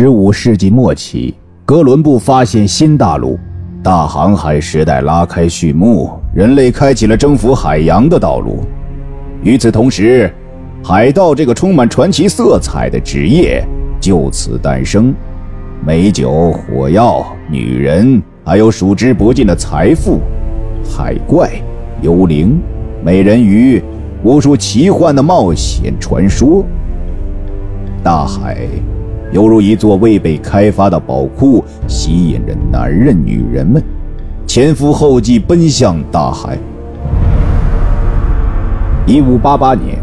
[0.00, 3.36] 十五世纪末期，哥伦布发现新大陆，
[3.82, 8.60] 大航海时代拉开序幕，人类开启了征服海洋的道路。
[9.42, 10.32] 与此同时，
[10.84, 13.60] 海盗这个充满传奇色彩的职业
[14.00, 15.12] 就此诞生。
[15.84, 20.20] 美酒、火药、女人，还有数之不尽的财富、
[20.84, 21.50] 海怪、
[22.02, 22.60] 幽灵、
[23.04, 23.82] 美人鱼，
[24.22, 26.64] 无数奇幻的冒险传说。
[28.00, 28.68] 大海。
[29.30, 33.82] 犹如一座未被开发的宝库，吸引着男人、女人们
[34.46, 36.56] 前赴后继奔向大海。
[39.06, 39.98] 一五八八年，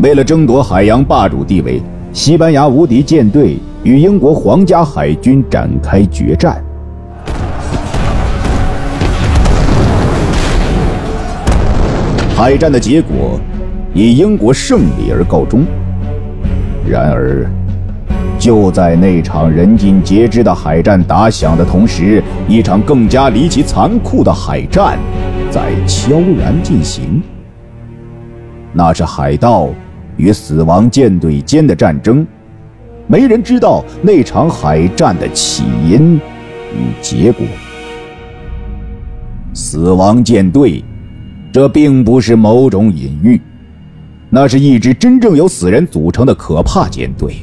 [0.00, 6.62] 为了争夺海洋霸主地位，西班牙无敌舰队与英国皇家海军展开决战。
[12.36, 13.38] 海战的结果
[13.92, 15.64] 以英国胜利而告终。
[16.88, 17.44] 然而。
[18.38, 24.98] 就在那场人尽皆知的海战打响的同时，一场更加离奇残酷的海战
[25.50, 27.22] 在悄然进行。
[28.72, 29.68] 那是海盗
[30.16, 32.26] 与死亡舰队间的战争，
[33.06, 36.16] 没人知道那场海战的起因
[36.72, 37.44] 与结果。
[39.52, 40.82] 死亡舰队，
[41.52, 43.40] 这并不是某种隐喻，
[44.30, 47.34] 那是一支真正由死人组成的可怕舰队。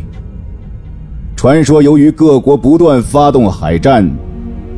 [1.37, 4.11] 传说，由于各国不断发动海战，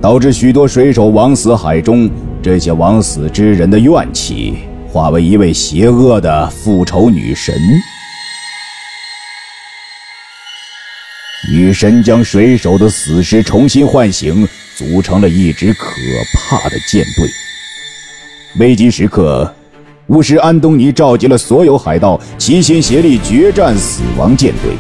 [0.02, 2.12] 导致许多水手枉死海中。
[2.44, 4.58] 这些枉死之人的怨气
[4.90, 7.56] 化为一位邪恶的复仇女神。
[11.50, 15.86] 女神将水手的死尸重新唤醒，组成了一支可
[16.36, 17.30] 怕的舰队。
[18.60, 19.50] 危急时刻，
[20.08, 24.74] 巫师安东尼召集了所有海盗，齐心协力决战死亡舰队。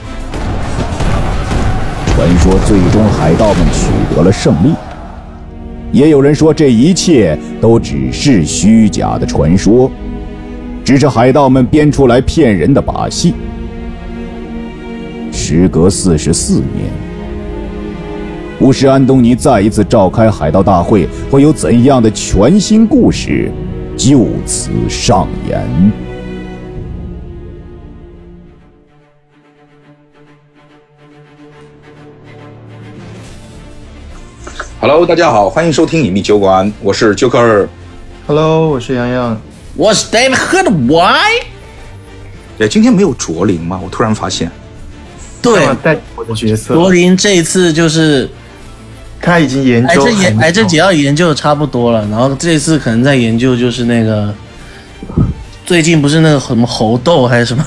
[2.19, 4.73] 传说最终海盗们取得了胜利，
[5.93, 9.89] 也有人说这一切都只是虚假的传说，
[10.83, 13.35] 只是海盗们编出来骗人的把戏。
[15.31, 16.89] 时隔四十四年，
[18.59, 23.49] 巫师安东尼再一次召开海盗大会，会有怎样的全新故事
[23.95, 25.65] 就此上演
[34.81, 37.67] ？Hello，大家好，欢迎收听隐秘酒馆，我是 Joker。
[38.25, 39.41] Hello，我是洋洋，
[39.75, 40.37] 我是 David。
[40.37, 41.43] 喝的 Why？
[42.59, 43.77] 哎，今天没有卓林吗？
[43.83, 44.49] 我突然发现。
[45.41, 46.73] 对，带我的角色。
[46.73, 48.29] 卓林这一次就是
[49.21, 54.33] 他已经研究癌症研癌症解药研究的差不多了，然后这次可能在研究就是那个
[55.65, 57.61] 最近不是那个什么猴痘还是什么。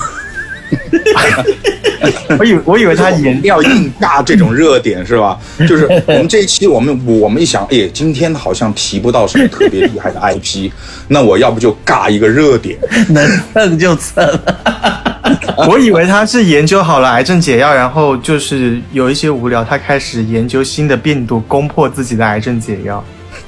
[2.37, 5.37] 我以我以为他演要硬尬这种热点是吧？
[5.67, 10.69] 就是我们这一期，我们我们一想，哎，今天好像提不到什么特别厉害的 IP，
[11.07, 12.77] 那我要不就尬一个热点，
[13.09, 14.27] 能蹭就蹭。
[15.69, 23.03] 我以为他是研究好了癌症解药，然后就是有一些无聊，他开始研究新的病毒，攻破自己的癌症解药。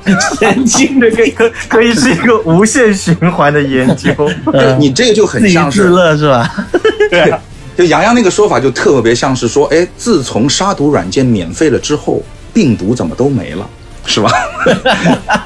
[0.40, 4.14] 神经的，可可可以是一个无限循环的研究。
[4.80, 6.68] 你这个就很像是 乐是吧？
[7.10, 7.34] 对。
[7.78, 12.24] 就杨洋那个说法，就特别像是说，哎，自从杀毒软件免费了之后，
[12.54, 13.68] 病毒怎么都没了，
[14.06, 14.32] 是吧？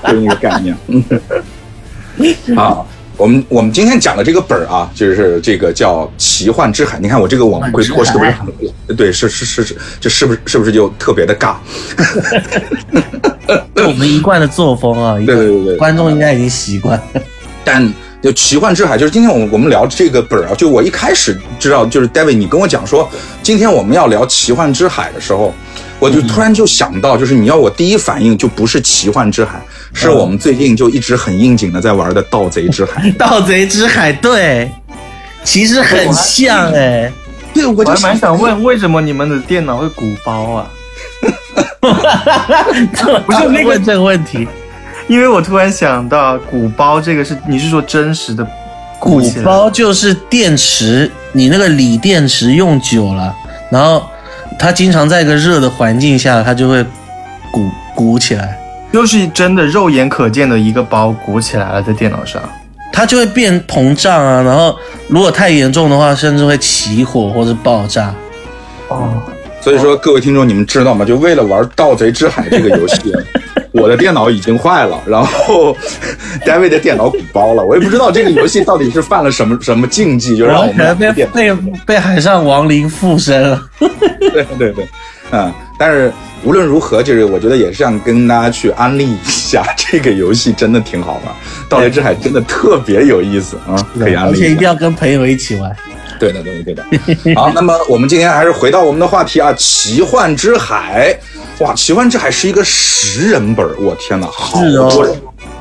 [0.08, 0.78] 就那个概念。
[2.56, 2.86] 啊，
[3.20, 6.98] 我们我们今天讲的这个本儿啊，就是这个叫《奇幻之海》。
[7.02, 8.48] 你看我这个网回破是不是很？
[8.96, 11.56] 对，是是是是，这是不是是不是就特别的尬？
[13.76, 16.98] 我们一贯的作风啊，对对对对，观众应该已经习惯。
[17.66, 20.56] 但就奇幻之海，就是今天我们我们聊这个本儿啊。
[20.56, 23.10] 就我一开始知道，就是 David，你跟我讲说
[23.44, 25.54] 今天我们要聊奇幻之海的时候，
[26.00, 29.62] 我就突然就想到，就是你要我第一反应就不是奇幻之海，
[29.94, 33.10] 是我们最近就一直很应景的在玩的盗贼之海。
[33.18, 34.70] 盗贼之海，对，
[35.44, 37.12] 其实很像哎。
[37.54, 40.72] 对，我还蛮想问，为什么你们的电脑会鼓包啊？
[43.26, 44.48] 不是那个这个问题。
[45.08, 48.48] 因为我突然想到，鼓包这个是你是说真实的？
[49.00, 53.36] 鼓包就是电池，你那个锂电池用久了，
[53.72, 54.04] 然后
[54.60, 56.84] 它经常在一个热的环境下，它就会
[57.52, 58.60] 鼓鼓起来，
[58.92, 62.42] 就是真的肉眼可见的一个包鼓起来了，在电脑上，
[62.92, 64.76] 它就会变膨胀啊，然后
[65.08, 68.14] 如果太严重的话，甚至会起火或者爆炸。
[68.88, 69.22] 哦，
[69.62, 71.06] 所以说各位听众，你们知道吗？
[71.06, 73.14] 就为了玩《盗贼之海》这个游戏。
[73.72, 75.78] 我的电脑已经坏了，然后
[76.44, 81.54] David 的电脑鼓包了，我也不知道这个游戏到底是犯了什么什么禁忌，就让我们被被
[81.86, 83.62] 被海上亡灵附身了。
[84.20, 84.88] 对 对对，
[85.32, 86.12] 嗯，但是
[86.44, 91.34] 无论如何，就是我觉得也是想跟大家去安利一下这个游戏，真的挺好玩，
[91.70, 94.32] 《盗猎之海》真的特别有意思啊，可以安利。
[94.32, 95.76] 而且一定要跟朋友一起玩。
[96.20, 97.36] 对的，对的，对的。
[97.36, 101.18] 好，那么我们今天还是回到我们的话题啊，《奇幻之海》。
[101.64, 105.16] 哇，《奇幻之海》是一个十人本，我天哪，好多人！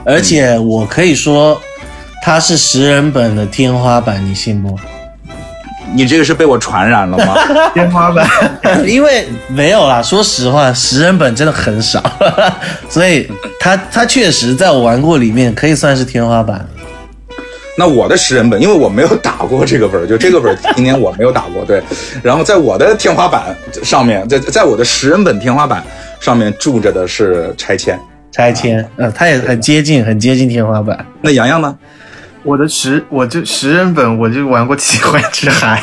[0.04, 1.60] 而且我可以说，
[2.24, 4.76] 它是十人本的天花板，你信不？
[5.94, 7.34] 你这个是被我传染了吗？
[7.74, 8.26] 天花板？
[8.86, 12.02] 因为没有啦，说实话，食人本真的很少，
[12.88, 16.66] 所以它它确实在我玩过里面可以算是天花板。
[17.76, 21.80] 那我的食人本，因为我没有打过这个本，就这个本今年我没有打过，对。
[22.24, 25.80] 然后在我的天花板上面，在在我的食人本天花板
[26.18, 27.96] 上面住着的是拆迁，
[28.32, 31.06] 拆迁，嗯，它也很接近，很接近天花板。
[31.20, 31.72] 那洋洋呢？
[32.48, 35.82] 我的十，我就十人本，我就玩过奇幻之海。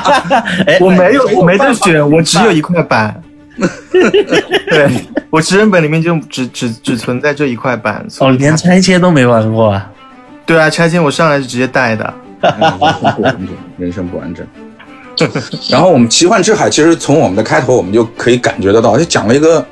[0.80, 3.18] 我没有，我没得选，我只有一块板。
[4.68, 4.90] 对，
[5.30, 8.06] 我十人本里面就只只只存在这一块板。
[8.18, 9.90] 哦，连拆迁都没玩过啊？
[10.44, 12.14] 对啊，拆迁我上来是直接带的。
[13.78, 14.46] 人生不完整。
[15.70, 19.66] 然后我们奇幻之海，其实从我们的开头，我们就可以感觉得到，就讲了一个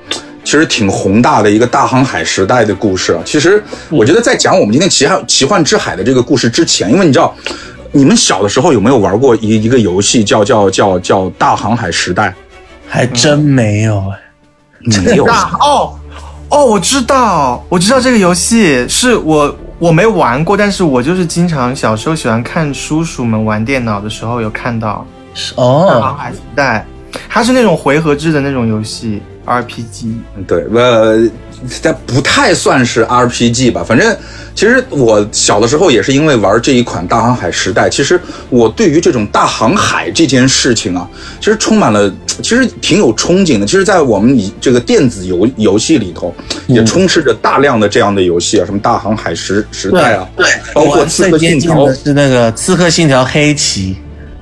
[0.46, 3.18] 其实挺宏大的一个大航海时代的故事。
[3.24, 3.60] 其实
[3.90, 7.34] 我觉得在讲我们今天奇幻奇幻之海的这个故事之前，因为你知道，
[7.90, 12.32] 你们小的时候有没有玩过一一个游戏叫叫叫叫大航海时代？
[12.86, 15.26] 还真没有哎，没有
[15.58, 15.98] 哦
[16.48, 19.56] 哦，我知道，我知道这个游戏是我。
[19.78, 25.06] 我没玩过，但是我就是经常小时候喜欢看叔叔们玩电脑的时候有看到。
[25.56, 26.86] 哦，航海时代，
[27.28, 30.14] 它是那种回合制的那种游戏，RPG。
[30.46, 31.28] 对，呃，
[31.82, 34.16] 它不太算是 RPG 吧，反正。
[34.56, 38.18] 其实我小的时候也是因为玩这一款《大航海时代》，其实
[38.48, 41.06] 我对于这种大航海这件事情啊，
[41.38, 42.10] 其实充满了，
[42.42, 43.66] 其实挺有憧憬的。
[43.66, 46.34] 其实，在我们以这个电子游游戏里头，
[46.68, 53.94] 也充斥着大量的这样的游戏啊，什么《大航海时时代》啊，对，包括《刺客信条》是那个《刺客信条：黑旗》。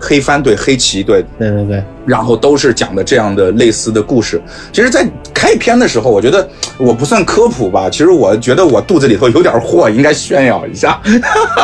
[0.04, 4.38] 黑帆对黑旗对对对对，然后都是讲的这样的类似的故事。
[4.70, 6.46] 其实，在开篇的时候，我觉得
[6.76, 7.88] 我不算科普吧。
[7.88, 11.00] 其实我觉得我肚子里头有点货，应该炫耀一下。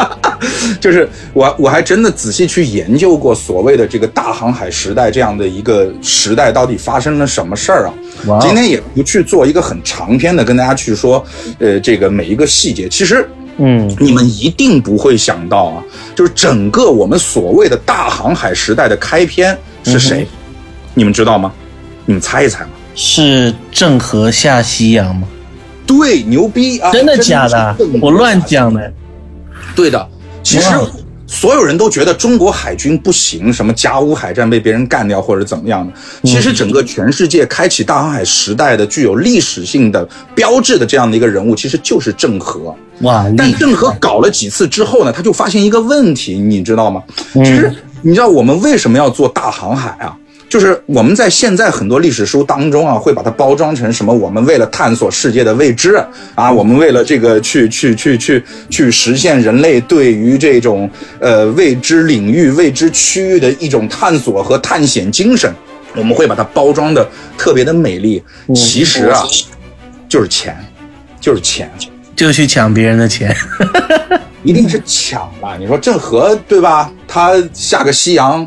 [0.81, 7.93] 就是我我还真的仔细去研究过所谓的这个大航海时代这样的一个时代到底发生了什么事儿啊。
[8.41, 11.23] 今天也不去做一个很长篇的跟大家去说，
[11.59, 12.89] 呃，这个每一个细节。
[12.89, 13.29] 其实。
[13.59, 20.27] 嗯，你们一定不会想到啊，就是整个我们所谓的大航海时代的开篇是谁？
[20.95, 21.53] 你们知道吗？
[22.07, 22.71] 你们猜一猜嘛？
[22.95, 25.29] 是郑和下西洋吗？
[25.87, 26.91] 对，牛逼啊！
[26.91, 27.77] 真的假的？
[28.01, 28.93] 我乱讲的。
[29.75, 30.09] 对的，
[30.43, 30.69] 其实
[31.27, 35.93] 所有人都觉得中国海军不行，什么甲午海战被别人干掉或者怎么样的。
[36.25, 42.75] 其实整个全世界开启大航海时代的具有历史性的标志的这样的一个人物，其实就是郑和。
[43.01, 43.27] 哇！
[43.37, 47.03] 但郑和搞了几次之后呢，他就发现一个问题，你知道吗？
[47.35, 50.17] 其实你知道我们为什么要做大航海啊？
[50.49, 54.13] 就是我们在现在很多历史书当中啊，会把它包装成什么？
[54.13, 55.95] 我们为了探索世界的未知
[56.35, 65.55] 啊，我们为了这个去去去去去实现人类对于这种呃未知领域、未知区域的一种探索和探险精神，
[65.95, 67.09] 我们会把它包装的
[67.39, 68.21] 特别的美丽。
[68.53, 69.23] 其实啊，
[70.09, 70.57] 就是钱，
[71.21, 71.71] 就是钱。
[72.21, 73.35] 就去抢别人的钱，
[74.45, 75.57] 一定是抢吧？
[75.59, 76.93] 你说郑和对吧？
[77.09, 78.47] 他下个西洋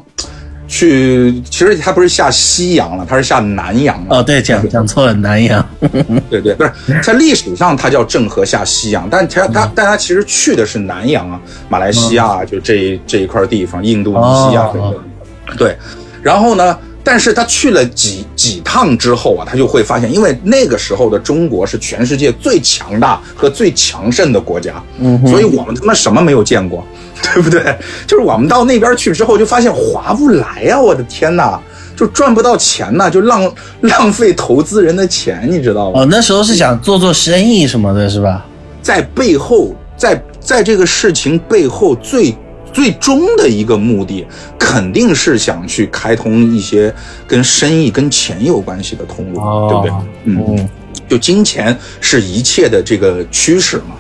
[0.68, 4.18] 去，其实他不是下西洋了，他是下南洋了。
[4.18, 5.68] 哦，对，讲讲错了，南洋。
[6.30, 15.58] 对对，不是在历史上他叫郑和下西洋，但他他但他其实去的是南洋啊，马来西亚就这这一块地方，印度尼西亚等等。
[15.58, 15.76] 对，
[16.22, 16.78] 然后呢？
[17.04, 26.86] 但是他去了几几趟之后啊，他就会发现，因为那个时候的中国是全世界最强大和最强盛的国家，嗯，所以我们他妈什么没有见过，
[27.34, 27.62] 对不对？
[28.08, 30.80] 就是我们到那边去之后，就发现划不来呀！
[30.80, 31.60] 我的天哪，
[31.96, 36.02] 就赚不到钱呐，就浪 浪费投资人的钱，你知道吗？
[36.02, 38.46] 哦，那时候是想做做生意什么的，是吧？
[38.82, 42.34] 在背后，在在这个事情背后最。
[42.74, 44.26] 最终的一个目的
[44.58, 46.94] 肯定是想去开通一些
[47.28, 49.40] 跟生意、跟钱有关系的通路，
[49.70, 49.92] 对不对？
[50.26, 50.70] 嗯，
[51.08, 53.96] 就金钱是一切的这个驱使嘛。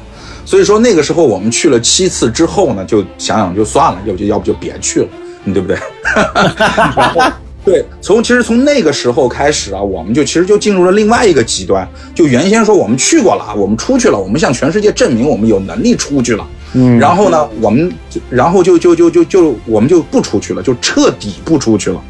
[0.45, 5.07] 所以说那个时候我们去了七次之后呢，就想想就算了，要就要不就别去了，
[5.45, 5.77] 对不对？
[6.97, 7.21] 然后
[7.63, 11.87] 对，从其实从那个时候开始啊，我们就其实就进入了另外一个极端。
[12.13, 16.45] 就原先说我们去过了啊，我们出去了，我们向全世界证明我们有能力出去了。
[16.73, 17.91] 嗯，然后呢，我们
[18.29, 22.01] 然后就就就就就我们就不出去了，就彻底不出去了。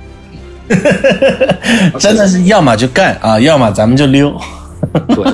[2.00, 4.34] 真的是要么就干啊，要么咱们就溜。
[5.10, 5.26] 对。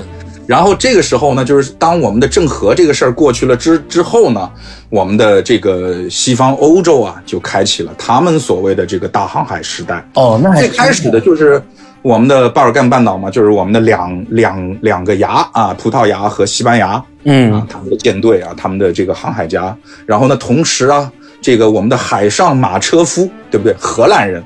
[0.48, 4.50] 然后这个时候呢，就是当我们的郑和这个事儿过去了之之后呢，
[4.90, 10.04] 我们的这个西方欧洲啊，就开启了他们所谓的这个大航海时代。
[10.16, 11.62] 哦，那最开始的就是
[12.02, 19.76] 我们的巴尔干半岛嘛，就是我们的两两两个牙啊，葡萄牙和西班牙，嗯啊，他们的舰队啊，他们的这个航海家。
[20.06, 23.76] 然后呢，同时啊，这个我们的海上马车夫，对不对？
[23.80, 24.44] 荷兰人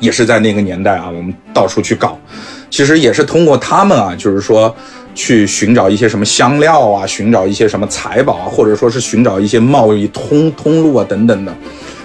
[0.00, 2.18] 也是在那个年代啊，我们到处去搞，
[2.70, 4.74] 其实也是通过他们啊，就是说。
[5.14, 11.54] 去寻找一些什么香料啊，寻找一些什么财宝啊，或者说是寻找一些贸易通通路啊等等的，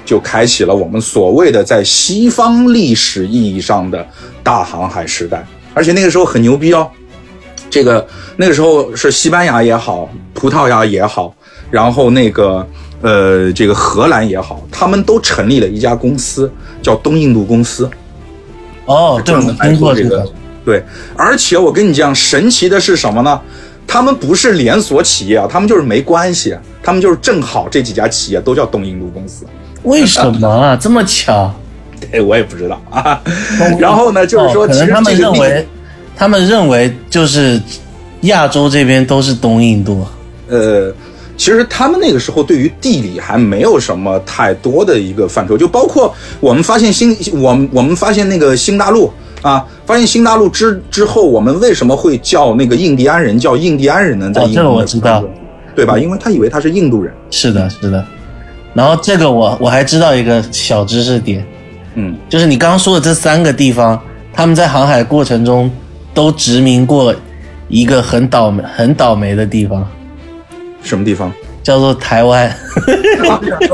[0.07, 4.03] 就开启了我们所谓的在西方历史意义上的
[4.41, 5.45] 大航海时代。
[5.73, 6.89] 而且那个时候很牛逼哦，
[7.69, 11.35] 这个那个时候是西班牙也好，葡萄牙也好，
[11.69, 12.65] 然后那个
[13.01, 16.49] 呃这个荷兰也好，他们都成立了一家公司，
[16.81, 17.87] 叫东印度公司。
[18.85, 20.25] 哦，对，我听过这个。
[20.65, 20.83] 对，
[21.15, 23.39] 而且我跟你讲，神奇的是什么呢？
[23.85, 29.45] 他们不是连锁企业啊，他们就是没关系，他们就是正好这几家企业都叫东印度公司。
[29.87, 30.75] 为什么啊？
[30.75, 31.53] 这么巧？
[32.11, 33.21] 对，我也不知道啊。
[33.79, 35.67] 然后呢，就是说，可能他们认为，
[36.15, 37.59] 他们认为就是
[38.21, 40.05] 亚洲这边都是东印度。
[40.49, 40.93] 呃，
[41.35, 49.11] 其实他们那个时候对于地理还没有什么太多的一个范畴，就包括我们发现新，我们我们发现那个新大陆。
[49.43, 49.63] 啊！
[49.85, 54.31] 发现新大陆之之后，我们为什么会叫那个印第安人叫印第安人呢？
[54.33, 55.23] 在这个我知道，
[55.75, 55.97] 对吧？
[55.97, 57.13] 因为他以为他是印度人。
[57.29, 58.03] 是的，是的。
[58.77, 61.43] 然后这个我我还知道一个小知识点，
[61.95, 63.99] 嗯，就是你刚刚说的这三个地方，
[64.31, 65.69] 他们在航海过程中
[66.13, 67.13] 都殖民过
[67.69, 69.83] 一个很倒霉、很倒霉的地方。
[70.83, 71.31] 什么地方？
[71.63, 72.55] 叫做台湾。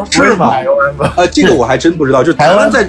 [0.09, 0.51] 是吗？
[0.51, 2.23] 台湾呃， 这个我还真不知道。
[2.23, 2.87] 就台湾在。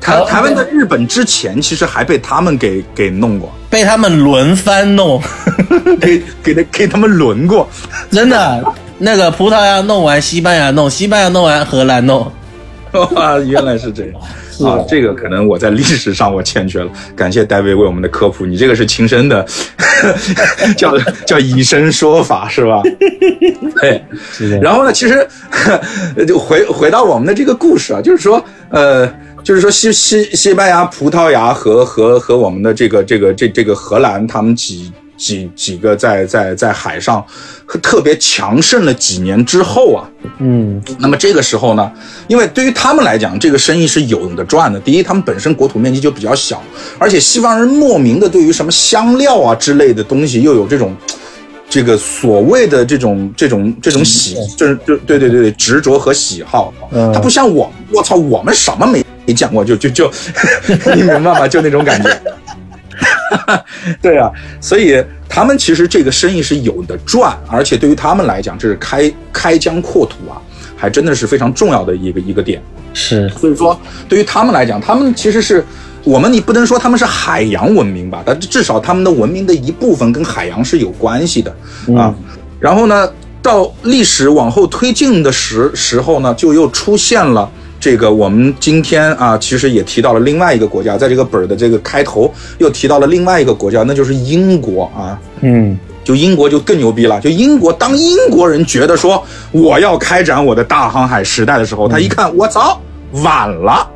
[0.00, 5.20] 台台湾在日本之前，其实还被他们给给弄过，被他们轮番弄，
[6.00, 7.68] 给给他给他们轮过，
[8.08, 8.64] 真的。
[8.98, 12.30] 那个葡萄牙弄完，西班牙弄，西班牙弄完，荷兰弄。
[13.14, 14.12] 哇，原来是这样
[14.66, 14.82] 啊！
[14.88, 18.46] 这个可能我在历史上我欠缺了，感谢戴维为我们的科普。
[18.46, 19.46] 你这个是亲身的，
[20.76, 22.82] 叫叫以身说法是吧？
[23.80, 24.02] 对。
[24.60, 25.26] 然后呢，其实
[26.26, 29.08] 就回回到我们的这个故事啊，就是说，呃。
[29.44, 37.22] 就是说，西西西班牙、葡萄牙和和和我们的这个这个这这个荷兰，他们几几几个在在在海上
[37.82, 40.08] 特别强盛了几年之后啊，
[40.38, 41.92] 嗯，那么这个时候呢，
[42.28, 44.78] 因为对于他们来讲，这个生意是有的赚的。
[44.80, 46.62] 第一，他们本身国土面积就比较小，
[46.98, 50.96] 而且西方人莫名的对于什么香料啊之类的东西又有这种
[51.68, 56.72] 这个所谓的这种这种这种喜，就是就对对对对执着和喜好。
[57.12, 59.04] 他不像我，我操，我们什么没。
[59.26, 60.10] 没讲过，就就就，
[60.96, 61.46] 你明白吗？
[61.46, 62.08] 就那种感觉。
[64.02, 70.40] 对啊，所以他们其实这个生意是有的赚，而且对于他们来讲，这是开开疆扩土啊，
[70.76, 72.60] 还真的是非常重要的一个一个点。
[72.94, 73.78] 是，所以说
[74.08, 75.64] 对于他们来讲，他们其实是
[76.04, 81.54] 我们你不能说他们是海洋文明吧，但至少他们的文明的一部分跟海洋是有关系的
[81.96, 82.14] 啊。
[82.58, 83.08] 然后呢，
[83.40, 87.48] 到历史往后推进的时时候呢，就又出现了。
[87.90, 95.18] 这个我们今天啊，其实也提到了另外一个国家，在这个本儿的这个开头又提到了另外一个国家，那就是英国啊。
[95.40, 97.18] 嗯，就英国就更牛逼了。
[97.18, 102.78] 就英国，当英国人觉得说我要开展我的大航海时代的时候，他一看，我操，
[103.24, 103.88] 晚了，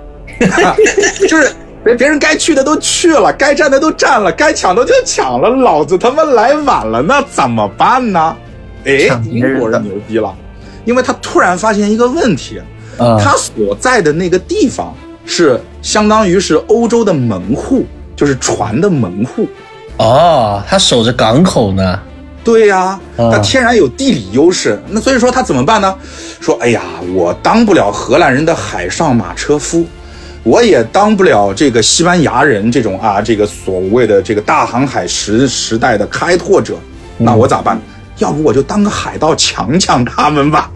[1.28, 1.52] 就是
[1.84, 8.34] 别别人该去的都去了，该占的都占了，该抢的就抢了，老子他妈来晚了，那怎么办呢？
[8.86, 10.34] 哎，英国人牛逼了，
[10.86, 12.58] 因为他突然发现一个问题。
[12.98, 14.94] 他所在的那个地方
[15.24, 17.84] 是相当于是欧洲的门户，
[18.14, 19.46] 就是船的门户。
[19.98, 21.98] 哦，他守着港口呢。
[22.44, 24.76] 对呀，他天然有地理优势。
[24.88, 25.94] 那所以说他怎么办呢？
[26.40, 26.82] 说，哎呀，
[27.14, 29.86] 我当不了荷兰人的海上马车夫，
[30.42, 36.74] 我也当不了这个西班牙人这种啊，这个所谓的这个大航海时时代的开拓者。
[37.16, 37.80] 那我咋办？
[38.22, 40.70] 要不我就当个海盗抢抢他们吧。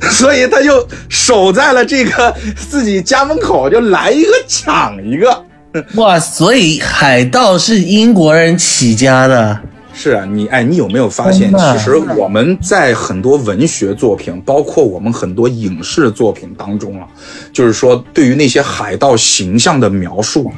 [0.10, 5.44] 所以他就守在了这个自己家门口，就来一个抢一个。
[5.96, 9.58] 哇，所以海盗是英国人起家的。
[9.92, 17.06] 是啊，你哎，你有没有发现，其实我们在很多文学作品，包括我们很多影视作品当中啊，
[17.52, 20.50] 就是说对于那些海盗形象的描述，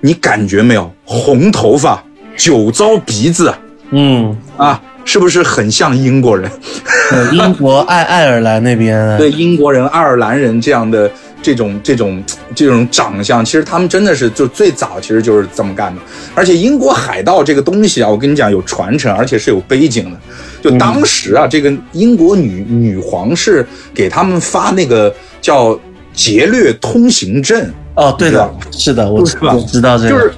[0.00, 0.90] 你感觉没有？
[1.04, 2.02] 红头发、
[2.36, 3.52] 酒糟鼻子，
[3.90, 6.50] 嗯啊，是不是很像英国人？
[7.32, 11.10] 英国爱爱尔兰那边， 对英国人、爱尔兰人这样的。
[11.40, 12.20] 这种这种
[12.52, 16.02] 这种长相，其实他们真的是就最早其实就是这么干的。
[16.34, 20.18] 而且英国海盗这个东西啊，我跟你讲有传承，而且是有背景的。
[20.60, 25.78] 就当时啊，这个英国女女皇是给他们发那个叫
[26.12, 27.72] 劫掠通行证。
[27.94, 30.10] 哦，对的，是的，我我知道这个。
[30.10, 30.32] 就是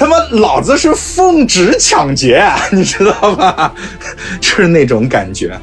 [0.00, 2.42] 他妈老子是奉旨抢劫，
[2.72, 3.70] 你知道吧？
[4.40, 5.54] 就是那种感觉，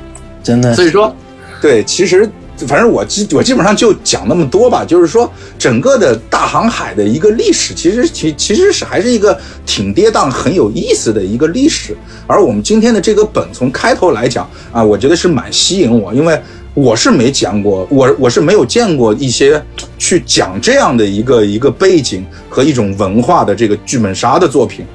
[0.43, 0.75] 真的。
[0.75, 1.15] 所以说，
[1.59, 2.29] 对，其实。
[2.67, 11.95] 反正我基我基本上就讲那么多吧，就是说整个的大航海的一个历史，其实其其实是还是一个挺跌宕、很有意思的一个历史。
[12.25, 16.41] 而我们今天的这个本从开头来讲啊，我觉得是蛮吸引我，因为
[16.77, 19.59] 我是没讲过，我我是没有见过一些
[19.97, 24.85] 去讲这样的一个一个背景和一种文化的这个剧本杀的作品，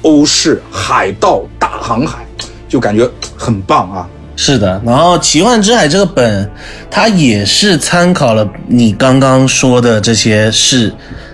[0.00, 2.26] 欧式海盗大航海，
[2.66, 3.06] 就感觉
[3.36, 4.08] 很棒啊。
[4.36, 6.50] 是的，然后《奇幻之海》这个本，
[6.90, 10.90] 它也是参考了你刚刚说的这些事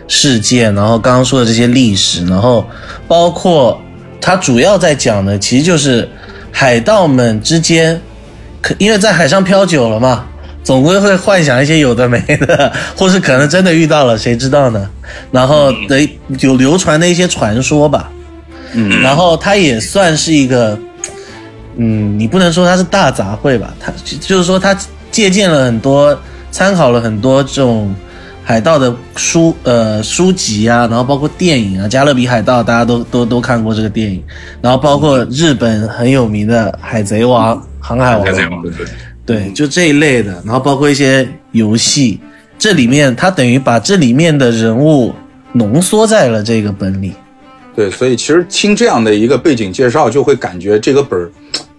[0.09, 2.67] 事件，然后刚刚说的这些历史，然后
[3.07, 3.81] 包括
[4.21, 6.09] 它主要在讲的，其实就是
[6.51, 8.01] 海盗们之间，
[8.65, 10.25] 可因为在海上漂久了嘛，
[10.63, 14.89] 总归会幻想一些有的没的， 或是可能真的遇到了，谁知道呢？
[15.31, 16.09] 然后的
[16.41, 18.11] 有流传的一些传说吧，
[18.73, 20.79] 嗯，然后它也算是一个。
[21.77, 23.75] 嗯，你不能说它是大杂烩吧？
[23.81, 24.75] 它就是说，它
[25.11, 26.17] 借鉴了很多，
[26.53, 27.93] 参考了很多这种
[28.45, 34.23] 海盗的书，呃，书籍啊，然后包括电影啊，《加勒比海盗》，大家都都都看过这个电影，
[34.63, 38.25] 然后包括日本很有名的《海贼王》《航海王》，
[39.27, 42.19] 对，就这一类的，然后包括一些游戏，
[42.59, 45.15] 这里面它等于把这里面的人物
[45.53, 47.13] 浓缩在了这个本里。
[47.77, 51.31] 对，所以其实听这样的一个背景介绍，就会感觉这个本儿。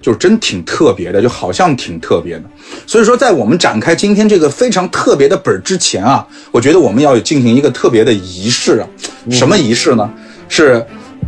[0.02, 2.44] 就真挺特别的，就好像挺特别的。
[2.86, 8.88] 所以说，在我们展开今天这个非常特别的本儿之前啊，我觉得我们要进行一个特别的仪式啊。
[9.32, 10.08] 什么仪式呢？
[10.48, 10.86] 是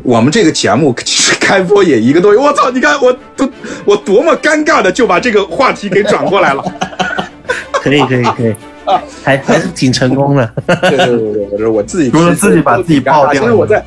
[0.07, 2.39] 我们这个节目其实开播也一个多月。
[2.39, 2.71] 我操！
[2.71, 3.49] 你看我多
[3.83, 6.63] 我多么尴尬的就把这个话题给转过来了。
[7.73, 8.55] 可以可以可以
[8.85, 10.49] 啊，还还是挺成功的。
[10.65, 13.43] 对对对对，我是我自己，不是自己把自己爆掉。
[13.43, 13.83] 因为我在。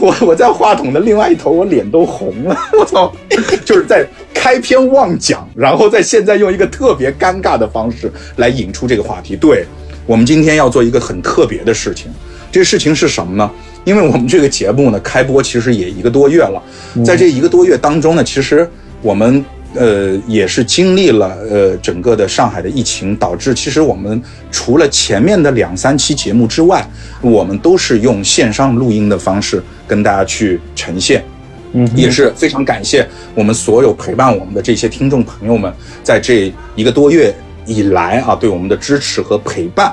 [0.00, 2.56] 我我在话筒的另外一头，我脸都红了。
[2.76, 3.12] 我操，
[3.64, 9.36] 就是在开篇忘讲，然后在现在用一个特别尴尬的方式来引出这个话题。
[9.36, 9.64] 对
[10.04, 12.10] 我们今天要做一个很特别的事情，
[12.50, 13.48] 这个事情是什么呢？
[13.84, 16.62] 因为我们这个节目呢开播其实也一个多月了，
[17.04, 18.68] 在这一个多月当中呢，其实
[19.00, 19.44] 我们。
[19.74, 26.86] 呃，也是经历了呃整个的上海的疫情，导致其实我们除了前面的两三期节目之外，
[27.22, 31.24] 我们都是用线上录音的方式跟大家去呈现。
[31.72, 39.90] 嗯，也是非常感谢我们所有陪伴我们的这些听众朋友们，在这一个多月以来啊，对我们的支持和陪伴。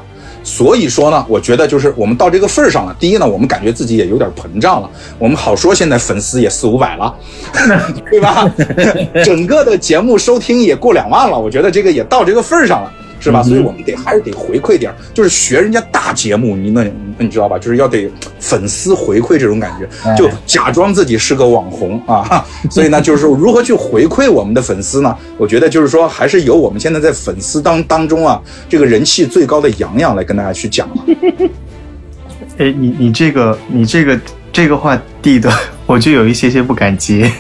[0.50, 2.96] 所以说呢，我觉得就是我们到这个份儿上了。
[3.00, 4.90] 第一呢，我们感觉自己也有点膨胀了。
[5.20, 7.16] 我们好说，现在粉丝也四五百了，
[8.10, 8.52] 对吧？
[9.24, 12.92] 整个的节目收听也过两万了，我觉得这个也到这个份儿上了。
[13.30, 13.44] 是吧？
[13.44, 16.84] 所以我们得还是得回馈点就是学人家大节目，你那
[17.18, 17.58] 你知道吧？
[17.58, 22.46] 就是要得粉丝回馈这种感觉，就假装自己是个网红啊。
[22.72, 25.16] 所以呢，就是说如何去回馈我们的粉丝呢？
[25.38, 30.90] 我觉得就是说，还是由我们现在在粉丝当当中啊，这个人气最高的洋洋来跟大家去讲。
[32.58, 34.20] 哎，你你这个你这个
[34.52, 35.52] 这个话地的，
[35.86, 37.32] 我就有一些些不敢接。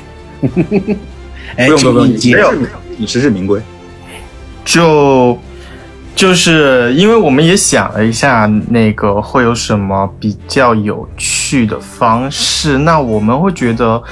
[0.41, 2.53] 不用不用不用，没有，
[2.97, 3.59] 你实至名归，
[4.63, 5.37] 就。
[6.19, 12.77] 就是因为我们也想了一下，那个会有什么比较有趣的方式。
[12.77, 14.03] 那我们会觉得，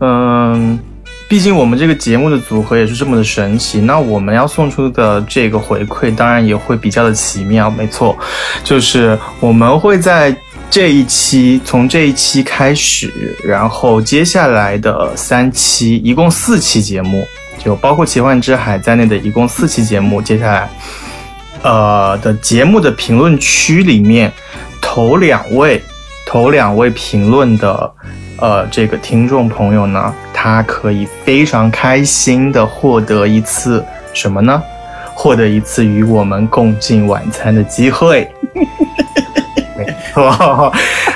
[0.00, 0.78] 嗯，
[1.26, 3.80] 毕竟我们这个节目的组合也是这么的神奇。
[3.80, 7.70] 那我们要送出的这个回馈，当然也会比较的奇妙。
[7.70, 8.14] 没错，
[8.62, 10.36] 就是我们会在
[10.68, 13.10] 这一期，从这一期开始，
[13.42, 20.68] 然后接下来的三期，一共四期节目，就包括奇幻之海在内的一共四期节目，接下来。
[21.64, 24.30] 呃的节目的评论区里面，
[24.80, 25.82] 头两位，
[26.26, 27.90] 头两位评论的，
[28.38, 34.62] 呃，这个听众朋友呢，他可以非常开心的获得一次什么呢？
[35.14, 38.30] 获得一次与我们共进晚餐的机会。
[39.76, 40.72] 没错，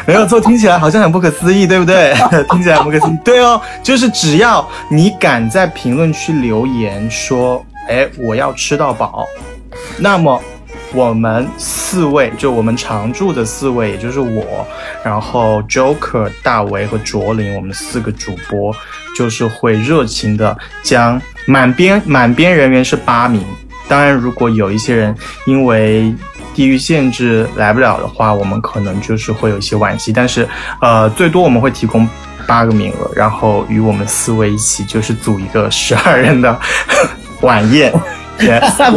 [0.06, 2.14] 没有错，听起来好像很不可思议，对不对？
[2.50, 9.26] 听起来很不可思议，对哦，就是只要你敢在评论区留言说，哎，我要吃到饱，
[9.96, 10.42] 那么
[10.92, 14.66] 我们四位，就我们常驻的四位，也就是我，
[15.04, 18.74] 然后 Joker、大为和卓林，我们四个主播，
[19.16, 23.44] 就是会热情的将满编满编人员是八名。
[23.86, 25.14] 当然，如果有一些人
[25.46, 26.14] 因为
[26.54, 30.12] 地域限制来不了的话，我们可能就是会有一些惋惜。
[30.12, 30.48] 但是，
[30.80, 32.08] 呃，最多我们会提供
[32.46, 36.58] 八个名额，然后与我们四位一起就是组一个十二人的
[37.40, 37.92] 晚宴。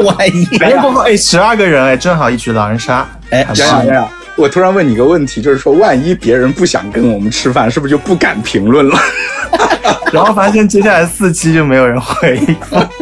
[0.04, 0.18] 晚
[0.60, 3.08] 宴， 不不，哎，十二个人，哎，正好一局狼人杀。
[3.30, 8.98] 哎，洋洋洋洋，我突然问你一个问题，就是说，万一别人不想跟我们吃饭，是不是就不敢评论了？
[10.12, 12.56] 然后发现接下来四期就没有人回应。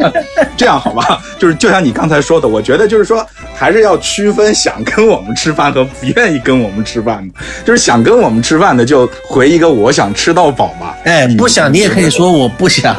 [0.56, 1.20] 这样好吧？
[1.38, 3.26] 就是就像你刚才说的，我觉得就是说，
[3.56, 7.34] 还是要区分想跟我们吃饭和不愿意跟我们吃饭的。
[7.64, 10.94] 就是想跟我们吃饭的，就回一个我想吃到饱嘛。
[11.04, 12.94] 哎，不想你也可以说我不想。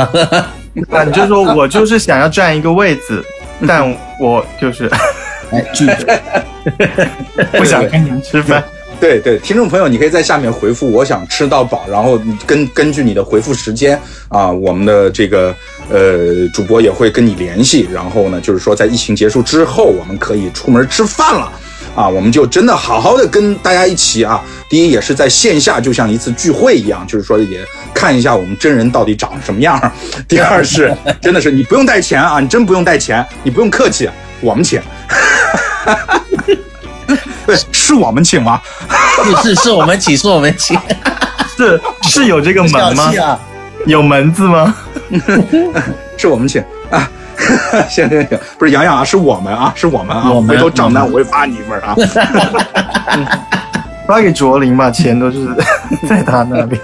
[0.89, 3.23] 那你就说我就是想要占一个位子，
[3.67, 4.89] 但我就是
[5.51, 6.21] 哎拒绝，
[7.57, 8.63] 不想跟你们吃饭。
[8.99, 15.55] 对对，听众朋友，你可以在下面回复“我想吃到饱”，然后根根据你的回复时间啊，我们的这个
[15.89, 17.89] 呃主播也会跟你联系。
[17.91, 21.51] 然后呢，就是说在疫情结束之后，我们可以出门吃饭了
[21.95, 24.41] 啊，我们就真的好好的跟大家一起啊。
[24.69, 27.59] 第一也是在线下，就像一次聚会一样，就是说也
[27.93, 29.91] 看一下我们真人到底长什么样。
[30.27, 34.81] 第二是 真的是你不用带钱啊，你真不用带钱，你不用客气，我们请。
[37.45, 38.61] 对，是我们请吗？
[39.43, 40.79] 是是，是我们请，是我们请，
[41.57, 43.11] 是是有这个门吗？
[43.21, 43.39] 啊、
[43.85, 44.73] 有门字吗？
[46.15, 47.09] 是我们请啊！
[47.89, 50.31] 行行行，不是洋洋啊，是我们啊，是我们啊！
[50.31, 51.95] 我们回头账单我会发你一份啊。
[54.07, 55.47] 发给卓林吧，钱都是
[56.07, 56.79] 在他那边。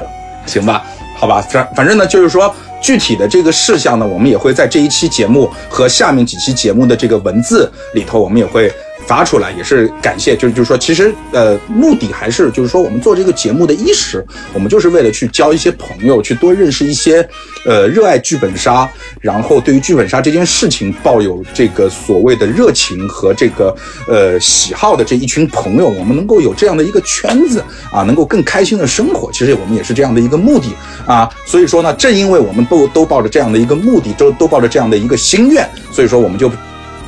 [0.45, 0.83] 行吧，
[1.17, 8.71] 好吧，反反正呢，就是说具体的这个事项呢，我们也会在这一期节目和下面几期节目的这个文字里头，我们也会。
[9.07, 17.27] 发出来也是感谢，就是就是说，其实呃，目的还是就是说，我们做这个节目的伊始，我们就是为了去交一些朋友，去多认识一些
[17.65, 18.89] 呃热爱剧本杀，
[19.21, 23.73] 然后对于剧本杀这件事情抱有这个所谓的热情和这个
[24.09, 29.31] 呃喜好的这一群朋友，我们能够有这样的一个圈子啊，能够更开心的生活。
[29.31, 36.51] 其实我们也是这样的一个目的啊，所以说呢，正因为我们都都抱着这样的一个目的，都都抱着这样的一个心愿，所以说我们就。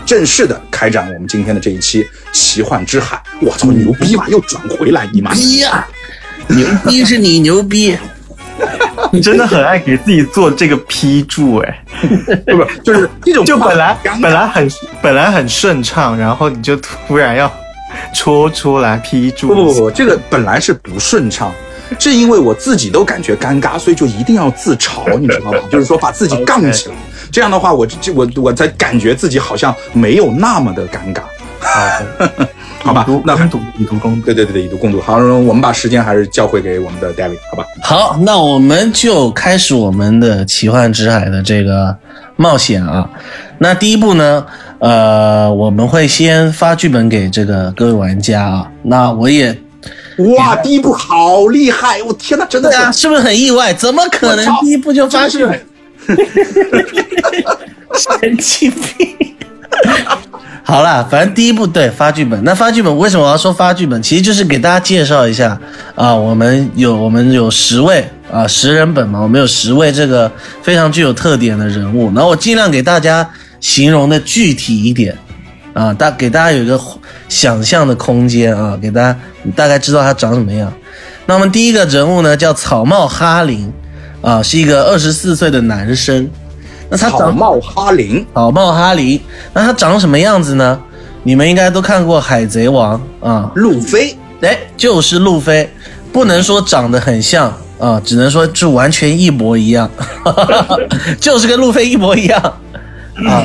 [0.09, 4.25] 正式的开展我们今天的这一期奇幻之海，我操牛逼吧！
[4.27, 5.85] 又转回来你妈逼呀！
[6.47, 7.95] 牛逼是你牛逼，
[9.11, 11.83] 你真的很爱给自己做这个批注哎，
[12.47, 17.51] 不不就是这种就本来本来很本来很顺畅，然后你就突然要
[18.11, 21.53] 戳出来批注，不不不，这个本来是不顺畅，
[21.99, 25.59] 是因为我自己都感觉尴尬，所以就一定要自嘲，你知道吗？
[25.71, 26.95] 就是说把自己杠起来。
[27.31, 31.21] 这样的话，我这我我才感觉自己好像没有那么的尴尬。
[32.81, 35.01] 好 吧，那共读以读共读，对对对对，以读共读。
[35.01, 37.65] 好，我们把时间还是交回给我们的 David，好吧？
[37.83, 41.95] 好，那我们就开始我们的奇幻之海的这个
[42.37, 43.07] 冒险啊。
[43.57, 44.45] 那第一步呢，
[44.79, 48.71] 呃，我们会先发剧本给这个各位玩家啊。
[48.81, 49.55] 那我也，
[50.37, 52.01] 哇，第一步好厉害！
[52.03, 53.73] 我天哪，真的啊，是不是很意外？
[53.73, 55.61] 怎么可能第一步就发剧本？
[57.95, 59.35] 神经病！
[60.63, 62.43] 好啦，反正第一步对发剧本。
[62.43, 64.01] 那发剧本为什么我要说发剧本？
[64.03, 65.59] 其实就是给大家介绍一下
[65.95, 72.13] 啊，我们有我们有十位啊十人本嘛，我们有十位这个非常具有特点的人物。
[72.13, 73.27] 然后我尽量给大家
[73.59, 75.17] 形容的具体一点
[75.73, 76.79] 啊，大给大家有一个
[77.27, 79.19] 想象的空间啊，给大家
[79.55, 80.71] 大概知道他长什么样。
[81.25, 83.71] 那我们第一个人物呢叫草帽哈林。
[84.21, 86.29] 啊，是一个二十四岁的男生。
[86.89, 89.19] 那他草帽哈林，草帽哈林。
[89.53, 90.79] 那他长什么样子呢？
[91.23, 95.69] 你们应该都看过《海贼王》啊，路飞，哎，就是路飞。
[96.11, 99.87] 不能说长得很像啊，只能说就完全一模一样，
[101.21, 102.41] 就是跟路飞一模一样
[103.27, 103.43] 啊。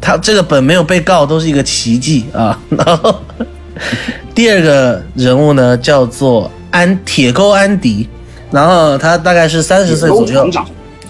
[0.00, 2.58] 他这个本没有被告，都是一个奇迹啊。
[2.70, 3.14] 然 后
[4.34, 8.08] 第二个人物呢，叫做安铁钩安迪。
[8.50, 10.50] 然后他大概是三十岁左右，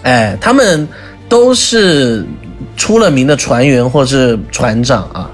[0.03, 0.87] 哎，他们
[1.29, 2.27] 都是
[2.77, 5.31] 出了名的船员或是船长啊。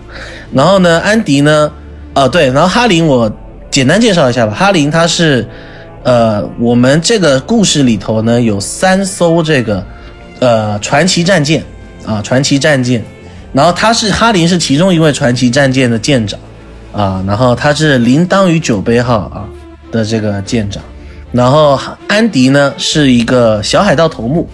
[0.53, 1.71] 然后呢，安迪呢，
[2.15, 3.31] 啊对，然后哈林我
[3.71, 4.55] 简单介绍一下吧。
[4.55, 5.47] 哈林他是，
[6.03, 9.85] 呃，我们这个故事里头呢有三艘这个，
[10.39, 11.63] 呃，传奇战舰
[12.07, 13.05] 啊，传奇战舰。
[13.53, 16.39] 然后他是哈林是其中一位传奇战舰的舰长
[16.93, 17.25] 啊。
[17.27, 19.45] 然后他是铃铛与酒杯号啊。
[19.93, 20.83] 的这个舰长，
[21.37, 24.49] 然后安迪呢是一个小海盗头目，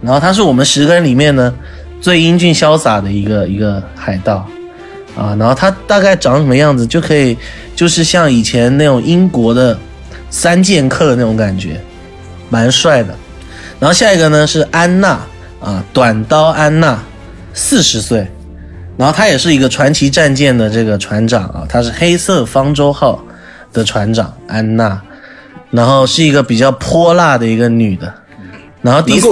[0.00, 1.52] 然后他是我们十个人里面呢
[2.00, 4.46] 最英俊潇洒的一个一个海盗
[5.16, 7.36] 啊，然后他大概长什么样子就可以，
[7.74, 9.76] 就是像以前那种英国的
[10.30, 11.80] 三剑客的那种感觉，
[12.48, 13.12] 蛮帅的。
[13.80, 15.18] 然后下一个呢是安娜
[15.60, 17.02] 啊，短刀安娜，
[17.52, 18.24] 四十岁。
[18.96, 23.20] 然后她也是一个传奇战舰的这个船长啊，她是黑色方舟号
[23.72, 25.00] 的船长安娜，
[25.70, 28.12] 然后是一个比较泼辣的一个女的。
[28.80, 29.28] 然后第四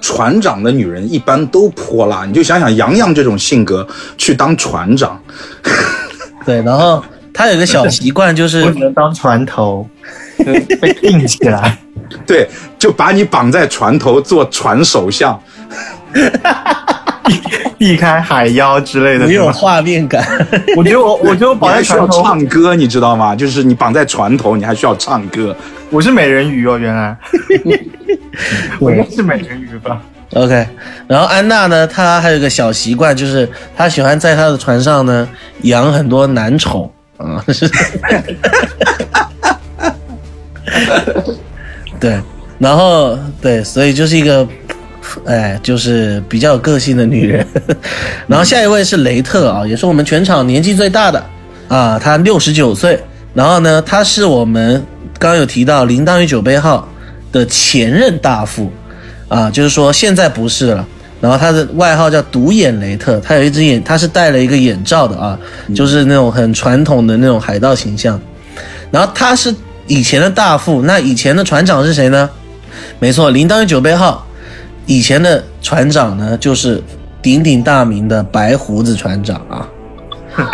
[0.00, 5.20] 船长的女人一般都泼辣，你就想想杨洋这种性格去当船长，
[6.46, 9.86] 对，然后她有个小习惯就是我只能当船头，
[10.80, 11.76] 被定起来。
[12.24, 15.38] 对，就把你绑在船头做船首相。
[17.80, 20.22] 避开海妖之类的，没有画面感。
[20.76, 23.34] 我觉得我， 我觉得我绑在需要船头，唱歌，你知道吗？
[23.34, 25.56] 就是你绑在船头，你还需要唱歌。
[25.88, 27.16] 我是美人鱼哦，原来，
[28.78, 29.98] 我应该是美人鱼吧
[30.34, 30.66] ？OK。
[31.08, 35.26] 然后安娜呢，她还有个小习惯，就是她喜欢在她的船上呢
[35.62, 37.42] 养很多男宠啊。
[41.98, 42.20] 对，
[42.58, 44.46] 然后对，所以就是一个。
[45.24, 47.46] 哎，就是比较有个性的女人。
[48.26, 51.24] 然后下一位是雷特啊，也是我们全场年纪最大的
[51.68, 52.98] 啊，他六十九岁。
[53.32, 54.74] 然后呢，他是我们
[55.18, 56.88] 刚刚有提到铃铛与酒杯号
[57.30, 58.72] 的前任大副
[59.28, 60.86] 啊，就是说现在不是了。
[61.20, 65.38] 然后他的外号叫独眼雷特，他有一只眼，他是戴了一个眼罩的啊，
[65.74, 68.20] 就是那种很传统的那种海盗形象。
[68.90, 69.54] 然后他是
[69.86, 72.28] 以前的大副，那以前的船长是谁呢？
[72.98, 74.26] 没错，铃铛与酒杯号。
[74.90, 76.82] 以前的船长呢，就是
[77.22, 79.68] 鼎鼎大名的白胡子船长啊，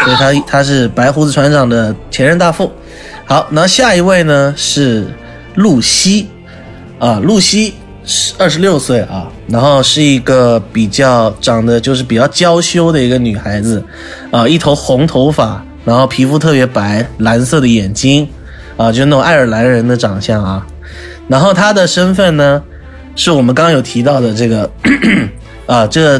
[0.05, 2.70] 所以他他是白胡子船长的前任大副。
[3.25, 5.07] 好，那下一位呢是
[5.55, 6.29] 露西
[6.99, 7.72] 啊，露西
[8.05, 13.83] 是二十六岁啊，然后是一个比较长得就是比较娇羞的一个女孩子
[14.31, 18.29] 啊，一头红头发，然后皮肤特别白，蓝色的眼睛
[18.77, 20.66] 啊，就那种爱尔兰人的长相啊，
[21.27, 22.62] 然后她的身份呢。
[23.17, 24.71] 是我们刚刚有提到的这个
[25.67, 26.19] 啊，这个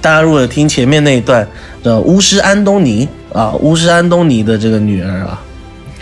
[0.00, 1.46] 大家如果听前面那一段
[1.82, 5.42] 的巫师安东尼啊，巫师安东尼的这个女儿啊，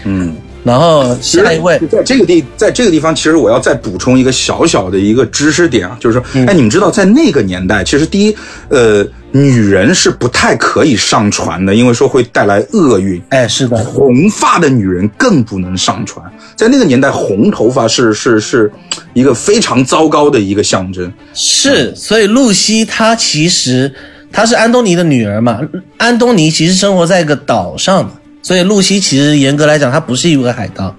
[0.05, 8.37] 嗯，然后下一位，在这个地，在这个地方，其实我要再补充一个小小的一个知识点啊，就是说，哎，你们知道在那个年代，其实第一，
[8.69, 9.07] 呃。
[9.31, 13.23] 女人是不太可以上船的，因为说会带来厄运。
[13.29, 16.25] 哎，是的，红发的女人更不能上船。
[16.57, 18.73] 在那个年代，红头发是是是
[19.12, 21.12] 一个非常糟糕的一个象征。
[21.35, 23.93] 是，所以露西她其实
[24.33, 25.61] 她是安东尼的女儿嘛。
[25.99, 28.11] 安东尼其实生活在一个岛上的，
[28.43, 30.97] 所以露西其实严格来讲，她不是一个海盗，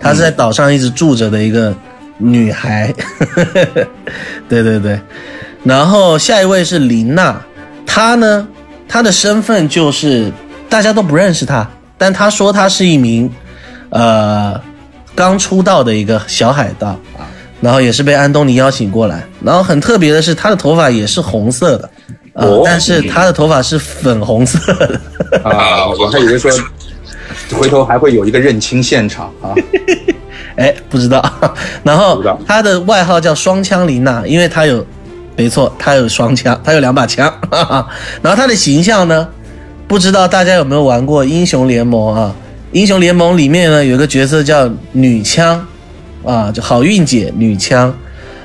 [0.00, 1.72] 她是在岛上一直住着的一个
[2.18, 2.92] 女孩。
[4.48, 5.00] 对对对，
[5.62, 7.40] 然后下一位是琳娜。
[7.86, 8.46] 他呢，
[8.88, 10.30] 他的身份就是
[10.68, 11.68] 大家都不认识他，
[11.98, 13.30] 但他说他是一名，
[13.90, 14.58] 呃，
[15.14, 17.28] 刚出道的一个小海盗啊，
[17.60, 21.90] 然后也是被安东尼邀请过来，然后很特别的是他的头发也是红色的，
[22.32, 25.00] 啊，但是他的头发是粉红色的。
[25.44, 26.50] 啊，我还以为说
[27.54, 29.52] 回头还会有一个认亲现场啊，
[30.56, 31.22] 哎，不知道，
[31.84, 34.84] 然后他的外号叫双枪琳娜，因为他有。
[35.36, 37.32] 没错，他有双枪， 他有两把枪。
[38.22, 39.26] 然后他的形象呢，
[39.88, 42.34] 不知道大家有没有玩过英雄联盟啊？
[42.72, 45.66] 英雄联盟里面呢有个角色叫女枪，
[46.24, 47.94] 啊，就好运姐女枪，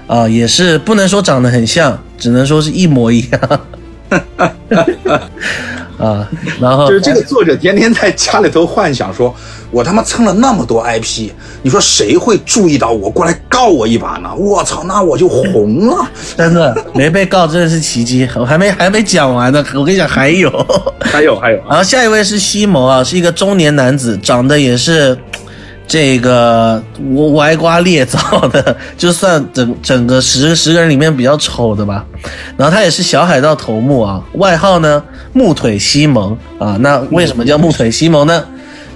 [0.08, 3.62] 啊，也是不能说长得很像，只能说是一模一样。
[5.98, 6.28] 啊，
[6.60, 9.34] 然后就是这个作者天天在家里头幻想说。
[9.70, 11.30] 我他妈蹭了那么多 IP，
[11.62, 14.34] 你说谁会注意到我过来告我一把呢？
[14.34, 16.10] 我操，那我就红了！
[16.38, 18.26] 真的没被告真的是奇迹。
[18.38, 20.50] 我还没还没讲完呢，我跟你讲还有，
[21.02, 21.58] 还有还有。
[21.68, 25.18] 然后下一位是西蒙啊，是一个中年男子，长得也是
[25.88, 28.20] 这个我歪瓜裂枣
[28.50, 32.06] 的， 就算整整个十十个人里面比较丑的吧。
[32.58, 35.02] 然后他也是小海盗头目啊，外号呢
[35.34, 36.78] 木腿西蒙啊。
[36.82, 38.44] 那为什么叫木腿西蒙呢？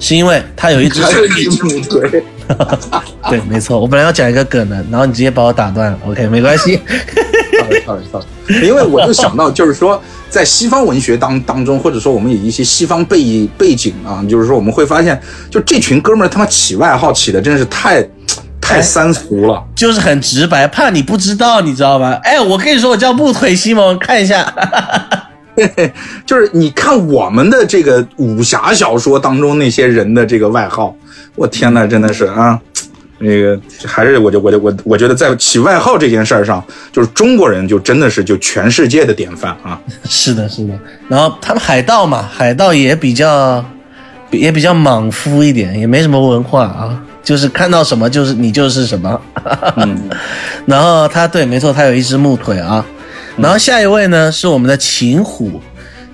[0.02, 2.24] 是因为他有一只木腿，
[3.30, 3.80] 对，没错。
[3.80, 5.98] 我本来要讲一个梗的，然后你直接把我打断了。
[6.08, 6.80] OK，没关系。
[8.64, 18.06] 因为我就想到，就是说，在西方文学当当中，或者说我们有一些西方背背景啊，就是说我们会发现，就这群哥们儿他妈起外号起的真是太
[18.60, 22.18] 太三俗了，就是很直白，怕你不知道，你知道吗？
[22.24, 24.54] 哎，我跟你说，我叫木腿西蒙，看一下。
[26.26, 30.96] 就是你看我们的这个武侠小说当中那些人的这个外号，
[31.36, 32.60] 我天呐，真的是啊，
[33.22, 39.80] 那个还是我就我就我我觉得在起外号这件事儿上，就是中国人就真的是就全世界的典范啊。
[40.06, 40.74] 是的，是的。
[41.08, 43.64] 然后他们海盗嘛，海盗也比较
[44.32, 49.22] 也比较莽夫一点，也没什么文化啊，就是看到什么就是你就是什么。
[49.76, 50.10] 嗯，
[50.66, 52.84] 然后他对，没错，他有一只木腿啊。
[53.38, 55.62] 然后下一位呢是我们的秦虎，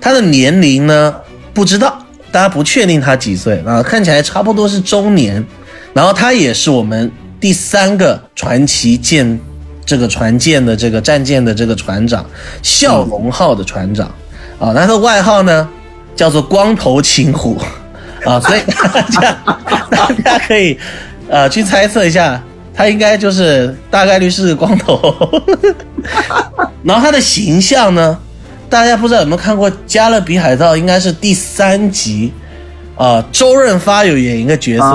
[0.02, 1.16] 他的年龄呢
[1.54, 1.98] 不知道，
[2.32, 5.44] 大家不确定他几岁啊，看起来差不多是中年。
[5.94, 9.40] 然后他也是我们第三个传奇舰
[9.86, 12.26] 这个船舰的这个战舰的这个船长，
[12.62, 14.08] 笑龙号的船长
[14.60, 15.68] 啊，他的外号呢
[16.16, 17.58] 叫做光头秦虎
[18.26, 19.38] 啊，所以大家
[19.90, 20.78] 大家可以
[21.30, 22.42] 呃去猜测一下。
[22.80, 25.02] 他应该就是大概率是光头，
[26.86, 28.16] 然后他的形象呢，
[28.70, 30.74] 大家不知道有没有看过《加勒比海盗》？
[30.78, 32.32] 应该是第三集，
[32.96, 34.86] 啊，周润发有演一个角色，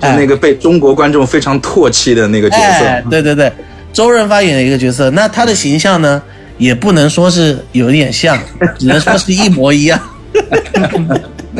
[0.00, 3.08] 就那个被中国观众非常唾弃的那个角色。
[3.10, 3.52] 对对对，
[3.92, 6.20] 周润发演的一个角色，那他的形象呢，
[6.58, 8.38] 也不能说是有点像，
[8.78, 10.00] 只能说是一模一样。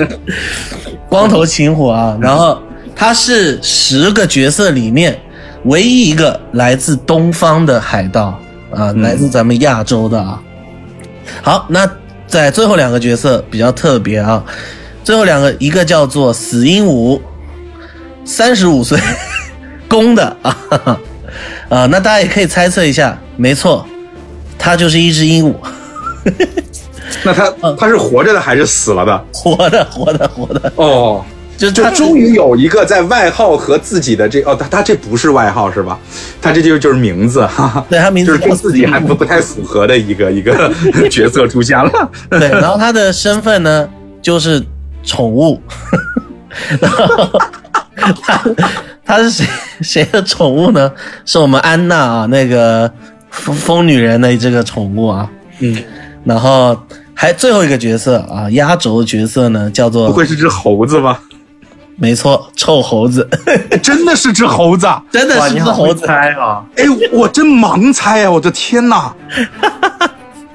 [1.08, 2.60] 光头秦火啊，然后。
[2.92, 5.18] 他是十个角色里面
[5.64, 8.38] 唯一一个来自东方的海盗
[8.70, 10.38] 啊，来自咱们亚洲的啊。
[11.40, 11.90] 好，那
[12.26, 14.44] 在最后两个角色比较特别啊，
[15.02, 17.18] 最后两个一个叫做死鹦鹉，
[18.30, 18.96] 三十五岁，
[19.88, 20.56] 公的啊
[21.68, 23.84] 啊，那大家也可以猜测一下，没错，
[24.56, 25.54] 它就是一只鹦鹉。
[27.24, 29.24] 那它它是活着的还是死了的？
[29.34, 30.72] 活的，活的，活的。
[30.76, 31.24] 哦。
[31.58, 35.98] 就就终于有一个在外号和自己的这哦，它它这不是外号是吧？
[36.40, 40.72] 它这就就是名字哈，对它名字就是跟自己还不不太符合的一个一个
[41.10, 42.10] 角色出现了。
[42.30, 43.86] 对，然后它的身份呢
[44.22, 44.64] 就是
[45.02, 45.60] 宠物，
[48.22, 48.42] 他
[49.04, 49.46] 他是谁
[49.82, 50.90] 谁的宠物呢？
[51.26, 52.90] 是我们安娜啊，那个
[53.30, 55.28] 疯疯女人的这个宠物啊。
[55.60, 55.76] 嗯，
[56.24, 56.76] 然后
[57.14, 61.20] 还最后一个角色啊，压轴角色呢叫做不会是只猴子吧？
[61.96, 63.28] 没错，臭猴子，
[63.82, 66.64] 真的是只猴子，真的是只猴子猜啊！
[66.76, 68.30] 哎，我真盲猜啊！
[68.30, 69.14] 我的天哪！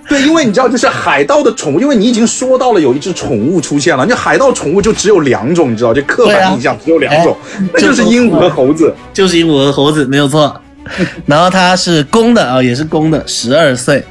[0.08, 7.36] 对，因为你知道，就是海盗的宠物，因为你已经说到了有一只宠物出现了，你海盗宠物就只有两种，你知道，就刻板印象只有两种，
[7.74, 10.62] 那就是鹦鹉和猴子，就是鹦鹉和猴子，没有错。
[11.26, 14.04] 然后它是公的啊，也是公的，十二岁。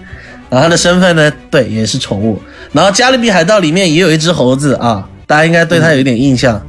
[0.50, 2.40] 然后它的身份呢，对，也是宠物。
[2.72, 6.60] 然后加勒比海盗里面也有一只猴子啊，大家应该对它有一点印象。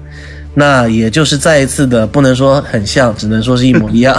[0.57, 4.15] 那也就是再一次的，不能说很像，只能说是一模一样。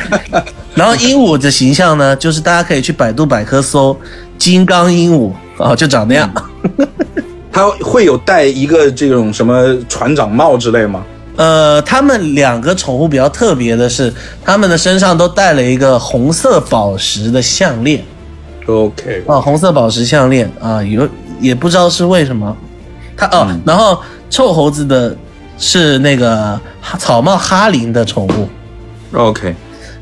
[0.74, 3.94] 然后鹦鹉的形象呢，就是大家可以去百度百科搜
[4.38, 5.30] “金刚鹦鹉”
[5.62, 6.32] 啊，就长那样。
[7.52, 11.04] 它会有戴一个这种什么船长帽之类吗？
[11.36, 14.10] 呃，他们两个宠物比较特别的是，
[14.42, 18.02] 他们的身上都带了一个红色宝石的项链。
[18.66, 21.06] OK，啊，红色宝石项链啊，有
[21.40, 22.56] 也不知道是为什么。
[23.14, 24.00] 它哦，然后
[24.30, 25.14] 臭猴子的。
[25.58, 26.58] 是那个
[26.98, 28.48] 草帽哈林的宠物
[29.12, 29.52] ，OK，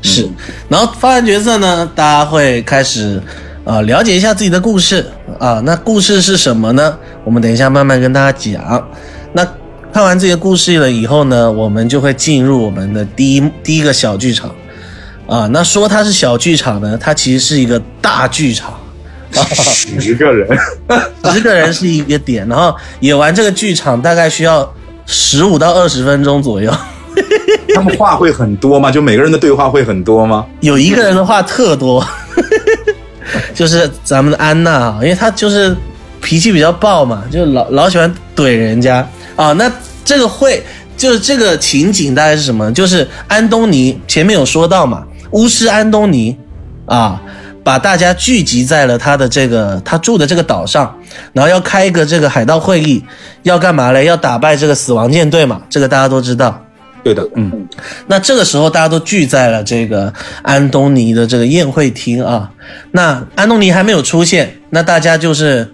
[0.03, 0.29] 是。
[0.69, 3.19] 然后发完角色呢，大家会开始
[3.65, 5.03] 啊了解一下自己的故事
[5.39, 5.59] 啊。
[5.65, 6.95] 那故事是什么呢？
[7.23, 8.87] 我们等一下慢慢跟大家讲。
[9.33, 9.43] 那
[9.91, 14.53] 看完这些故事了以后呢，我们就会进入我们的第一第一个小剧场
[15.25, 15.49] 啊。
[15.51, 18.79] 那说它是小剧场呢，它其实是一个大剧场，
[19.99, 20.47] 十个人，
[21.33, 22.47] 十个人是一个点。
[22.47, 24.71] 然后演完这个剧场大概需要。
[25.07, 26.71] 十五到二十分钟左右，
[27.73, 28.91] 他们话会很多吗？
[28.91, 30.45] 就每个人的对话会很多吗？
[30.59, 32.05] 有一个人的话特多，
[33.55, 35.75] 就是咱们的安娜啊，因为她就是
[36.21, 39.53] 脾气比较暴嘛，就老老喜欢怼人家啊。
[39.53, 39.71] 那
[40.03, 40.61] 这个会
[40.97, 42.71] 就是这个情景大概是什么？
[42.73, 46.37] 就是安东尼前面有说到嘛，巫师安东尼
[46.85, 47.21] 啊。
[47.67, 50.97] 把大家聚集在了他的这个他住的这个岛上，
[51.33, 53.03] 然后要开一个这个海盗会议，
[53.43, 54.05] 要干嘛嘞？
[54.05, 55.61] 要打败这个死亡舰队嘛？
[55.69, 56.63] 这个大家都知道。
[57.03, 57.67] 对的，嗯。
[58.07, 62.49] 那这个时候大家都聚在了这个安东尼的这个宴会厅啊。
[62.91, 65.69] 那安东尼还没有出现，那大家就是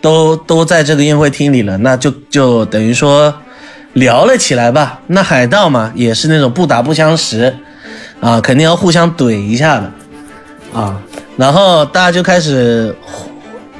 [0.00, 3.34] 都都在这个宴会厅里了，那就就等于说
[3.92, 5.00] 聊了起来吧。
[5.08, 7.54] 那海盗嘛，也是那种不打不相识
[8.22, 9.92] 啊，肯定要互相怼一下的
[10.72, 10.98] 啊。
[11.36, 12.94] 然后大家就开始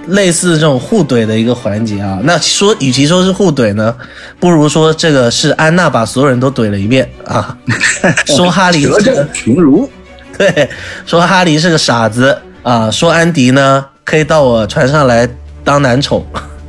[0.09, 2.19] 类似这种互怼的一个环节啊。
[2.23, 3.95] 那说与其说是互怼呢，
[4.39, 7.57] 不如说这个是安娜把所有人都怼了一遍啊。
[8.27, 9.91] 说哈利是个群儒，
[10.37, 10.69] 对，
[11.07, 12.91] 说哈利是个傻子啊。
[12.91, 15.29] 说安迪呢可以到我船上来
[15.65, 16.25] 当男宠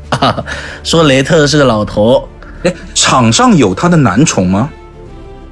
[0.09, 0.43] 啊，
[0.83, 2.27] 说雷特是个老头。
[2.63, 4.69] 哎，场上有他的男宠吗？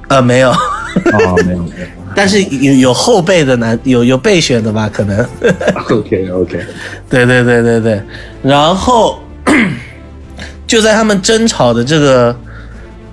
[0.08, 1.86] 呃，没有，哦，没有，没有。
[2.16, 4.88] 但是有有后备的男，有有备选的吧？
[4.90, 5.18] 可能。
[5.90, 6.64] OK OK，
[7.10, 8.02] 对对对对对，
[8.42, 9.20] 然后
[10.66, 12.34] 就在他们争吵的这个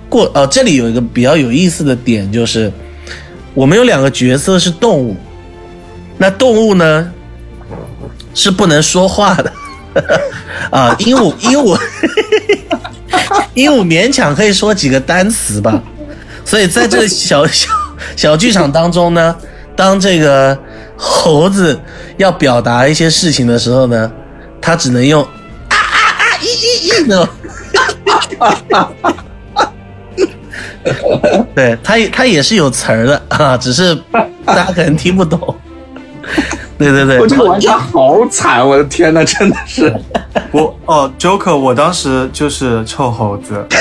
[0.08, 2.72] 过，哦，这里有一个比较有意思的点，就是
[3.52, 5.14] 我们有两个角色是动物，
[6.16, 7.12] 那动物呢
[8.32, 9.52] 是不能说话的
[10.72, 11.78] 啊，鹦鹉鹦鹉
[13.52, 15.82] 鹦鹉勉强可以说几个单词吧，
[16.42, 17.68] 所以在这个小小
[18.16, 19.36] 小剧场当中呢，
[19.76, 20.58] 当这个
[20.96, 21.78] 猴子
[22.16, 24.10] 要表达一些事情的时候呢，
[24.60, 25.28] 他只能用啊
[25.70, 25.76] 啊
[26.18, 27.28] 啊咦咦咦那种。
[31.54, 33.94] 对，他也它也是有词儿的啊，只是
[34.44, 35.56] 大家可能听不懂。
[36.76, 39.90] 对对对，我这个玩家好惨，我的天呐，真的是。
[40.52, 43.66] 我哦，Joker，我当时就是臭猴子，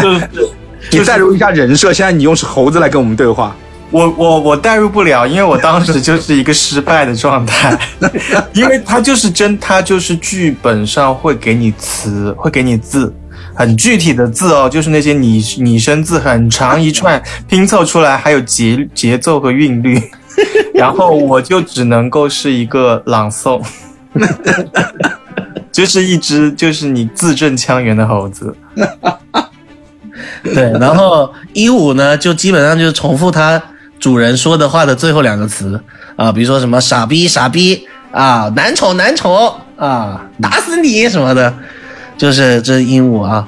[0.00, 0.26] 就是
[0.98, 3.54] 你代入一下人设，现在你用是猴子来跟我们对话。
[3.90, 7.78] 我我我代入不了，因为我当时就是一个失败的状态，
[8.52, 13.14] 因为他就是真，他就是剧本上会给你词，会给你字，
[13.54, 20.00] 很具体的字哦，就是那些拟拟声字，很长一串拼凑出来，还有节节奏和韵律，
[20.74, 23.62] 然后我就只能够是一个朗诵，
[25.70, 28.56] 就是一只就是你字正腔圆的猴子。
[30.42, 33.60] 对，然后鹦鹉呢，就基本上就是重复它
[33.98, 35.80] 主人说的话的最后两个词
[36.16, 41.52] 啊，比如说什么傻逼傻逼啊，男宠男宠啊，打死你什么的，
[42.16, 43.46] 就是这鹦鹉啊。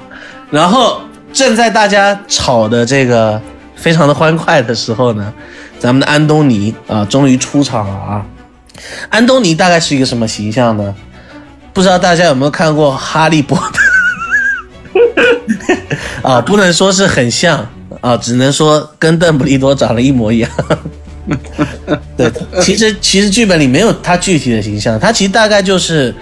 [0.49, 1.01] 然后
[1.31, 3.41] 正在大家吵的这个
[3.75, 5.33] 非常的欢快的时候呢，
[5.79, 8.25] 咱们的安东尼啊，终于出场了啊。
[9.09, 10.93] 安东尼大概是一个什么形象呢？
[11.73, 13.79] 不知道大家有没有看过《哈利波特》？
[16.21, 17.67] 啊，不能说是很像
[18.01, 20.49] 啊，只能说跟邓布利多长得一模一样。
[22.15, 26.13] 对，其实其实剧本里没有他具体的形象，他其实大概就是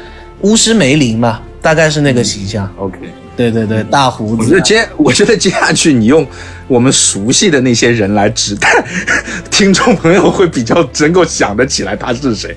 [0.42, 2.68] 巫师梅林嘛，大概是那个形象。
[2.78, 2.98] OK，
[3.38, 4.46] 对对对，大胡子啊。
[4.46, 6.26] 我觉得接，我觉得接下去你用
[6.68, 8.84] 我们熟悉的那些人来指代，
[9.52, 12.56] 听众朋友会比较能够想得起来他是谁。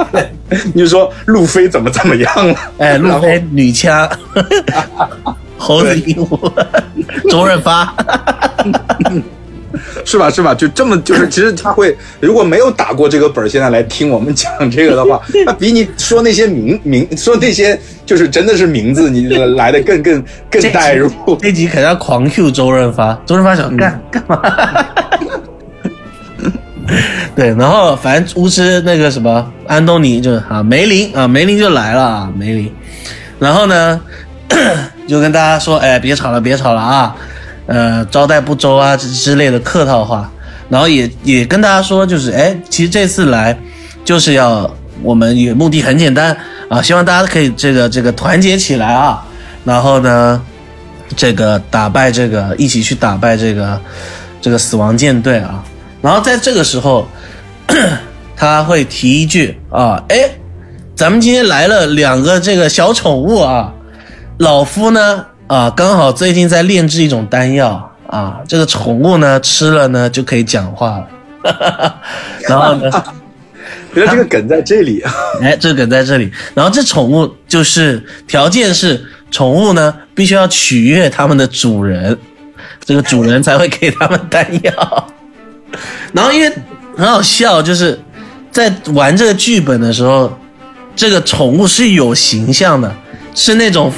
[0.72, 2.56] 你就说路飞怎么怎么样了？
[2.78, 4.08] 哎，路飞女枪，
[5.64, 6.52] 猴子鹦鹉，
[7.30, 7.94] 周润发。
[10.04, 10.30] 是吧？
[10.30, 10.54] 是吧？
[10.54, 21.10] 就这么就是，其实他会如果没有打过这个本儿，现在来听我们讲这个的话， 他比你说那些名名说那些就是真的是名字，你来的更更更带入。
[21.40, 24.40] 这集肯定要狂 Q 周润发，周润发想干、干嘛？
[27.34, 32.72] 对，然后反正巫师那个什么安东尼就是啊梅林啊梅林就来了啊梅林，
[33.40, 34.00] 然后呢
[35.06, 37.16] 就跟大家说，哎别吵了别吵了啊，
[37.66, 40.30] 呃招待不周啊之之类的客套话，
[40.68, 43.56] 然后也也跟大家说就是哎其实这次来
[44.04, 44.70] 就是要
[45.02, 46.36] 我们也目的很简单
[46.68, 49.22] 啊，希望大家可以这个这个团结起来啊，
[49.64, 50.40] 然后呢
[51.16, 53.80] 这个打败这个一起去打败这个
[54.40, 55.62] 这个死亡舰队啊。
[56.00, 57.08] 然后在这个时候，
[58.36, 60.28] 他会提一句啊，哎，
[60.94, 63.72] 咱们今天来了两个这个小宠物啊，
[64.44, 71.96] 老夫呢啊，刚好最近在炼制一种丹药啊，这个宠物呢吃了呢就可以讲话了，
[72.46, 72.90] 然后呢，
[73.94, 75.10] 原来这个梗在这里啊！
[75.40, 82.16] 哎，这个梗在这里，然后这宠物就是条件是宠物呢必须要取悦他们的主人，
[82.84, 85.08] 这个主人才会给他们丹药。
[86.12, 86.54] 然后因为
[86.94, 87.98] 很好笑，就是
[88.50, 90.38] 在玩这个剧本的时候，
[90.94, 92.94] 这个宠物是有形象的，
[93.34, 93.90] 是那种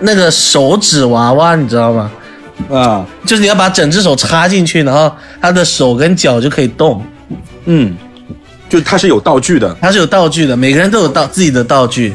[0.00, 2.10] 那个手指娃娃，你知道吗？
[2.70, 7.04] 啊，就是你要把整只手插进去，然后他的手跟脚就可以动。
[7.66, 7.94] 嗯，
[8.68, 12.14] 就它是有道具的，它是有道具的，每个人都有道自己的道具。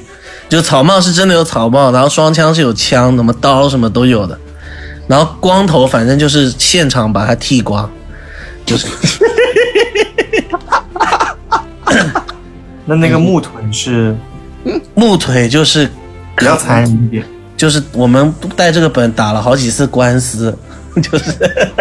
[0.49, 4.37] 就草帽是真的有草帽，然后双枪是有枪，什么刀什么都有的。
[5.07, 7.89] 然后光头反正就是现场把它剃光，
[8.65, 8.87] 就是
[12.85, 14.15] 那那个木腿是
[14.93, 15.89] 木腿就是
[16.35, 17.25] 比较残忍一点，
[17.61, 20.57] 就是我们带这个本打了好几次官司，
[20.99, 21.31] 就是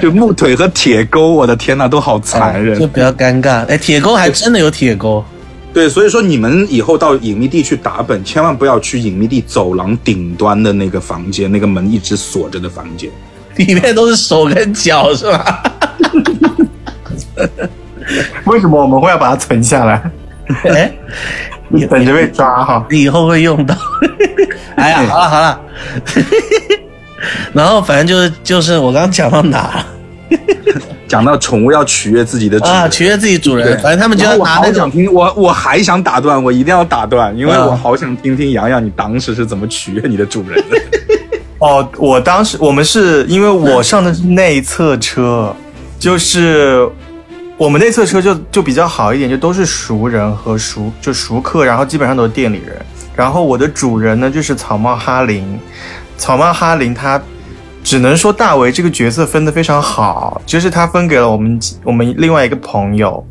[0.02, 2.90] 就木腿和铁钩，我的天呐，都好残忍就忍。
[2.90, 3.64] 比较尴尬。
[3.64, 5.24] 哎，铁钩还真的有铁钩，
[5.72, 13.10] 对，所以说你们以后到隐秘地去打本，千万不要去隐秘地走廊顶端的那个房间，那个门一直锁着的房间。
[13.56, 15.62] 里面都是手跟脚是吧？
[18.44, 20.10] 为什么我们会要把它存下来？
[20.64, 20.92] 哎，
[21.70, 23.74] 你等着被抓哈，你以后会用到。
[24.76, 25.60] 哎呀，好了好了，
[27.52, 29.84] 然后反正就是就是我刚刚讲到哪？
[31.08, 40.80] 讲到宠物要取悦自己的主人啊，取悦自己主人，反正他们就要我拿那种好想听，我我还想打断，我一定要打断，因为我好想听听洋洋你当时是怎么取悦你的主人的。
[41.58, 45.52] 哦，我当时我们是因为我上的是内侧车，
[45.98, 46.88] 就是
[47.60, 52.74] 我们内侧车就就比较好一点，就都是熟人和熟就熟客，然后基本上都是店里人。
[53.14, 55.60] 然后我的主人呢就是草帽哈林，
[56.16, 57.20] 草帽哈林他
[57.84, 63.22] 只能说大为这个角色分得非常好，就是他分给了我们我们另外一个朋友，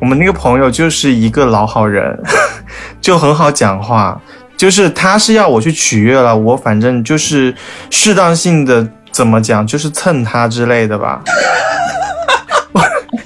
[0.00, 2.20] 我们那个朋友就是一个老好人，
[3.00, 4.20] 就很好讲话。
[4.56, 7.54] 就是他是要我去取悦了，我反正就是
[7.90, 11.22] 适当性的怎么讲，就是蹭他之类的吧，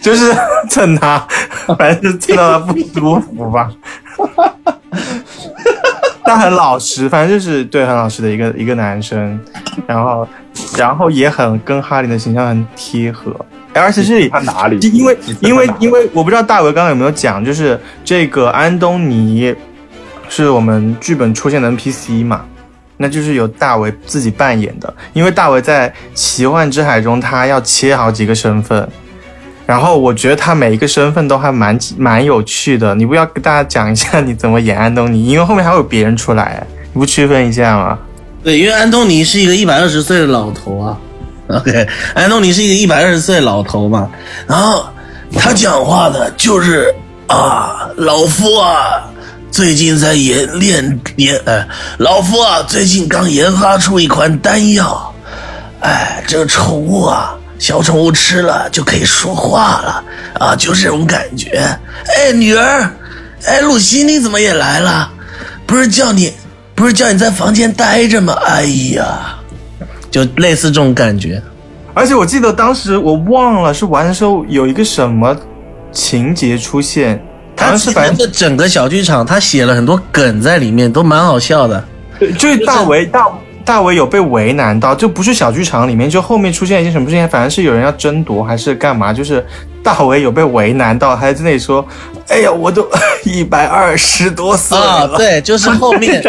[0.00, 0.34] 就是
[0.70, 1.26] 蹭他，
[1.78, 3.70] 反正就蹭到他不舒服吧。
[6.24, 9.40] 他很老实，反正就是对很老实的一个一个男生，
[9.86, 10.28] 然后
[10.76, 13.34] 然后也很跟哈林的形象很贴合，
[13.74, 14.78] 而且这里他哪里？
[14.90, 19.52] 因为因为因为我不知道大伟刚刚有没有讲，就是这个安东尼
[20.28, 22.42] 是我们剧本出现的 NPC 嘛，
[22.96, 24.92] 那就是由大为自己扮演的。
[25.12, 28.88] 因为大为在奇幻之海中，他要切好几个身份，
[29.70, 32.92] 然后我觉得他每一个身份都还蛮蛮有趣的。
[32.92, 37.96] 你不要跟大家讲一下你怎么演安东尼，因为后面还有别人出来，你不区分一下吗？
[38.42, 40.98] 对，因为安东尼是一个一百二十岁的老头啊。
[41.46, 44.10] OK，安东尼是一个一百二十岁老头嘛，
[44.48, 44.84] 然后
[45.36, 46.92] 他讲话的就是
[47.28, 49.04] 啊，老夫啊，
[49.52, 51.64] 最近在研练研，哎，
[51.98, 55.14] 老夫啊，最近刚研发出一款丹药，
[55.78, 60.04] 哎，这个宠物啊，小宠物吃了就可以说话了
[60.38, 61.58] 啊，就是这种感觉。
[62.16, 62.90] 哎，女儿，
[63.44, 65.12] 哎，露西你怎么也来了？
[65.66, 66.32] 不是叫你，
[66.74, 68.32] 不是叫你在房间待着吗？
[68.46, 69.38] 哎呀，
[70.10, 71.40] 就类似这种感觉。
[71.92, 75.36] 而且我记得当时我忘了是玩的时候有一个什么
[75.92, 77.22] 情节出现，
[77.56, 81.84] 好他像是反正整个小剧场，他写了很多梗在里面，都蛮好笑的。
[82.38, 83.26] 就是大为大
[83.70, 89.46] 大为有被为难到，就不是小剧场里面，就后面出现一些什么事情，反正是有人要争夺还是干嘛，就是
[89.80, 91.86] 大为有被为难到，还在那里说
[92.26, 92.84] ：“哎呀，我都
[93.24, 95.16] 一百二十多岁啊，了。
[95.16, 96.20] 对，就是后面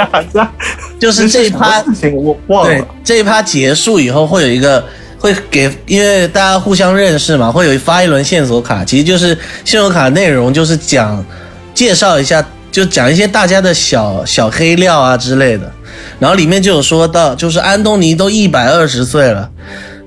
[1.00, 2.88] 就是这一趴 事情我忘对了。
[3.04, 4.86] 这一趴结束以后，会有一个
[5.18, 9.36] 会给，因为大家互相认识嘛，会有发一轮线索卡，其实就是
[9.66, 11.26] 线索卡内容就是讲
[11.74, 15.74] 介绍一下，就讲一些大家的小小黑料啊之类的。
[16.22, 19.50] 然后里面就有说到，就是安东尼都一百二十岁了，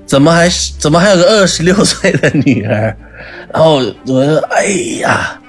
[0.06, 2.96] 怎么还是怎么还有个二十六岁的女儿？
[3.52, 4.66] 然后我说，哎
[5.00, 5.40] 呀，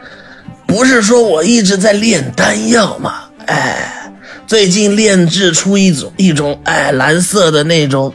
[0.65, 3.13] 不是说我一直在炼丹药吗？
[3.45, 4.11] 哎，
[4.47, 8.11] 最近炼制出一种一种哎蓝色的那种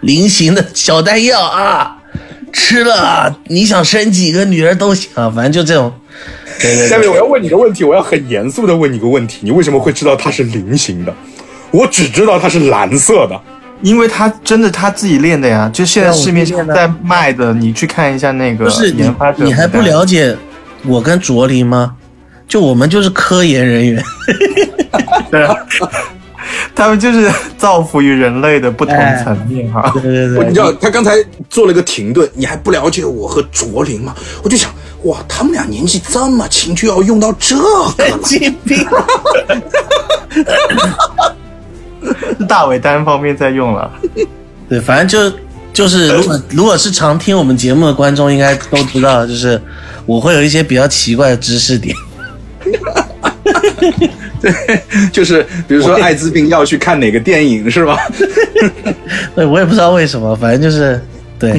[0.00, 1.96] 菱形的小丹药啊，
[2.52, 5.92] 吃了啊，你想生几个女儿都行啊，反正就这种。
[6.88, 11.12] 下面我要问你个问题，我要很严肃的问你个问题，你为什么会知道它是菱形的？
[11.74, 13.40] 我只知道它是蓝色的。
[13.82, 20.34] 因为它真的他自己练的呀，就现在市面上在卖的，你去看一下那个不是你研发者你还不了解
[20.86, 21.94] 我跟卓林吗？
[22.48, 24.02] 就我们就是科研人员，
[25.30, 25.54] 对啊，
[26.74, 29.90] 他们就是造福于人类的不同层面哈。
[29.92, 31.12] 对对对，你知道他刚才
[31.50, 34.14] 做了个停顿，你还不了解我和卓林吗？
[34.42, 34.70] 我就想，
[35.02, 37.62] 哇，他们俩年纪这么轻，就要用到这个
[38.08, 38.18] 了。
[38.24, 38.86] 疾病。
[42.38, 43.90] 是 大伟单方面在用了。
[44.68, 45.38] 对，反正就
[45.72, 49.60] 就是，如果如果是常听我们节目的观众，应该都知道，就是
[50.06, 51.94] 我会有一些比较奇怪的知识点。
[54.40, 54.52] 对
[55.10, 57.98] 就是比如说艾滋病要去看哪个电影是吧？
[59.34, 61.02] 对我也不知道为什么，反正就是
[61.38, 61.58] 对。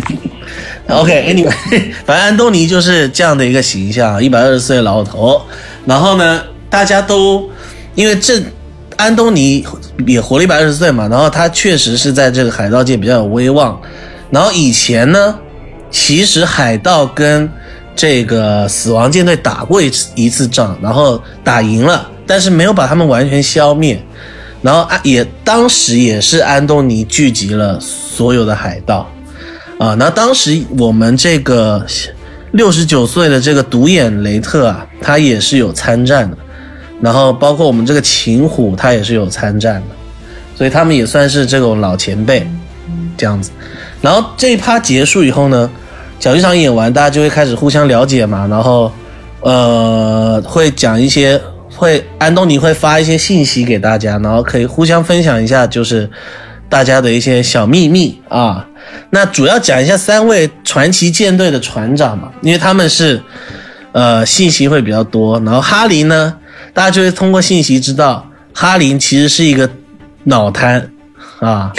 [0.88, 5.42] OK，Anyway，、反正安东尼就是这样的一个形象，一百二十岁老头。
[5.86, 7.50] 然后呢，大家都
[7.96, 8.40] 因为这
[8.98, 9.66] 安东尼
[10.06, 13.80] 也活了一百二十岁嘛，然后他确实是在这个海盗界比较有威望。
[14.30, 15.36] 然后以前呢，
[15.92, 17.50] 其实海盗跟
[17.96, 24.02] 这个死亡舰队打过一次一次仗，然后打赢了，但是没有把他们完全消灭。
[24.62, 29.08] 然后安也当时也是安东尼聚集了所有的海盗，
[29.78, 31.86] 啊，那当时我们这个
[32.52, 36.38] 六十九岁的这个独眼雷特啊，他也是有参战的，
[37.02, 39.96] 然后包括我们这个秦虎，他也是有参战的，
[40.56, 42.48] 所以他们也算是这种老前辈
[43.18, 43.52] 这样子。
[44.02, 45.70] 然后这一趴结束以后呢，
[46.20, 48.92] 小剧场演完，大家就会开始互相了解嘛，然后
[49.42, 51.40] 呃会讲一些
[51.70, 56.10] 会安东尼会发一些信息给大家，然后可以互相分享一下，就是
[56.70, 58.66] 大家的一些小秘密啊。
[59.10, 63.22] 那主要讲一下三位传奇舰队的船长嘛，因为他们是
[63.92, 65.40] 呃信息会比较多。
[65.40, 66.36] 然后哈林呢，
[66.76, 69.68] 大家就会通过信息知道哈林其实是一个
[70.26, 70.92] 脑瘫
[71.40, 71.72] 啊，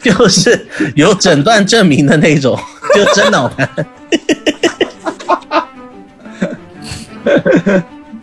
[0.00, 2.56] 就是有诊断证明的那种，
[2.94, 3.68] 就真脑瘫。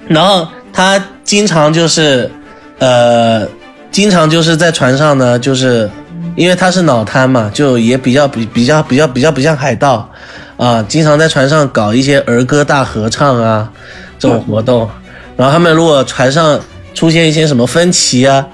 [0.07, 2.31] 然后他经常就是，
[2.79, 3.45] 呃，
[3.91, 5.91] 经常就是在船上呢，就是
[6.37, 10.09] 因为他是脑瘫嘛，就也比较比比较比较比较不像海盗
[10.55, 13.69] 啊，经常在船上搞一些儿歌大合唱啊
[14.17, 14.89] 这种活动。
[15.35, 16.59] 然后他们如果船上
[16.93, 18.45] 出现一些什么分歧啊，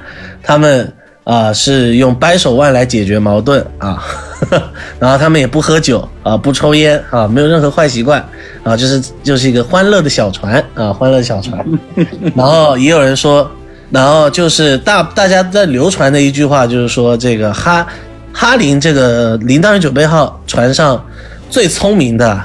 [0.42, 4.04] 他们啊是用掰手腕来解决矛盾啊，
[5.00, 8.26] 然后他们也不喝酒啊，不抽烟啊，没有任何坏习惯
[8.64, 11.64] 啊，就是就是一个欢乐的小船啊，欢乐的小船。
[12.36, 13.50] 然后也有人说，
[13.92, 17.86] 然后就是大大家在流传的一句话就是说，这个哈
[18.32, 21.04] 哈林这个铃铛与酒杯号船上
[21.50, 22.42] 最聪明的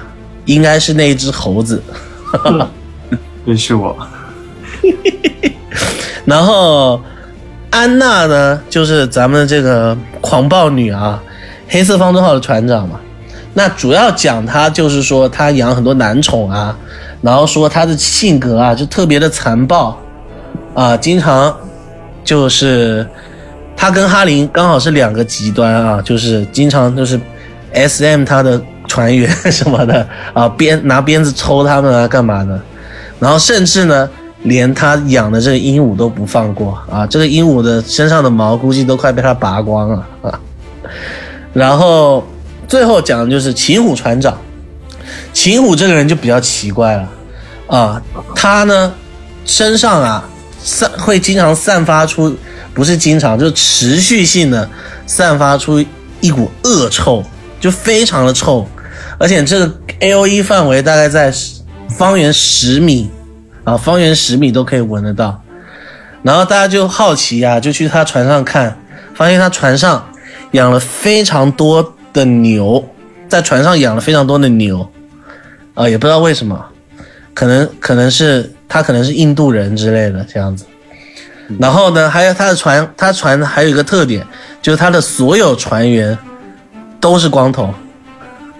[0.47, 1.81] 应该是那一只猴子。
[3.47, 3.97] 对，是我。
[6.25, 7.01] 然后
[7.71, 11.23] 安娜呢，就是咱们这个狂暴女啊，
[11.69, 13.01] 黑色方舟号的船长嘛。
[13.53, 16.77] 那主要讲她就是说她养很多男宠啊，
[17.23, 19.97] 然后说她的性格啊就特别的残暴
[20.75, 21.57] 啊，经常
[22.25, 23.07] 就是
[23.77, 27.21] 她跟哈林刚好是两个极端啊，就是经常就是
[27.73, 32.61] S M 她的船员什么的啊，鞭拿鞭子抽他们啊，干嘛的？
[33.21, 34.11] 然后甚至呢，
[34.45, 37.07] 连他养的这个鹦鹉都不放过啊！
[37.07, 40.41] 这个鹦鹉的身上的毛估计都快被他拔光了啊！
[41.55, 42.23] 然后
[42.69, 44.37] 最后讲的就是秦虎船长，
[45.33, 47.09] 秦虎这个人就比较奇怪了
[47.67, 48.03] 啊，
[48.35, 48.93] 他呢
[49.47, 50.23] 身上啊
[50.63, 52.37] 散会经常散发出，
[52.75, 54.69] 不是经常，就持续性的
[55.07, 55.83] 散发出
[56.21, 57.25] 一股恶臭，
[57.59, 58.67] 就非常的臭，
[59.17, 61.33] 而且这个 A O E 范围大概在
[61.89, 63.09] 方圆十米
[63.65, 65.41] 啊，方圆十米都可以闻得到。
[66.23, 68.75] 然后大家就好奇呀、就去他船上看，
[69.15, 70.07] 发现他船上
[70.53, 72.83] 养了非常多的牛，
[73.29, 74.89] 在船上养了非常多的牛，
[75.75, 76.65] 啊，也不知道为什么，
[77.35, 80.65] 可能可能是他可能是印度人之类的这样子。
[81.59, 84.27] 然后呢，还有他的船，他船还有一个特点，
[84.63, 86.17] 就是他的所有船员
[86.99, 87.69] 都是光头，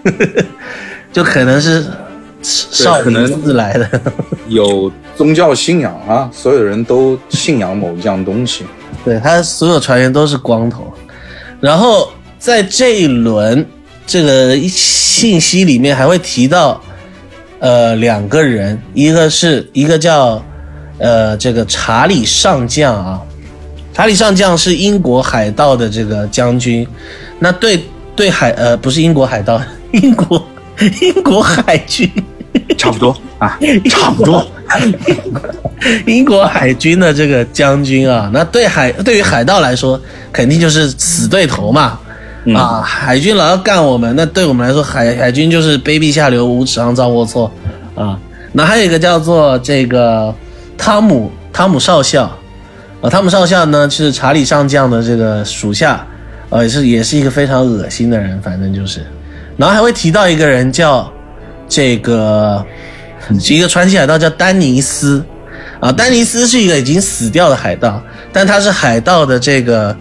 [1.11, 1.83] 就可能是
[2.41, 4.01] 少可能林寺来的。
[4.47, 8.63] 有宗教信仰啊，所有人都信仰某一样东西。
[9.03, 10.91] 对他所有船员都是光头，
[11.59, 12.09] 然后
[12.39, 13.65] 在这一轮
[14.07, 16.81] 这个信息里面还会提到，
[17.59, 20.43] 呃，两个人，一个是一个叫
[20.97, 23.21] 呃这个查理上将啊，
[23.93, 26.87] 查理上将是英国海盗的这个将军，
[27.37, 27.83] 那对
[28.15, 29.61] 对海呃不是英国海盗，
[29.93, 30.43] 英国
[31.01, 32.09] 英国海军。
[32.77, 33.59] 差不多啊，
[33.89, 34.45] 差不多。
[36.05, 39.99] 英国海军的这个将军啊，那对海对于海盗来说，
[40.31, 41.99] 肯定就是死对头嘛。
[42.55, 47.49] 啊，海军老要干我们，那对我们来说，海海军就是卑鄙下流、无耻、肮脏、龌龊
[47.95, 48.17] 啊。
[48.53, 50.33] 那还有一个叫做这个
[50.77, 52.23] 汤姆汤姆少校
[53.01, 56.05] 啊，汤姆少校呢是查理上将的这个属下，
[56.49, 59.05] 呃，也是也是一个非常恶心的人，反正就是。
[59.57, 61.11] 然后还会提到一个人叫
[61.67, 62.65] 这个
[63.49, 65.23] 一个传奇海盗叫丹尼斯，
[65.79, 68.01] 啊，丹尼斯是一个已经死掉的海盗，
[68.31, 69.95] 但他是海盗的这个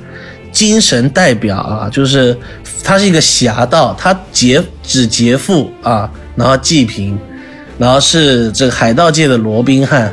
[0.52, 2.36] 精神代表啊，就是
[2.82, 7.18] 他是一个侠盗，他劫只劫富啊，然后济贫，
[7.78, 10.12] 然后是这个海盗界的罗宾汉，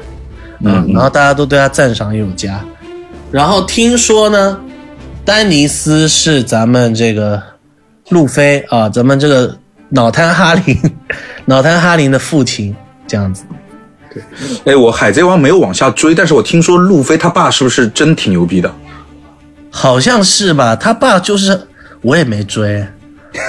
[0.63, 2.63] 嗯，然后大家都对他赞赏有加。
[3.29, 4.57] 然后听说呢，
[5.25, 7.41] 丹尼斯是咱们这个
[8.12, 9.57] 路飞啊，咱们这个
[9.89, 10.78] 脑瘫哈林，
[11.45, 12.76] 脑瘫哈林的父亲
[13.07, 13.43] 这样子。
[14.14, 14.22] 对
[14.66, 18.70] 哎，我海贼王没有往下追，但是我听说路飞他爸是不是真挺牛逼的？
[19.70, 20.76] 好像是吧？
[20.76, 21.68] 他爸就是
[22.01, 22.86] 我也没追，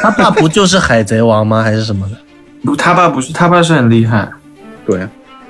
[0.01, 1.63] 他爸不就是海贼王吗？
[1.63, 2.17] 还是什么的？
[2.65, 4.31] 不， 他爸不是，他爸是很厉害，
[4.87, 5.07] 对，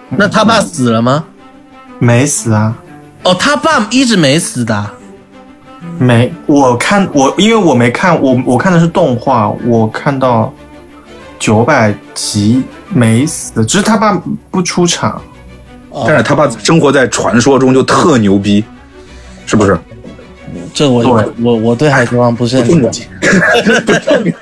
[0.09, 1.23] 那他爸死了吗？
[1.99, 2.75] 没死啊，
[3.25, 4.95] 哦，他爸一直没死的啊。
[5.99, 6.33] 没。
[6.47, 10.53] 我看我因为我没看，我我看的是动画，我看到
[11.39, 14.21] 九百集没死，只是他爸
[14.51, 15.21] 不出场。
[16.07, 18.65] 但是他爸生活在传说中就特牛逼，
[19.45, 19.79] 是不是？
[20.73, 23.07] 这我对我我对海贼王不是很了解。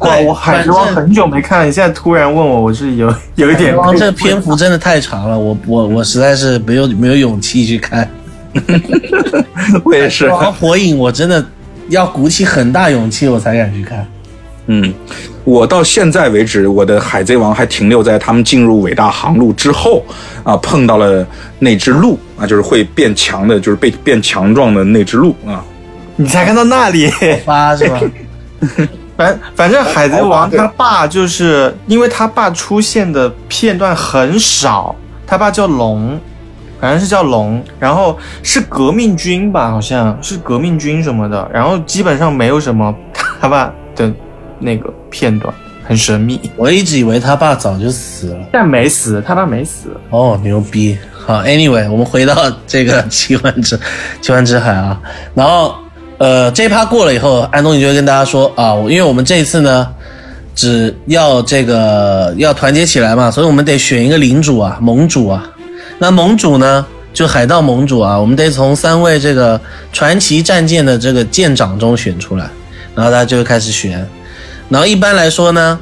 [0.00, 8.06] 哇，我海贼王很久没看了，你现在突然问我，我是有有一点海贼王这篇幅真的太长了，我我我实在是没有没有勇气去看。
[9.84, 10.28] 我也是。
[10.28, 11.44] 玩火影我真的
[11.88, 14.06] 要鼓起很大勇气我才敢去看。
[14.66, 14.94] 嗯，
[15.44, 20.04] 我到现在为止，我的海贼王还停留在他们进入伟大航路之后
[20.44, 21.26] 啊，碰到了
[21.58, 25.64] 那只鹿啊，就是会变强的，就是被变强壮的那只鹿啊。
[26.16, 27.10] 你才看到那里。
[27.44, 28.00] 发是吧？
[29.16, 34.94] 反反正海贼王他爸就是因为他爸出现的片段很少，
[35.26, 36.18] 他爸叫龙，
[36.80, 42.94] 反正是叫龙，然后是革命军吧，好像是革命军什么的，然后基本上没有什么
[43.40, 44.10] 他爸的
[44.58, 45.52] 那个片段，
[45.84, 46.40] 很神秘。
[46.56, 48.38] 我一直以为他爸早就死了。
[48.50, 49.90] 但没死，他爸没死。
[50.08, 50.96] 哦，牛逼！
[51.12, 52.34] 好，Anyway，我们回到
[52.66, 53.78] 这个奇幻之
[54.22, 54.98] 奇幻之海啊，
[55.34, 55.74] 然后
[56.16, 59.86] 呃，这一趴过了以后，安东尼就会跟大家说啊，因为我们这一次呢，
[60.54, 65.46] 只要这个要团结起来嘛，所以我们得选一个领主啊，盟主啊。
[66.02, 69.60] 那盟主呢，就海盗盟主啊，我们得从三位这个
[69.92, 72.48] 传奇战舰的这个舰长中选出来，
[72.94, 74.08] 然后大家就会开始选。
[74.70, 75.78] 然后一般来说呢，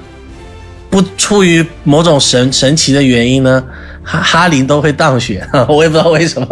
[0.91, 3.62] 不出于某种神神奇的原因呢，
[4.03, 6.49] 哈哈林都会当选， 我也不知道为什么，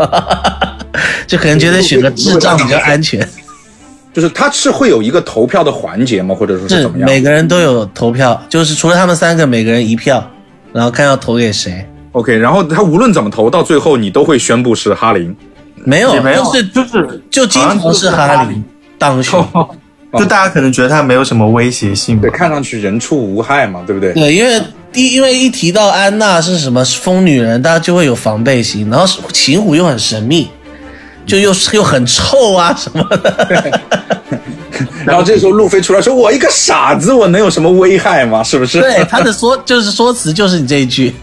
[1.26, 3.28] 就可能觉得选个智障比较安全。
[4.14, 6.34] 就是他是会有一个投票的环节吗？
[6.34, 10.24] 或者说是是怎么样每个人都有投票，就是除了他们三个，每个人一票，
[10.72, 11.84] 然后看要投给谁。
[12.16, 15.36] ？OK，然后他无论怎么投，到最后你都会宣布是哈林。
[15.84, 18.64] 没有，没有，就是就是就经常是哈林
[18.98, 19.38] 当选。
[20.16, 22.30] 就大家可能觉得他没有什么威胁性对，。
[22.30, 24.14] 看上去人畜无害嘛，对不对？
[24.14, 30.48] 对，因为第因为一提到安娜是什么疯女人，大家就会有防备心，然后秦虎又很神秘，
[31.26, 33.80] 就又又很臭啊什么的。
[35.06, 38.42] 然后这时候路飞出来说：“我一个傻子，我能有什么危害吗？
[38.42, 41.14] 是不是？”对，他的说就是说辞就是你这一句，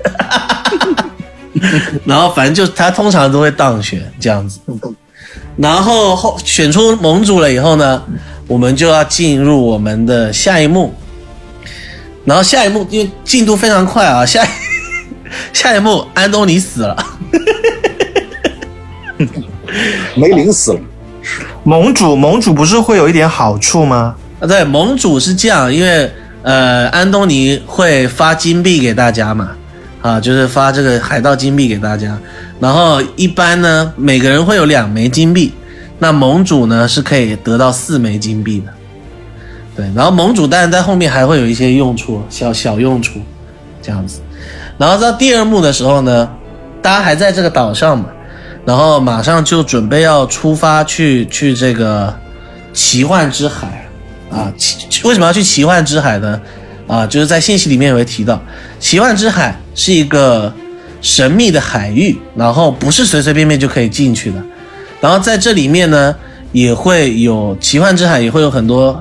[2.06, 4.60] 然后反正就他通常都会当选这样子，
[5.58, 8.01] 然后后选出盟主了以后呢，
[8.47, 10.93] 我们就要进入我们的下一幕，
[12.26, 14.47] 然后下一幕因为进度非常快啊，下一
[15.54, 17.06] 下一幕安东尼死了，
[20.16, 20.80] 梅林死了。
[21.64, 24.16] 盟主盟主不是会有一点好处吗？
[24.40, 26.12] 啊对，盟主是这样，因为
[26.42, 29.52] 呃安东尼会发金币给大家嘛，
[30.02, 32.18] 啊就是发这个海盗金币给大家，
[32.60, 35.54] 然后一般呢每个人会有两枚金币，
[36.00, 38.74] 那盟主呢是可以得到四枚金币的，
[39.78, 43.22] 对，然后盟主当然在后面还会有一些用处，小小用处，
[43.82, 44.20] 这样子，
[44.78, 46.30] 然后到第二幕的时候呢，
[46.82, 48.08] 大家还在这个岛上嘛，
[48.66, 52.14] 然后马上就准备要出发去去这个
[52.72, 53.88] 奇幻之海
[54.32, 56.41] 啊，奇为什么要去奇幻之海呢？
[56.88, 58.41] 啊，就是在信息里面也会提到，
[58.80, 60.53] 奇幻之海是一个
[61.01, 64.43] 神秘的海域，然后不是随随便便就可以进去的。
[64.99, 66.16] 然后在这里面呢，
[66.51, 68.99] 也会有奇幻之海，也会有很多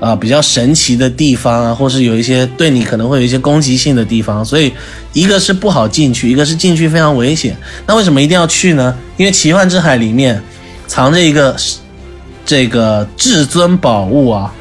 [0.00, 4.72] 啊比较神奇的地方啊，或是有一些对你可能会有一些攻击性的地方，所以
[5.12, 7.56] 一个是不好进去，一个是进去非常危险。
[7.86, 8.96] 那为什么一定要去呢？
[9.16, 10.40] 因为奇幻之海里面
[10.86, 11.56] 藏着一个
[12.46, 14.52] 这个至尊宝物啊，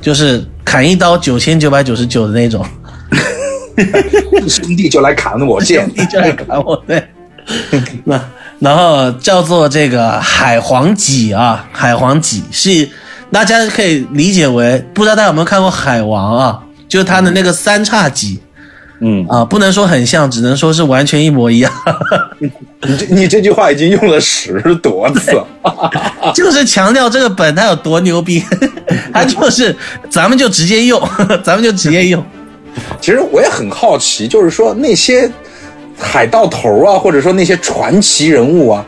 [0.00, 2.64] 就是砍一刀九千九百九十九的那种，
[4.48, 7.02] 兄弟就来砍我 剑，你就来砍我对。
[8.04, 8.20] 那
[8.58, 12.88] 然后叫做这个海皇戟啊，海皇戟是
[13.30, 16.60] 大家可以理解为，不知道大家有没有看过海王啊？
[16.88, 18.40] 就是他的那个三叉戟
[19.00, 21.70] 嗯，啊，不能说很像，只能说是完全一模一样。
[22.82, 25.46] 你这你这句话已经用了十多次了。
[26.34, 28.42] 就是强调这个本它有多牛逼，
[29.12, 29.76] 它就是
[30.10, 31.00] 咱们就直接用，
[31.44, 32.24] 咱们就直接用。
[33.00, 35.30] 其实我也很好奇，就是说那些
[35.96, 38.84] 海盗头啊，或者说那些传奇人物啊，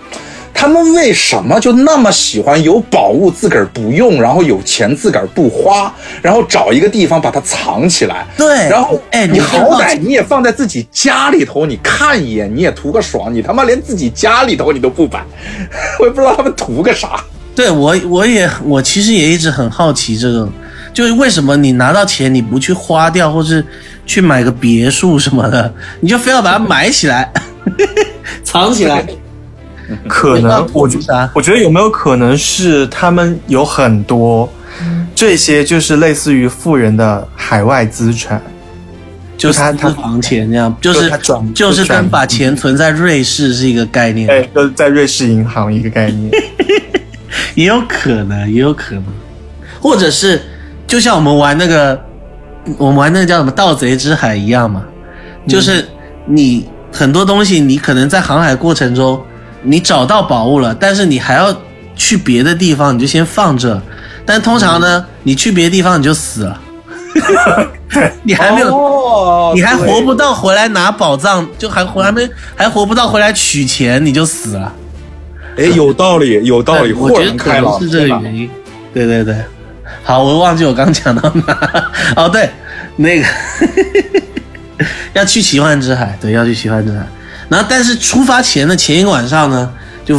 [0.60, 5.90] 他们为什么就那么喜欢有宝物自个儿不用，然后有钱自个儿不花，
[6.20, 8.26] 然后找一个地方把它藏起来？
[8.36, 15.24] 对然后哎你好歹你也放在自己家里头，你看一眼你也图个爽，你他妈连自己家里头你都不摆，
[15.98, 17.24] 我也不知道他们图个啥。
[17.56, 20.46] 对我，我也我其实也一直很好奇这个，
[20.92, 23.64] 就是为什么你拿到钱你不去花掉，或是
[24.04, 27.32] 去买个别墅什么的，你就非要把它埋起来，
[28.44, 29.02] 藏起来。
[30.08, 31.30] 可能我觉啥？
[31.34, 34.50] 我觉得有没有可能是他们有很多
[35.14, 38.40] 这些就是类似于富人的海外资产，
[39.36, 41.10] 就是他他私房钱这样，就就是
[41.54, 44.28] 就是转跟把钱存在瑞士是一个概念。
[44.30, 46.30] 哎，就是在瑞士银行一个概念。
[47.54, 49.04] 也有可能，也有可能，
[49.80, 50.40] 或者是
[50.86, 52.00] 就像我们玩那个，
[52.76, 54.82] 我们玩那个叫什么《盗贼之海》一样嘛，
[55.46, 55.84] 就是
[56.26, 59.20] 你很多东西，你可能在航海过程中，
[59.62, 61.54] 你找到宝物了，但是你还要
[61.94, 63.80] 去别的地方，你就先放这。
[64.24, 66.60] 但通常呢，你去别的地方你就死了，
[68.22, 74.72] 你还没有，哦你还活不到回来拿宝藏，就还还没还活不到回来取钱，你就死了。
[75.56, 77.72] 哎，有道理，有道理，豁我觉得可然开朗。
[77.72, 78.48] 能是这个原因。
[78.94, 79.34] 对对对，
[80.04, 81.90] 好，我忘记我刚讲到哪。
[82.16, 82.48] 哦，对，
[82.96, 83.26] 那个
[85.12, 87.04] 要去奇幻之海，对，要去奇幻之海。
[87.50, 89.70] 然后，但是出发前的前一个晚上呢，
[90.04, 90.18] 就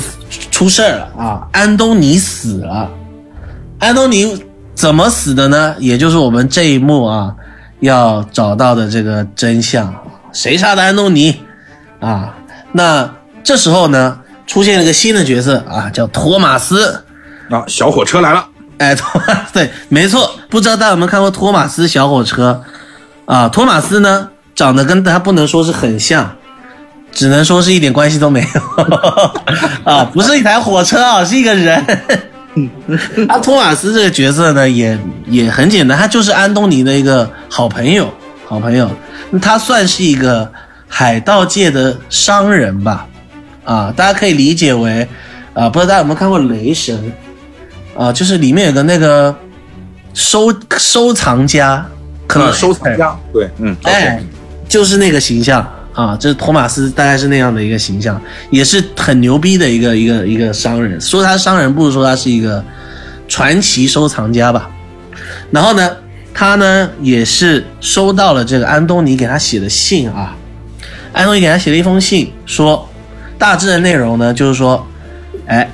[0.52, 1.48] 出事儿了啊！
[1.54, 2.90] 安东尼死了。
[3.80, 4.44] 安东尼
[4.76, 5.74] 怎么死的呢？
[5.80, 7.34] 也就是我们这一幕啊
[7.80, 9.92] 要找到的这个真相。
[10.34, 11.40] 谁杀的安东尼？
[12.02, 12.36] 啊，
[12.74, 13.10] 那
[13.44, 17.06] 这时候呢，出现了一个新的角色啊，叫托马斯。
[17.50, 18.46] 啊，小火车来了，
[18.78, 22.62] 哎，托马斯对，没错，不知道大家有没有看过托马斯小火车
[23.26, 23.48] 啊？
[23.48, 26.36] 托马斯呢，长得跟他不能说是很像，
[27.12, 28.62] 只能说是一点关系都没有。
[29.84, 31.86] 啊，不是一台火车啊，是一个人。
[33.30, 38.14] 啊，托马斯这个角色呢，也也很简单，他就是安东尼的一个好朋友，
[38.46, 38.92] 好朋友，
[39.42, 40.52] 他算是一个
[40.86, 43.08] 海盗界的商人吧，
[43.64, 45.08] 啊，大家可以理解为，
[45.54, 47.14] 啊，不知道大家有没有看过《雷神》
[48.02, 49.34] 啊，就是里面有个那个
[50.14, 51.86] 收收藏家，
[52.28, 54.22] 可能啊收藏家，对，嗯，哎，
[54.68, 58.20] 就是那个形象啊，这托马斯大概是那样的一个形象，
[58.50, 61.00] 也是很牛逼的一个一个一个商人。
[61.02, 62.64] 说他商人，不如说他是一个
[63.28, 64.70] 传奇收藏家吧。
[65.52, 65.90] 然后呢，
[66.34, 70.36] 他呢也是收到了这个安东尼给他写的信啊，
[71.12, 72.88] 安东尼给他写了一封信，说
[73.38, 74.88] 大致的内容呢就是说，
[75.48, 75.70] 哎，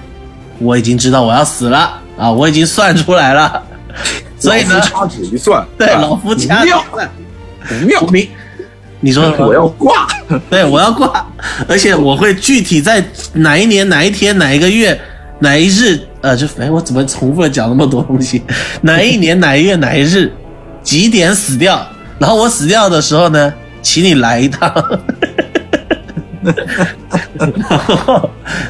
[0.57, 3.61] 我已经知道我要死了啊，我已经算出来了，
[4.39, 7.07] 所以呢掐指一算，对啊老夫掐指一算。
[7.67, 8.27] 不妙我，明，
[8.99, 10.07] 你说 我要挂，
[10.49, 11.25] 对，我要挂，
[11.67, 14.99] 而且我会具体在哪一年哪一天哪一个月
[15.39, 18.41] 哪一日，呃，就哎，我怎么重复的讲那么多东西？
[18.81, 20.31] 哪一年哪一月哪一日
[20.81, 21.85] 几点死掉？
[22.19, 24.73] 然后我死掉的时候呢，请你来一趟。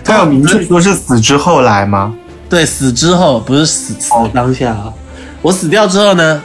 [0.04, 2.14] 他有明确说是死之后来吗？
[2.50, 4.94] 对，死之后不是死死的当下啊。
[5.42, 6.42] 我死掉之后呢，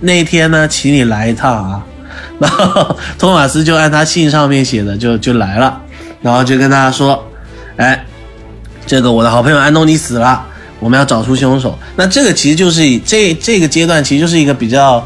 [0.00, 1.84] 那一天呢，请你来一趟啊。
[2.38, 5.80] 然后托马斯就按他信上面写的就就来了，
[6.22, 7.24] 然后就跟大家说，
[7.76, 8.04] 哎，
[8.86, 10.44] 这个我的好朋友安东尼死了，
[10.80, 11.78] 我们要找出凶手。
[11.96, 15.04] 那这个其实就是以这这个阶段其实就是一个比较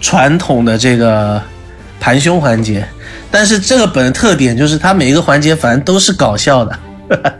[0.00, 1.40] 传统的这个
[2.00, 2.86] 盘凶环节，
[3.30, 6.78] 但是这个本的特点就是它每一个环节反正都是搞笑的，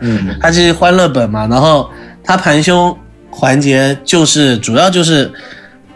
[0.01, 1.89] 嗯， 它是欢乐本嘛，然后
[2.23, 2.95] 它盘凶
[3.31, 5.31] 环节就是主要就是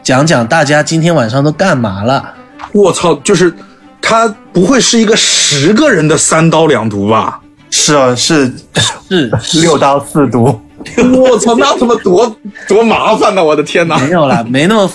[0.02, 2.34] 讲讲大家今天晚上都干嘛了。
[2.72, 3.54] 我操，就是
[4.02, 7.40] 他不会是一个十个人的三刀两毒吧？
[7.70, 8.54] 是啊，是
[9.42, 10.60] 是 六刀四毒。
[11.16, 12.36] 我操，那他妈多
[12.68, 13.42] 多麻烦呐！
[13.44, 13.98] 我的天哪！
[14.00, 14.92] 没有啦，没那么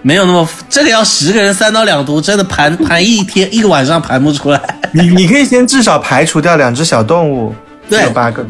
[0.00, 4.60] 没有那么这个要十个人三刀两毒，真的盘盘一天一个晚上盘不出来。
[4.92, 7.52] 你你可以先至少排除掉两只小动物，
[7.88, 8.46] 对有八个。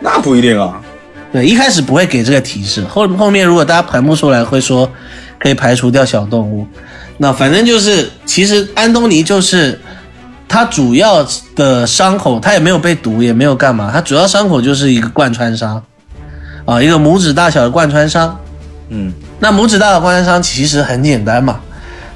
[0.00, 0.80] 那不一定啊。
[1.32, 4.86] 对，一开始不会给这个提示，后后面如果大家盘不出来，会说
[5.38, 6.66] 可以排除掉小动物。
[7.22, 9.78] 那反正就是，其实安东尼就是
[10.48, 11.22] 他主要
[11.54, 15.84] 的伤口，他也没有被毒，也没有干嘛，他主要伤口就是一个贯穿伤，
[16.64, 18.34] 啊，一个拇指大小的贯穿伤。
[18.88, 21.60] 嗯，那拇指大的贯穿伤其实很简单嘛，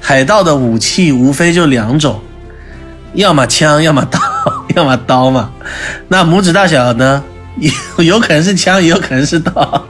[0.01, 2.19] 海盗的武器无非就两种，
[3.13, 4.19] 要么枪，要么刀，
[4.75, 5.51] 要么刀嘛。
[6.07, 7.23] 那拇指大小呢，
[7.97, 9.85] 有 有可能是枪，也有可能是刀。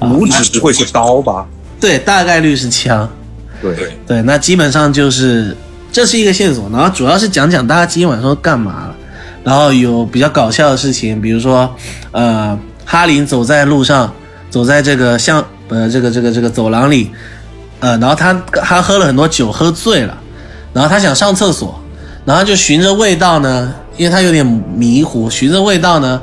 [0.00, 1.46] 拇指不会是刀吧？
[1.78, 3.06] 对，大概率是枪。
[3.62, 5.56] 对，对，那基本上就是
[5.92, 8.96] 这是一个线索，然后主要是讲讲大家今天晚上都干嘛了，
[9.44, 11.72] 然后有比较搞笑的事情，比如说，
[12.10, 14.12] 呃，哈林走在路上，
[14.50, 17.10] 走在这个巷呃这个这个这个走廊里，
[17.80, 18.32] 呃，然后他
[18.62, 20.18] 他喝了很多酒，喝醉了，
[20.72, 21.78] 然后他想上厕所，
[22.24, 24.44] 然后就循着味道呢，因为他有点
[24.74, 26.20] 迷糊，循着味道呢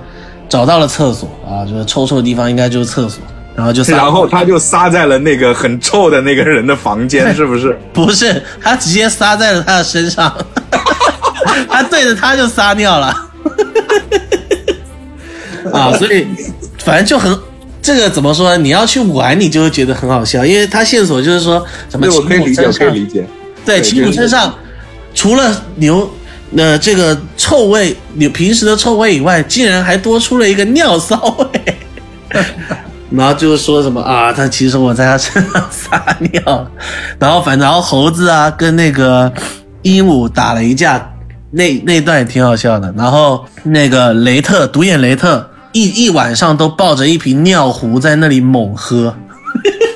[0.48, 3.22] 找到了厕所啊，就是臭臭的地方应该就是厕所，
[3.60, 7.78] 然后就撒然后他就撒在了那个很臭的那个人的房间，是不是？
[7.92, 10.34] 不是，他直接撒在了他的身上，
[11.70, 13.08] 他对着他就撒尿了，
[15.74, 16.26] 啊，所以
[16.86, 17.38] 反正就很
[17.82, 18.58] 这个怎么说呢？
[18.58, 23.28] 你要去玩，你就会觉得很好笑，因为他线索就是说什么对，我骑可以理解，可以理解。
[23.66, 24.56] 对，对骑虎身上
[25.14, 26.10] 除了牛。
[26.58, 31.78] 呃，这个臭味，你平时的臭味以外，竟然还多出了一个尿骚味。
[33.12, 36.68] 然后就是说什么啊，他其实我在他身上撒尿，
[37.18, 39.32] 然后反正然后猴子啊跟那个
[39.82, 41.12] 鹦鹉打了一架，
[41.52, 42.94] 那那段也挺好笑的。
[42.96, 49.16] 然后那个雷特独眼雷特一一晚上都抱着一瓶尿壶在那里猛喝，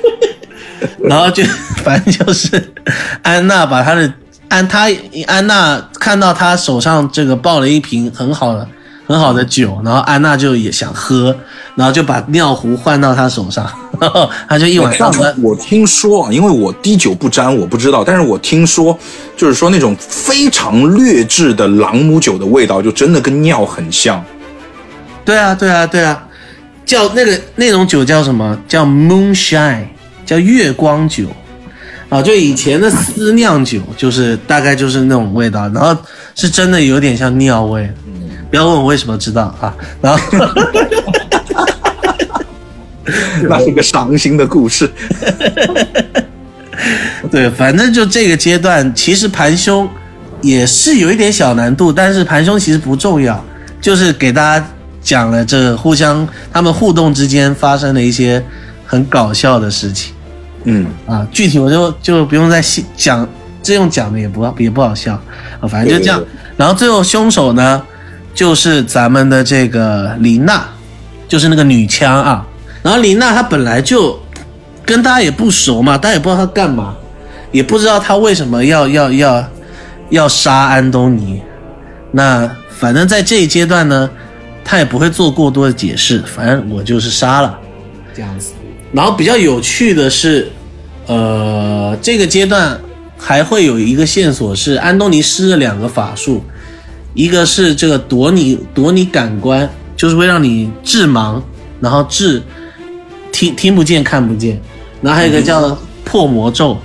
[1.02, 1.44] 然后就
[1.84, 2.74] 反正就是
[3.22, 4.12] 安娜把他的
[4.48, 4.88] 安他
[5.26, 8.66] 安娜看到他手上这个抱了一瓶很好的。
[9.06, 11.36] 很好的酒，然后安娜就也想喝，
[11.74, 15.12] 然后就把尿壶换到他手上，然后他就一晚上。
[15.42, 18.98] 我听说，因为我滴酒不沾，我不知道，但是我听说，
[19.36, 24.24] 就是说那种非常劣质的朗姆酒的味道，就真的跟尿很像。
[25.24, 26.22] 对啊，对啊，对啊，
[26.86, 28.58] 叫那个那种酒叫什么？
[28.66, 29.84] 叫 moonshine，
[30.24, 31.26] 叫月光酒
[32.08, 35.94] 啊，就以前的私酿酒，就是大概就是那种味道，然后
[36.34, 37.90] 是真的有点像尿味。
[38.54, 40.20] 不要问我为什么知道啊，然后，
[43.50, 44.88] 那是个伤心的故事。
[47.32, 49.88] 对，反正就这个阶段，其实盘凶
[50.40, 53.44] 也是有一点小难度，但是盘凶其实不重要，
[53.80, 54.64] 就是给大家
[55.02, 58.40] 讲了这互相他们互动之间发生的一些
[58.86, 60.14] 很搞笑的事情。
[60.62, 63.28] 嗯啊，具体我就就不用再细讲，
[63.60, 65.20] 这用讲的也不也不好笑
[65.58, 66.22] 啊，反正就这样。
[66.56, 67.82] 然后最后凶手呢？
[68.34, 70.66] 就是咱们的这个林娜，
[71.28, 72.44] 就是那个女枪啊。
[72.82, 74.20] 然后林娜她本来就
[74.84, 76.94] 跟大家也不熟嘛，大家也不知道她干嘛，
[77.52, 79.48] 也不知道她为什么要要要
[80.10, 81.40] 要杀安东尼。
[82.10, 84.10] 那反正在这一阶段呢，
[84.64, 87.58] 她也不会做过多的解释，反正我就是杀了
[88.14, 88.52] 这样子。
[88.92, 90.50] 然后比较有趣的是，
[91.06, 92.78] 呃，这个阶段
[93.16, 96.44] 还会有一个线索是安东尼施了两个法术。
[97.14, 101.40] 一个是这个夺你夺你感官，就是会让你致盲，
[101.80, 102.42] 然后致
[103.32, 104.60] 听听不见看不见，
[105.00, 106.76] 然后还有一个叫破魔咒，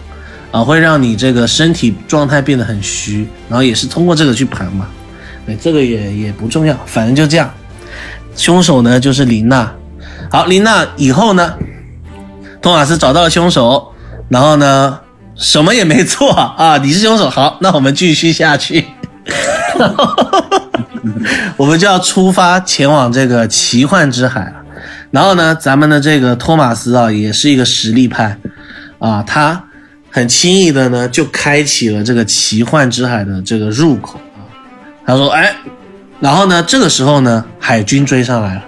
[0.52, 4.88] 啊，会让你这个身体状态变得很虚，然后也是通过这个去盘嘛，
[5.46, 7.52] 对，这个也也不重要，反正就这样。
[8.36, 9.74] 凶手呢就是林娜，
[10.32, 11.54] 好，林娜以后呢，
[12.62, 13.92] 托马斯找到了凶手，
[14.30, 15.00] 然后呢
[15.36, 18.86] 什么也没做啊，你是凶手，好，那我们继续下去。
[19.88, 20.62] 哈哈哈哈
[21.58, 24.54] 我们就要出发前往这个奇幻之海了。
[25.12, 28.38] 然后呢，咱们的这个托马斯啊，也是一个实力派
[29.00, 29.64] 啊，他
[30.12, 34.46] 很轻易的呢就开启了这个奇幻之海的这个入口啊。
[35.06, 35.54] 他说：“哎，
[36.20, 38.64] 然后呢，这个时候呢，海军追上来了，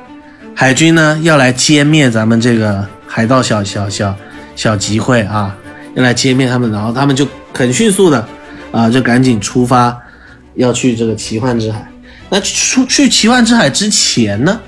[0.56, 4.16] 海军呢要来歼灭咱们这个海盗小小小
[4.56, 5.56] 小集会啊，
[5.96, 6.72] 要来歼灭他们。
[6.72, 8.28] 然后他们就很迅速的
[8.72, 9.96] 啊，就赶紧出发。”
[10.56, 11.86] 要去这个奇幻之海，
[12.30, 14.60] 那出去奇幻之海之前呢，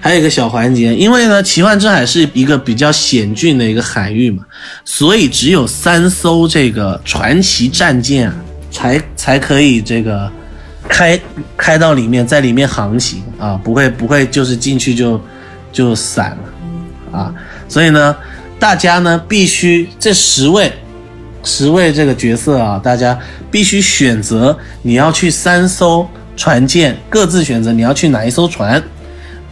[0.00, 4.44] 还有一个小环节，因为呢，奇幻之海是一个比较险峻的一个海域嘛，
[4.84, 8.36] 所以只有三艘这个传奇战舰啊，
[8.70, 10.30] 才才可以这个
[10.88, 11.18] 开
[11.56, 15.20] 开到里面，在里面航行啊，不会不会就是进去就
[15.72, 17.34] 就散了啊，
[17.68, 18.14] 所以呢，
[18.58, 20.72] 大家呢必须这十位。
[21.48, 23.18] 十位这个角色啊，大家
[23.50, 28.80] 必须选择你要去三艘船舰，各自选择你要去哪一艘船。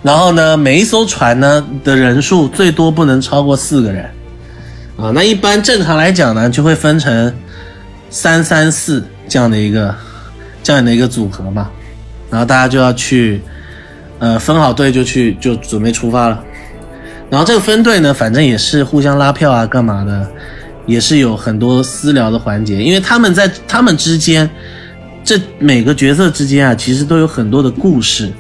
[0.03, 4.05] 然后呢，每一艘船呢的人数最多不能超过四个人
[4.99, 5.11] 啊。
[5.14, 7.34] 那一般正常来讲呢，就会分成
[8.11, 9.92] 三三四这样的一个
[10.62, 11.70] 这样的一个组合嘛。
[12.30, 13.40] 然后大家就要去，
[14.18, 16.44] 呃，分好队就去就准备出发了。
[17.30, 20.30] 然后这个分队呢，反正也是互相拉票啊，干嘛的。
[20.87, 24.49] 也是有很多私聊的环节，因为他们在他们之间，
[25.24, 28.32] 这每个角色之间啊，其实都有很多的故事，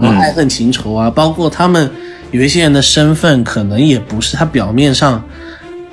[0.00, 1.90] 啊，爱恨情仇啊，包括他们
[2.30, 5.22] 有一些人的身份可能也不是他表面上，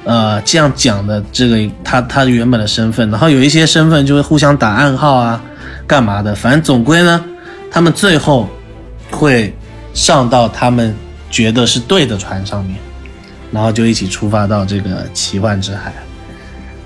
[0.05, 5.41] 呃，这样讲的这个他他原本的身份，然后有一些身份就会互相打暗号啊，
[5.85, 7.23] 干嘛的，反正总归呢，
[7.69, 8.47] 他们最后
[9.11, 9.53] 会
[9.93, 10.95] 上到他们
[11.29, 12.75] 觉得是对的船上面。
[13.51, 15.93] 然后就一起出发到这个奇幻之海。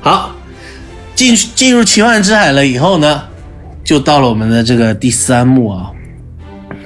[0.02, 0.36] 好，
[1.16, 3.24] 进进入奇幻之海了以后呢，
[3.84, 5.90] 就到了我们的这个第三幕啊。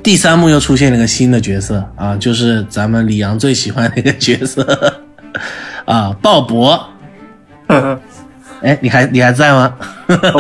[0.04, 5.02] 第三幕又出现了个新的角色啊，就是咱们李阳最喜欢的一个角色
[5.86, 6.80] 啊，鲍勃。
[8.62, 9.76] 哎，你还你还在吗？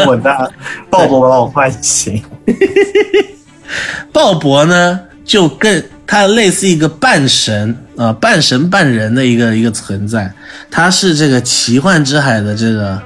[0.07, 0.35] 我在。
[0.89, 2.23] 鲍勃把我唤醒。
[4.11, 5.83] 鲍勃呢，就更。
[6.09, 10.31] 它类似一个半神啊，半神半人的一个一个存在，
[10.71, 12.97] 他是这个奇幻之海的这个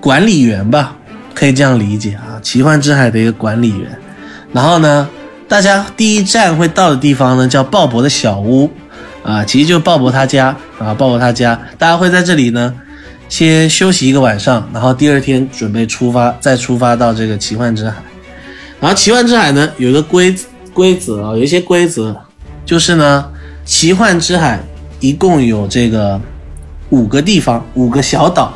[0.00, 0.96] 管理员吧，
[1.32, 3.88] 可以这样理解啊，奇幻之海的一个管理员。
[4.52, 5.08] 然后呢，
[5.46, 8.68] 大家第一站会到的地方呢，叫鲍勃的小屋，
[9.22, 12.74] 啊，其实就是鲍勃他家啊，鲍勃他家，大家会在这里呢，
[13.28, 17.94] 先休息一个晚上，然后第二天准备出发，再出发到这个奇幻之海。
[18.80, 22.14] 然后奇幻之海呢，有一个规则规则啊，有一些规则，
[22.66, 23.24] 就是呢，
[23.64, 24.60] 奇幻之海
[25.00, 26.20] 一共有这个
[26.90, 28.52] 五个地方，五个小岛，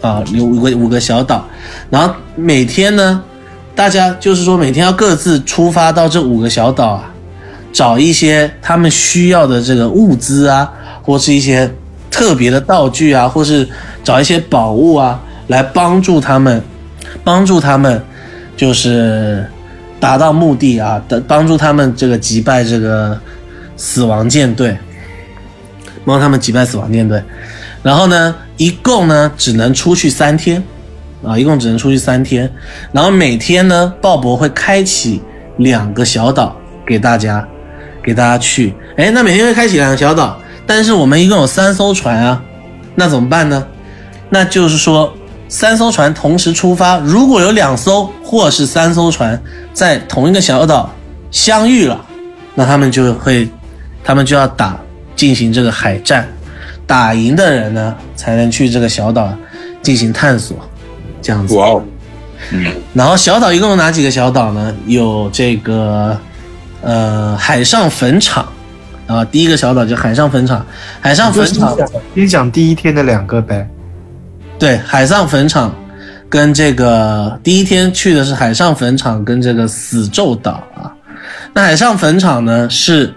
[0.00, 1.44] 啊，有五个五个小岛，
[1.90, 3.22] 然后每天呢。
[3.74, 7.10] 大家就是说，每天要各自出发到这五个小岛啊，
[7.72, 10.70] 找一些他们需要的这个物资啊，
[11.02, 11.72] 或是一些
[12.10, 13.66] 特别的道具啊，或是
[14.04, 16.62] 找一些宝物啊，来帮助他们，
[17.24, 18.04] 帮助他们，
[18.58, 19.42] 就是
[20.02, 23.16] 达到目的啊，帮助他们这个击败这个
[23.76, 24.76] 死亡舰队，
[26.04, 27.22] 帮他们击败死亡舰队。
[27.84, 30.60] 然后呢，一共呢只能出去三天。
[31.24, 32.52] 啊，一共只能出去三天，
[32.90, 35.22] 然后每天呢，鲍勃会开启
[35.58, 37.46] 两个小岛给大家，
[38.02, 38.74] 给大家去。
[38.96, 40.36] 哎，那每天会开启两个小岛，
[40.66, 42.42] 但是我们一共有三艘船啊，
[42.96, 43.64] 那怎么办呢？
[44.30, 45.14] 那就是说，
[45.52, 49.38] 三艘船同时出发，如果有两艘或是三艘船
[49.74, 50.90] 在同一个小岛
[51.30, 52.02] 相遇了，
[52.54, 53.46] 那他们就会，
[54.02, 54.80] 他们就要打
[55.14, 56.26] 进行这个海战，
[56.86, 59.30] 打赢的人呢才能去这个小岛
[59.82, 60.56] 进行探索。
[61.20, 61.82] 这样子，哇哦，
[62.50, 64.74] 嗯，然后小岛一共有哪几个小岛呢？
[64.86, 66.18] 有这个，
[66.80, 68.50] 呃，海上坟场，
[69.06, 70.64] 啊，第一个小岛叫海上坟场，
[70.98, 71.76] 海上坟场，
[72.14, 73.68] 先讲第一天的两个呗。
[74.62, 75.74] 对，海上坟场
[76.28, 80.86] 跟这个第一天去的是海上坟场跟这个死咒岛啊。
[81.52, 83.12] 那海上坟场呢是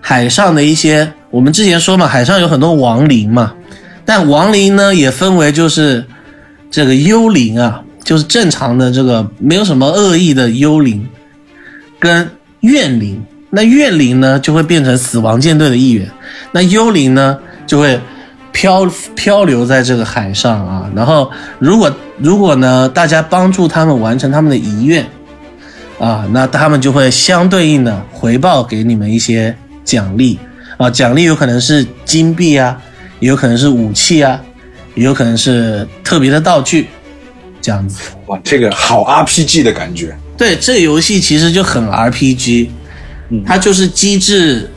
[0.00, 3.54] 海上的一些，我们之前说嘛，海上有很多亡灵嘛，
[4.04, 6.04] 但亡灵呢也分为就是。
[6.70, 11.08] 这个幽灵啊，就是正常的这个没有什么恶意的幽灵，
[11.98, 12.28] 跟
[12.60, 13.24] 怨灵。
[13.48, 16.06] 那怨灵呢，就会变成死亡舰队的一员；
[16.52, 17.98] 那幽灵呢，就会
[18.52, 20.90] 漂漂流在这个海上啊。
[20.94, 25.06] 然后，如果如果呢，大家帮助他们完成他们的遗愿
[25.98, 30.38] 啊，那他们就会相对应的回报给你们一些奖励
[30.76, 30.90] 啊。
[30.90, 32.80] 奖励有可能是金币啊，
[33.20, 34.40] 也有可能是武器啊。
[34.94, 36.88] 也有可能是特别的道具，
[37.62, 40.16] 这样子哇，这个好 RPG 的感觉。
[40.36, 42.68] 对，这个游戏其实就很 RPG，
[43.46, 44.68] 它就是机制，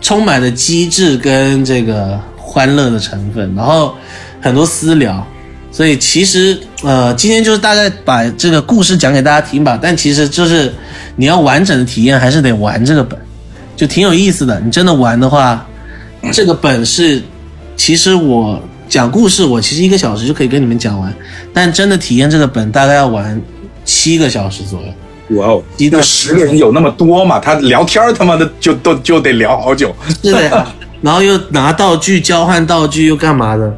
[0.00, 2.18] 充满了机制跟这个
[2.52, 3.94] 欢乐的成分，然后
[4.40, 5.26] 很多私聊。
[5.70, 9.78] 所以其实呃，今天就是大概把这个故事讲给大家听吧。
[9.80, 10.72] 但其实就是
[11.16, 13.18] 你要完整的体验，还是得玩这个本，
[13.74, 14.60] 就挺有意思的。
[14.60, 15.66] 你真的玩的话，
[16.30, 17.22] 这个本是
[17.76, 18.60] 其实我。
[18.88, 21.10] 讲故事，我其实一个小时就可以跟你们讲完，
[21.50, 23.40] 但真的体验这个本大概要玩
[23.86, 25.38] 七个小时左右。
[25.38, 27.38] 哇哦，那十个人有那么多嘛？
[27.38, 29.96] 他聊天他妈的就都就得聊好久。
[30.22, 30.70] 是的呀，
[31.02, 33.70] 然后又拿道具交换道具又干嘛的？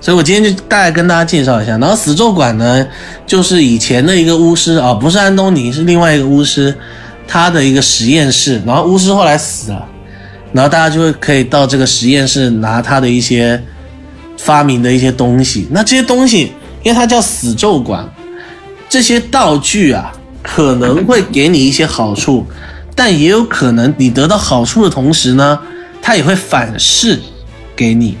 [0.00, 1.78] 所以我今天就大概跟大家介绍一下。
[1.78, 2.86] 然后死咒馆呢，
[3.26, 6.76] 就是以前的一个巫师啊，不是安东尼，是另外一个巫师，
[7.26, 8.60] 他的一个实验室。
[8.66, 9.86] 然后巫师后来死了，
[10.52, 13.58] 然后大家就会可以到这个实验室拿他的一些。
[14.42, 16.50] 发明的一些东西，那这些东西，
[16.82, 18.08] 因为它叫死咒馆，
[18.88, 20.10] 这些道具啊，
[20.42, 22.46] 可能会给你一些好处，
[22.94, 25.58] 但也有可能你得到好处的同时呢，
[26.02, 27.20] 它也会反噬
[27.74, 28.16] 给你。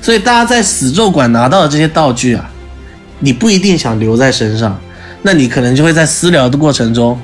[0.00, 2.48] 所以大家在死咒馆拿到的这些道具啊，
[3.18, 4.78] 你不一定想留在身上，
[5.22, 7.18] 那你可能就会在私聊的过程中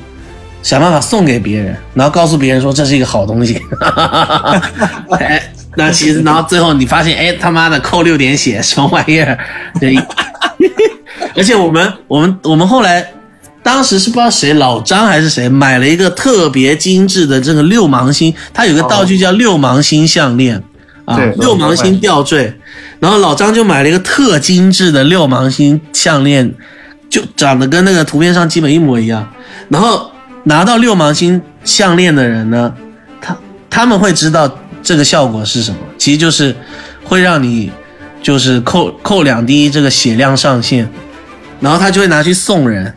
[0.63, 3.61] 想办法送给别人，然后告诉别人说这是一个好东西。
[5.19, 5.43] 哎。
[5.77, 9.37] 那其实，然后最后你发现，哎，他妈的扣六点血，什么玩意儿？
[9.81, 9.93] 对，
[11.35, 13.05] 而且我们我们我们后来，
[13.65, 20.63] 当时是不知道谁老张还是谁买了一个特别精致的这个六芒星，它有个道具叫六芒星项链
[21.05, 22.55] 啊，六芒星吊坠，
[23.01, 26.55] 然后老张就买了一个特精致的六芒星项链，
[27.11, 29.29] 就长得跟那个图片上基本一模一样。
[29.69, 30.13] 然后
[30.45, 32.73] 拿到六芒星项链的人呢，
[33.21, 33.37] 他
[33.69, 34.59] 他们会知道。
[34.87, 35.79] 这个效果是什么？
[35.97, 36.55] 其实就是
[37.03, 37.73] 会让你
[38.23, 40.87] 就是扣扣两滴这个血量上限，
[41.59, 42.93] 然后他就会拿去送人。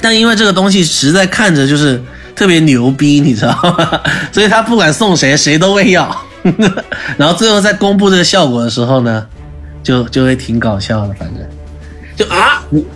[0.00, 2.02] 但因为这个东西实在看着就是
[2.34, 4.00] 特别牛逼，你知道吗？
[4.32, 6.24] 所以他不管送谁，谁都会要。
[7.18, 9.26] 然后最后在公布这个效果的时候呢，
[9.82, 11.14] 就就会挺搞笑的。
[11.14, 11.46] 反正
[12.16, 12.86] 就啊，你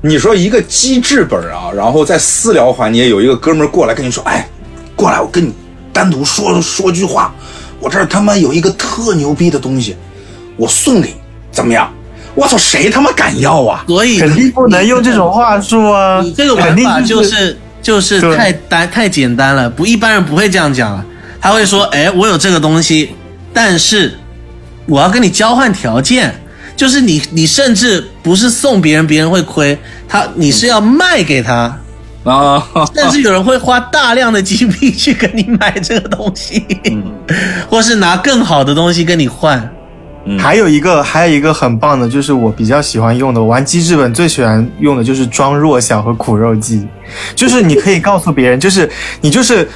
[0.00, 4.48] 你说一个机制本啊，然后在私聊环节有一个哥们过来跟你说，哎，
[4.94, 5.52] 过来我跟你
[5.92, 7.34] 单独说说句话。
[7.78, 9.94] 我这儿他妈有一个特牛逼的东西，
[10.56, 11.16] 我送给你，
[11.52, 11.92] 怎么样？
[12.36, 13.84] 我操，谁他妈敢要啊？
[13.88, 16.20] 所以肯定不能用这种话术啊！
[16.22, 21.04] 你这个玩法就是就是太单太简单了，不一般人不会这样讲了。
[21.40, 23.14] 他会说：“哎，我有这个东西，
[23.52, 24.18] 但是
[24.86, 26.34] 我要跟你交换条件，
[26.76, 31.78] 就是你你甚至不是送别人，别人会亏他，你是要卖给他，
[32.24, 32.62] 啊，
[32.94, 36.66] 但是有人会花大量的金币去跟你买这个东西，
[37.70, 39.72] 或是拿更好的东西跟你换。
[40.38, 46.86] 还有一个，还有一个很棒的，就是我比较喜欢用的，玩机制本最喜欢用的就是装弱小和苦肉计，
[47.34, 48.90] 就是你可以告诉别人，就是
[49.20, 49.68] 你就是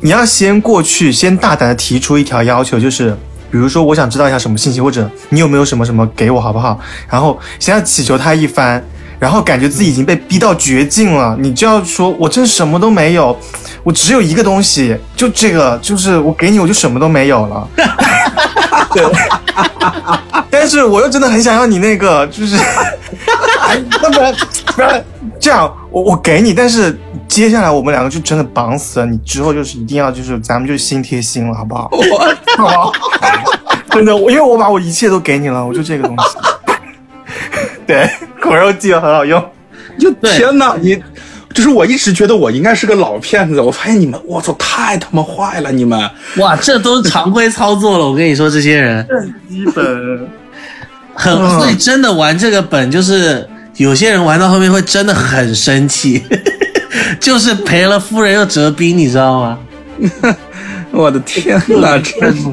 [0.00, 3.10] 你要先过去，先大胆的提出一条要求，就是
[3.50, 6.80] 比如说我想知道一下什么信息，或者你有没有什么什么给我好不好？
[7.10, 8.82] 然后先要祈求他一番，
[9.18, 13.38] 然后感觉自己已经被逼到绝境了，你就要说我真什么都没有，
[13.82, 17.68] 我只有一个东西，就这个，就是我给你我就什么都没有了。
[18.94, 19.04] 对，
[20.50, 24.34] 但是我又真的很想要你那个，就是，哎， 那不然
[24.74, 25.04] 不然
[25.38, 31.90] 这样，我我给你，但是接下来我们两个就真的绑死了，你之后就是一定要就是咱们就心贴心了，好不好？
[32.56, 32.92] 好不好？
[33.90, 36.24] 真的，我因为我把我一切都给你了，我就这个东西。
[37.86, 38.08] 对，
[38.42, 39.42] 果肉计很好用。
[39.98, 41.02] 就天哪，你
[41.58, 45.98] 就是我一直觉得我应该是个老骗子， 我发现你们，我操，太他妈坏了，你们。
[46.36, 48.06] 哇，这都是常规操作了。
[48.06, 49.04] 我跟你说，这些人
[49.50, 49.84] 基本
[51.14, 53.44] 很，嗯所以真的玩这个本，就是
[53.74, 56.22] 有些人玩到后面会真的很生气，
[57.18, 59.58] 就是赔了夫人又折兵，你知道吗？
[60.92, 62.44] 我的天哪，真是，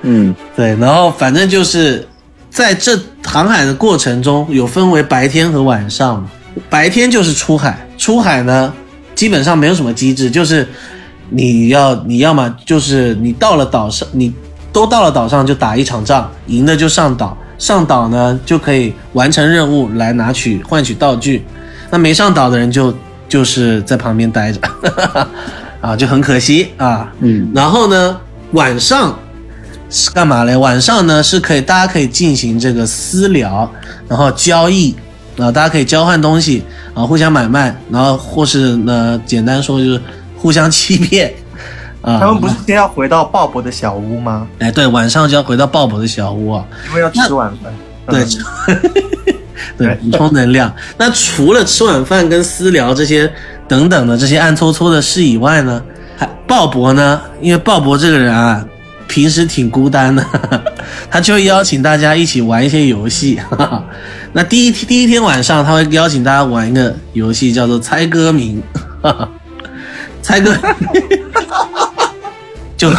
[0.00, 2.08] 嗯对，然后反正就是
[2.48, 6.30] 在这航海的过程中，有分为白天和晚上嘛。
[6.70, 8.72] 白天就是出海，出海呢
[9.14, 10.66] 基本上没有什么机制，就是
[11.30, 14.32] 你要你要么就是你到了岛上，你
[14.72, 21.44] 都到了岛上就打一场仗，赢的就上岛，上岛呢就可以完成任务来拿取换取道具，
[21.90, 22.92] 那没上岛的人就
[23.28, 24.60] 就是在旁边待着，
[25.80, 27.12] 啊，就很可惜啊。
[27.20, 28.20] 嗯，然后呢，
[28.52, 29.18] 晚上
[29.88, 30.56] 是干嘛嘞？
[30.56, 33.70] 晚上呢是可以大家可以进行这个私聊，
[34.08, 34.94] 然后交易
[35.38, 36.62] 啊，大家可以交换东西
[36.94, 40.00] 啊，互相买卖，然后或是呢简单说就是
[40.36, 41.32] 互相欺骗
[42.02, 42.18] 啊。
[42.20, 44.46] 他们不是先要回到鲍勃的小屋吗？
[44.58, 46.64] 哎对，晚上就要回到鲍勃的小屋啊。
[46.88, 47.72] 因为要吃晚饭。
[48.06, 48.22] 对，
[48.68, 49.34] 嗯
[49.78, 50.72] 对，补充能量。
[50.98, 53.32] 那除了吃晚饭跟私聊这些
[53.66, 55.82] 等等的这些暗搓搓的事以外呢，
[56.16, 58.64] 还鲍勃呢，因为鲍勃这个人啊，
[59.08, 60.24] 平时挺孤单的，
[61.10, 63.38] 他就会邀请大家一起玩一些游戏。
[64.32, 68.62] 那第一第一天晚上，他会邀请大家玩一个游戏，叫做猜歌名。
[70.22, 70.56] 猜歌，
[72.78, 72.90] 就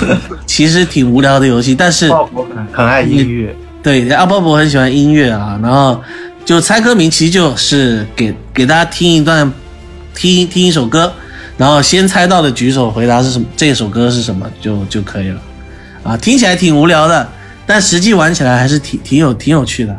[0.45, 5.99] 其实挺无聊的游戏，但是鲍勃很很爱音乐，对，阿鲍勃很喜欢音乐啊，然后
[6.45, 9.51] 就猜歌名，其实就是给给大家听一段，
[10.13, 11.11] 听听一首歌，
[11.57, 15.41] 然后先猜到的举手回答是什么，这首歌是什么就就可以了，
[16.05, 17.27] 啊，听起来挺无聊的，
[17.65, 19.97] 但实际玩起来还是挺挺有挺有趣的，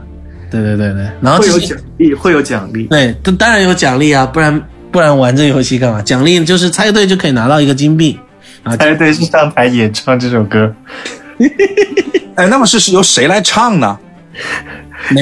[0.50, 2.84] 对对对对，然后会有奖励，会有奖励。
[2.84, 4.62] 对，当当然有奖励啊，不然
[4.92, 6.00] 不然玩这游戏干嘛？
[6.00, 8.18] 奖励就是猜对就可以拿到一个金币
[8.62, 10.72] 啊，猜对是上台演唱这首歌，
[12.36, 13.98] 哎，那么是是由谁来唱呢？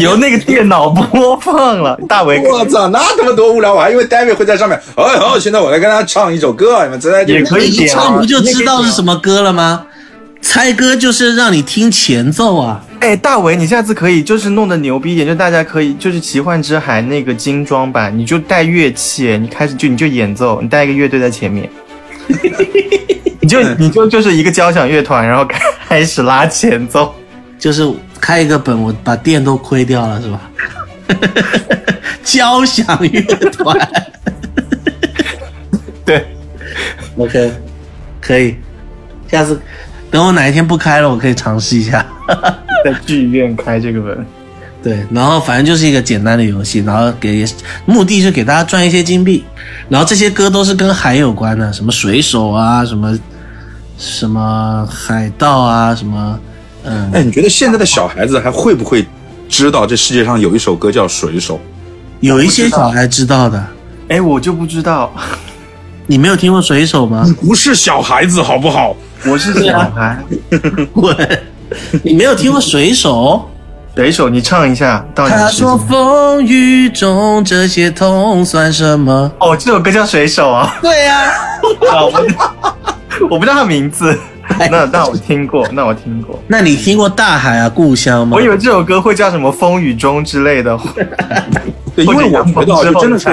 [0.00, 1.98] 由那个电脑播放了。
[2.08, 3.74] 大伟我操，那他妈多无聊！
[3.74, 4.80] 我还以为 David 会在上面。
[4.96, 9.84] 哎好，现在我来跟大家唱一首歌，你们在这里也可以一点啊唱不就知道是什么歌了吗？
[10.44, 12.84] 猜歌就是让你听前奏啊。
[13.00, 21.68] 哎，大伟，你下次可以就是弄得牛逼一点，就大家可以就是奇幻之海那个精装版，你就带乐器，你开始就你就演奏，你带一个乐队在前面，
[23.40, 25.48] 你就你就就是一个交响乐团，然后
[25.88, 27.12] 开始拉前奏。
[27.58, 27.90] 就是
[28.20, 30.50] 开一个本，我把电都亏掉了，是吧？
[32.22, 33.76] 交响乐团
[36.04, 36.26] 对
[37.16, 37.50] ，，OK，
[38.20, 38.56] 可以。
[39.30, 39.58] 下次
[40.14, 42.06] 等我哪一天不开了，我可以尝试一下。
[42.84, 44.26] 在剧院开这个本，
[44.80, 47.44] 对，然后反正就是一个简单的游戏，然后给
[47.84, 49.42] 目的是给大家赚一些金币，
[49.88, 53.18] 然后这些歌都是跟海有关的，什么水手啊，什么
[53.98, 56.38] 什么海盗啊，什么
[56.84, 59.04] 嗯，哎，你觉得现在的小孩子还会不会
[59.48, 61.56] 知道这世界上有一首歌叫《水手》？
[62.20, 63.66] 有一些小孩知道的。
[64.06, 65.12] 哎，我就不知道，
[66.06, 67.24] 你没有听过水手吗？
[67.40, 68.94] 不是小孩子好不好？
[69.26, 70.18] 我是小孩。
[70.92, 71.16] 滚！
[72.02, 73.48] 你没有听过水手？
[73.96, 75.04] 水手，你唱一下。
[75.14, 79.30] 到你的他时间说风雨中这些痛算什么？
[79.40, 80.76] 哦，这首歌叫水手啊。
[80.82, 81.30] 对呀、
[81.90, 82.26] 啊，我
[83.30, 84.16] 我不知道他名字。
[84.70, 86.38] 那那我听过，那我听过。
[86.46, 88.36] 那你听过大海啊故乡吗？
[88.36, 90.78] 我以为这首歌会叫什么《风雨中》之类的。
[91.96, 93.26] 对，因为我觉得啊就真的是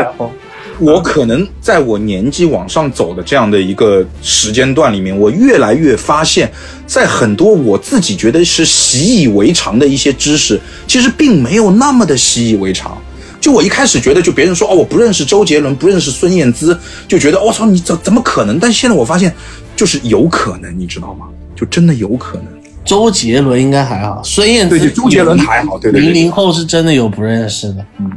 [0.82, 6.52] 我可能在我年纪往上走的这样的一个时间段里面，我越来越发现，
[6.88, 12.98] 在很多我自己觉得是习以为常的一些知识，其实并没有那么的习以为常。
[13.40, 16.78] 就我一开始觉得，就别人说哦，我不认识周杰伦，不认识孙燕姿，
[17.08, 18.60] 就觉得我操，你怎怎么可能？
[18.60, 19.34] 但现在我发现，
[19.76, 21.28] 就是有可能，你知道吗？
[21.56, 22.46] 就真的有可能。
[22.84, 26.12] 周杰伦应该还好，孙燕姿周杰伦还好，对对对。
[26.12, 27.86] 零零后是真的有不认识的。
[28.00, 28.10] 嗯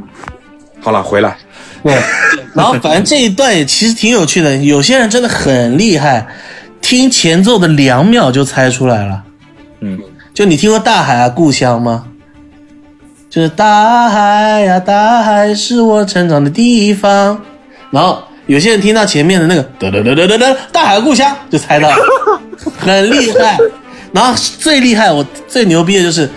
[0.81, 1.39] 好了，回来。
[1.85, 1.95] 对，
[2.55, 6.27] 然后反正这一段也其实挺有趣的，有些人真的很厉害，
[6.81, 9.23] 听前奏的两秒就猜出来了。
[9.81, 10.01] 嗯，
[10.33, 12.07] 就你听过《大海啊故乡》吗？
[13.29, 17.41] 就是大海呀，大海是我成长的地方。
[17.91, 21.97] 然后有些人听到前面的那个得得得得得得，大海故乡就猜到了，
[22.79, 23.59] 很厉害。
[24.13, 26.31] 然后最厉害，我最牛逼的就是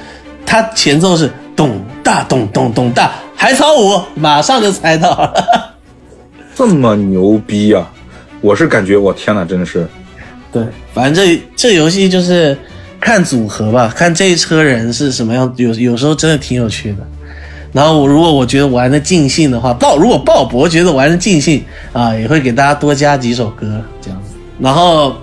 [0.45, 5.73] 他前奏是咚大咚咚咚大海草舞，马上就猜到了。
[6.55, 7.87] 这么牛逼啊！
[8.41, 9.87] 我是感觉我天哪，真的是。
[10.51, 12.57] 对，反正这这游戏就是
[12.99, 16.97] 看组合吧，看这一车人是什么样，有有时候真的挺有趣的。
[17.71, 24.33] 然后我如果我觉得玩的尽兴的话，鲍如果鲍勃觉得玩的尽兴啊，也会给大家多加几首歌这样子。
[24.59, 25.15] 然后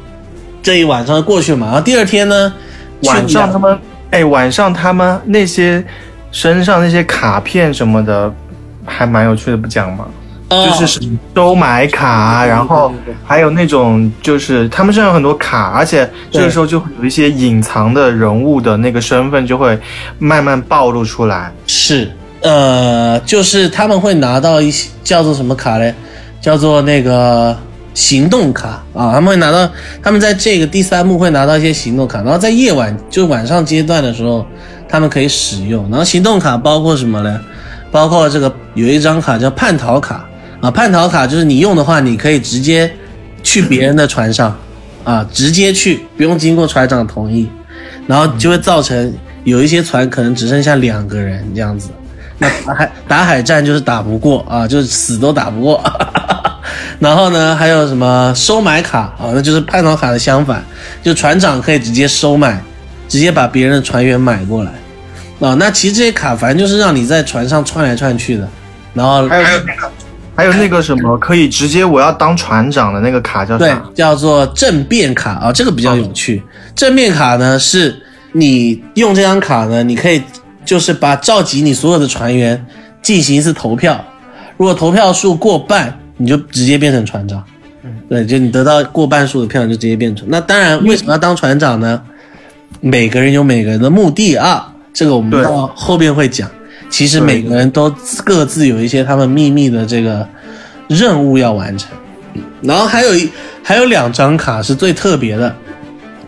[0.62, 2.52] 这一晚上过去嘛，然后第二天呢，
[3.02, 3.76] 晚上他们
[4.10, 5.84] 哎，晚上他们那些
[6.34, 8.30] 身上那些卡片什么的，
[8.84, 10.04] 还蛮有趣的，不讲吗？
[10.50, 11.00] 哦就是
[11.34, 12.92] 收买卡，然后
[13.24, 19.78] 还有那种就是他们身上有很多卡，而且这个时候就会有一些隐藏的人物的那个身份就会
[20.18, 21.52] 慢慢暴露出来。
[21.68, 22.10] 是
[22.42, 25.94] 呃，就是他们会拿到一些叫做什么卡嘞？
[26.40, 27.56] 叫做那个
[27.94, 29.68] 行动卡啊，他们会拿到，
[30.02, 34.44] 他们在这个第三幕会拿到一些行动卡，然后在夜晚就晚上阶段的时候，
[34.94, 35.90] 他们可以使用。
[35.90, 37.40] 然后行动卡包括什么呢？
[37.90, 40.24] 包括这个有一张卡叫叛逃卡
[40.60, 42.88] 啊，叛逃卡就是你用的话，你可以直接
[43.42, 44.56] 去别人的船上
[45.02, 47.48] 啊，直接去，不用经过船长同意，
[48.06, 49.12] 然后就会造成
[49.42, 51.90] 有一些船可能只剩下两个人这样子。
[52.38, 55.82] 那打海打海战就是打不过啊，就是死都打不过。
[57.00, 59.34] 然后呢，还有什么收买卡啊？
[59.34, 60.64] 那就是叛逃卡的相反，
[61.02, 62.62] 就船长可以直接收买，
[63.08, 64.72] 直接把别人的船员买过来
[65.40, 65.54] 啊。
[65.54, 68.48] 那其实这些卡反正就是让你在船上窜来窜去的，
[68.92, 69.90] 然后还有那个，
[70.36, 73.82] 还有那个什么可以直接我要当船长的那个卡叫对啥？
[73.94, 76.42] 叫做政变卡啊，这个比较有趣。
[76.74, 77.94] 政变卡呢，是
[78.32, 80.22] 你用这张卡呢，你可以
[80.64, 82.66] 就是把召集你所有的船员
[83.02, 84.04] 进行一次投票，
[84.56, 87.42] 如果投票数过半，你就直接变成船长。
[88.08, 90.26] 对，就你得到过半数的票，你就直接变成。
[90.28, 92.00] 那当然，为什么要当船长呢？
[92.80, 96.50] 每个人有每个人的目的啊，这个我们到后边会讲。
[96.88, 97.90] 其实每个人都
[98.24, 100.26] 各自有一些他们秘密的这个
[100.88, 101.90] 任务要完成。
[102.62, 103.28] 然后还有一
[103.62, 105.54] 还有两张卡是最特别的，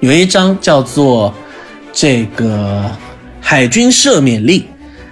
[0.01, 1.33] 有一张叫做
[1.93, 2.85] 这个
[3.41, 4.63] 海军赦免令。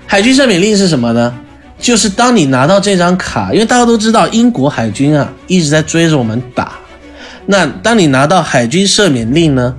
[0.07, 1.33] 海军赦免令是什么呢？
[1.79, 6.73] 就是当你拿到这张卡，因为大家都知道英国海军啊一直在追着我们打。
[7.47, 9.75] 那当你拿到海军赦免令呢，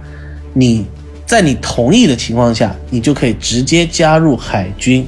[0.53, 0.85] 你
[1.25, 5.07] 在你同意的情况下，你就可以直接加入海军。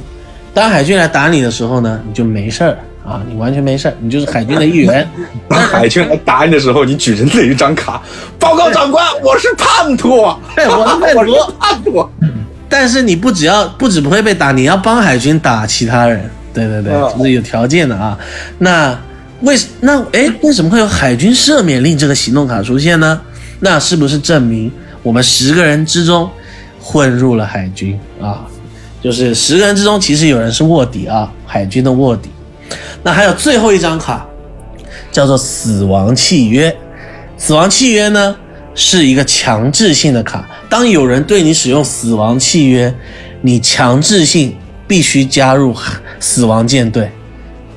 [0.53, 5.07] 当海军来打你的时候呢，你就没事儿啊，你完全没事儿，你就是海军的一员。
[5.47, 8.01] 当海军来打你的时候，你举着那一张卡，
[8.39, 12.09] 报告长官，我是叛徒，对 我是叛徒我是叛徒。
[12.67, 16.29] 但是你不只要不只不会被打，你要帮海军打其他人。
[16.53, 18.17] 对对对，哦这是有条件的啊。
[18.57, 18.97] 那
[19.41, 23.21] 为那哎，为什么会有海军赦免令这个行动卡出现呢？
[23.59, 24.71] 那是不是证明
[25.07, 26.29] 我们十个人之中
[26.81, 28.45] 混入了海军啊？
[29.01, 32.29] 就是十个人之中，其实有人是卧底啊，海军的卧底。
[33.03, 34.27] 那还有最后一张卡，
[35.09, 36.75] 叫做死亡契约。
[37.37, 38.35] 死亡契约呢
[38.75, 42.93] 是一个强制性的卡，当有人对你使用死亡契约，
[43.39, 44.53] 你强制性
[44.89, 45.73] 必须加入
[46.19, 47.09] 死亡舰队，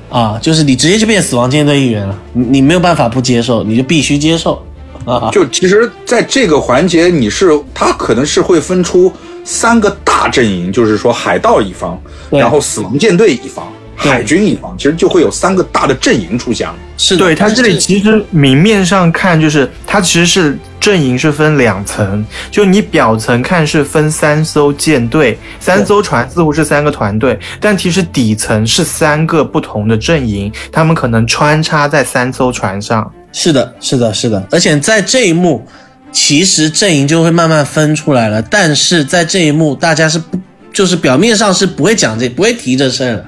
[0.09, 4.61] 啊，就是你直接就变死亡舰队一员了，你你没有办法不接受，你就必须接受。
[5.31, 9.11] 就其实，在这个环节，你是他可能是会分出
[9.43, 16.75] 三个大阵营，就是说海盗一方，然后死亡舰队一方，海军一方，其实就会有三个大的阵营出现了。
[16.97, 33.11] 是，对，他这里其实明面上看，就是它其实是阵营是分两层，就你表层看是分三艘舰队，三艘船似乎是三个团队，但其实底层是三个不同的阵营，他们可能穿插在三艘船上。
[33.31, 35.65] 是的，是的，是的，而且在这一幕，
[36.11, 38.41] 其实阵营就会慢慢分出来了。
[38.41, 40.37] 但是在这一幕，大家是不，
[40.73, 43.25] 就是表面上是不会讲这，不会提这事儿的。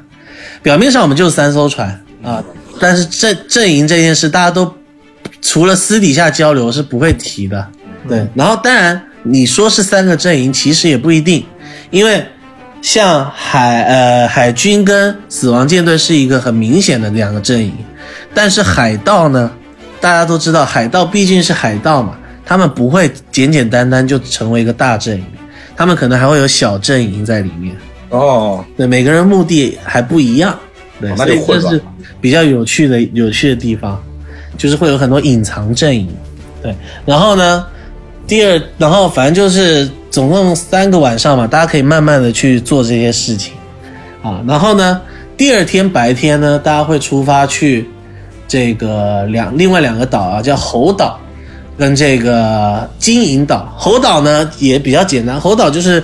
[0.61, 2.43] 表面上我们就是三艘船啊，
[2.79, 4.73] 但是阵阵营这件事，大家都
[5.41, 7.67] 除了私底下交流是不会提的。
[8.07, 11.45] 对，然后当然你说是三个阵营，其实也不一定，
[11.89, 12.25] 因为
[12.81, 17.73] 像海呃海军跟死亡舰队是一个很明显的两个阵营，
[18.33, 19.49] 但是海盗呢，
[20.03, 25.25] 大家都知道海盗毕竟是海盗嘛，他们不会简简单单就成为一个大阵营，
[25.77, 27.73] 他们可能还会有小阵营在里面。
[28.09, 30.59] 哦，对，每个人目的还不一样，
[30.99, 31.83] 对，哦那所以就混乱这是
[32.19, 33.97] 比较有趣的有趣的地方，
[34.57, 36.09] 就是会有很多隐藏阵营，
[36.61, 36.75] 对，
[37.05, 37.65] 然后呢，
[38.27, 43.53] 第二，然后反正就是总共三个晚上嘛，大家可以慢慢的去做这些事情，
[44.21, 44.99] 啊，然后呢，
[45.37, 47.87] 第二天白天呢，大家会出发去
[48.53, 51.19] 这个两另外两个岛啊，叫猴岛
[51.75, 53.73] 跟这个金银岛。
[53.75, 56.03] 猴岛呢也比较简单，猴岛就是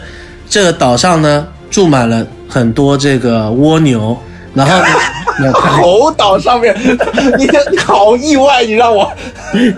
[0.50, 4.18] 这个岛上呢住满了 很多这个蜗牛，
[4.56, 4.76] 然后
[5.40, 6.76] 呢 猴岛上面，
[7.38, 9.08] 你你好意外，你让我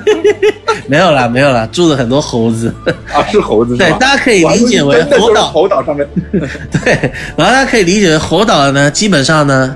[0.87, 2.73] 没有啦，没有啦，住了很多猴子。
[3.11, 3.79] 啊是猴子是？
[3.79, 6.93] 对大家可以理解为猴岛猴岛上面，对，
[7.35, 9.75] 然后大家可以理解为猴岛呢，基本上呢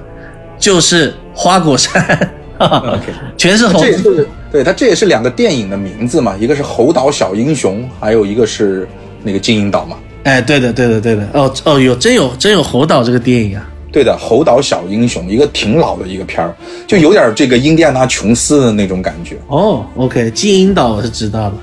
[0.57, 2.31] 就是花果山，
[3.37, 4.15] 全是猴这也子。
[4.15, 8.87] 是对它这也是两个电影的名字嘛，一个是猴岛小英雄，还有一个是
[9.23, 9.97] 那个金银岛嘛。
[10.23, 11.27] 哎，对的，对的，对的。
[11.33, 13.67] 哦哦，有真有真有猴岛这个电影啊。
[13.91, 16.53] 对的，猴岛小英雄，一个挺老的一个片儿，
[16.85, 19.37] 就有点这个印第安纳琼斯的那种感觉。
[19.47, 21.53] 哦，OK，金银岛我是知道的。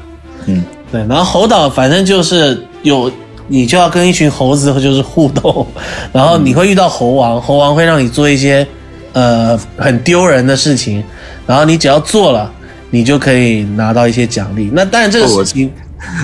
[0.47, 3.11] 嗯，对，然后猴岛反正就是有
[3.49, 5.67] 你就要跟一群猴子就是互动，
[6.11, 8.67] 然后你会遇到猴王，猴王会让你做一些
[9.13, 11.03] 呃很丢人的事情，
[11.47, 12.53] 然后你只要做了，
[12.91, 14.71] 你就可以拿到一些奖励。
[14.73, 15.71] 那当然这个事情。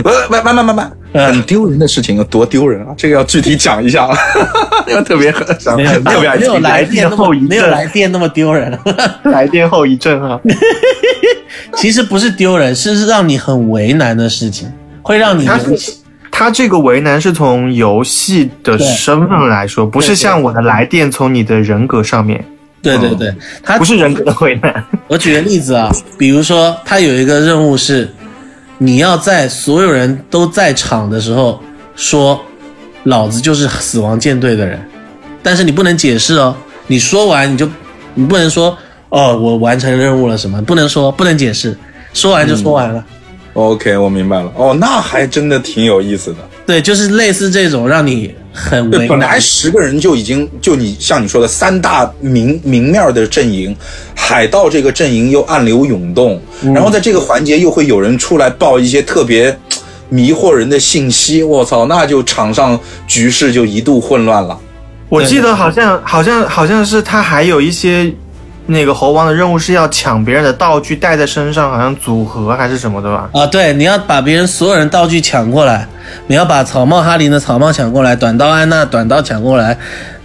[0.02, 2.93] 不，慢慢慢慢慢，很丢人的事情有多丢人啊！
[2.97, 4.19] 这个要具体讲一下啊，
[4.89, 6.12] 因为特别很想没有没
[6.47, 8.77] 有来电那么后遗症没有来电那么丢人，
[9.23, 10.40] 来电后遗症啊！
[11.77, 14.69] 其实不是丢人，是让你很为难的事情，
[15.01, 15.60] 会让你他
[16.32, 22.44] 他这个为难是从游戏的身份来说，不是像我的来电从你的人格上面，
[22.81, 24.85] 对对对，他不是人格的为难。
[25.09, 28.09] 我举个例子啊，比如说他有一个任务是，
[28.79, 31.61] 你要在所有人都在场的时候
[31.97, 32.41] 说，
[33.05, 34.81] 老子就是死亡舰队的人，
[35.43, 36.55] 但是你不能解释哦，
[36.87, 37.69] 你说完你就
[38.15, 38.77] 你不能说
[39.09, 41.77] 哦我完成任务了什么，不能说不能解释，
[42.13, 43.05] 说完就说完了。
[43.55, 44.53] OK，我明白了。
[44.55, 46.39] 哦，那还真的挺有意思的。
[46.69, 49.40] 对，就是类似这种让你很，为难本来。
[49.40, 53.74] 十个人就已经就你像你说的三大明明面的阵营，
[54.15, 59.59] 海盗这个阵营又暗流涌动，嗯然后在这个环节又会有人出来报一些特别
[60.11, 64.61] 迷惑人的信息，我操，那就场上局势就一度混乱了。
[65.09, 68.12] 我记得好像好像好像是他还有一些
[68.70, 73.31] 那个猴王的任务是要抢别人的道具带在身上，好像组合还是什么的吧？
[73.32, 75.89] 啊，对，你要把别人所有人道具抢过来，
[76.27, 79.74] 你要把草帽哈林的草帽抢过来，短刀安娜短刀抢过来，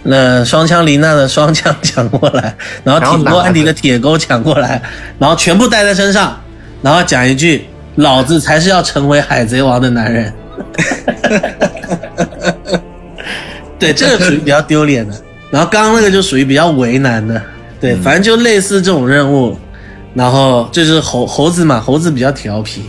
[0.02, 2.54] 那、双枪琳娜的双枪抢过来，
[2.84, 4.82] 然后铁钩安迪的铁钩抢过来，
[5.18, 6.38] 然后全部带在身上，
[6.82, 7.66] 然后讲一句
[7.96, 10.30] ：“老子才是要成为海贼王的男人。
[13.80, 15.14] ”对，这个属于比较丢脸的。
[15.50, 17.40] 然后刚刚那个就属于比较为难的，
[17.84, 19.54] 对，反正就类似这种任务。
[20.14, 22.80] 然后就是猴猴子嘛，猴子比较调皮。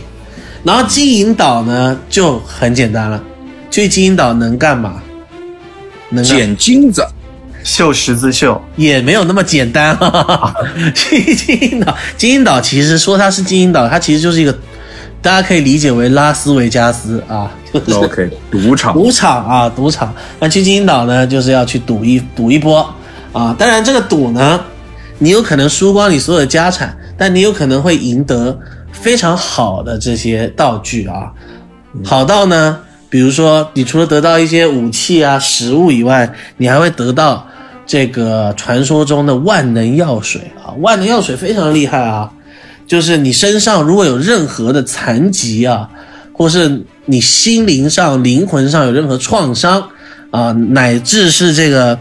[0.62, 3.22] 然后金银岛呢就很简单了，
[3.70, 5.02] 去金银岛能干嘛？
[6.08, 7.04] 能捡金子，
[7.62, 10.54] 绣十字绣，也没有那么简单啊。
[10.94, 14.56] 去金银岛，金银岛其实说它是金银岛，它其实就是一个，
[15.20, 18.94] 大家可以理解为拉斯维加斯啊，就是 OK，赌场。
[18.94, 20.14] 赌场啊，赌场。
[20.38, 22.88] 那去金银岛呢，就是要去赌一赌一波
[23.32, 23.54] 啊。
[23.58, 24.60] 当然，这个赌呢，
[25.18, 28.58] 你有可能输光你所有的家产，但你有可能会赢得
[28.92, 31.32] 非常好的这些道具啊。
[32.04, 32.78] 好到呢，
[33.08, 37.46] 比如说，你除了得到一些武器啊、食物以外，你还会得到
[37.86, 40.76] 这个传说中的万能药水啊。
[40.80, 42.30] 万能药水非常厉害啊，
[42.86, 45.88] 就是你身上如果有任何的残疾啊，
[46.34, 49.88] 或是你心灵上、灵魂上有任何创伤
[50.30, 51.98] 啊，乃至是这个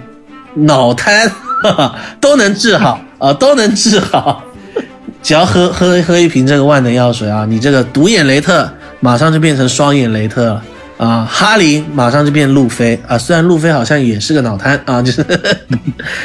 [0.55, 1.31] 脑瘫，
[1.65, 4.43] 哈哈，都能治好啊，都能治好。
[5.23, 8.69] 只要喝喝喝一瓶这个万能药水啊，你这个独眼雷特
[8.99, 10.63] 马上就变成双眼雷特了
[10.97, 15.25] 啊，哈林马上就变路飞啊，虽然路飞好像也是个脑瘫啊， 就是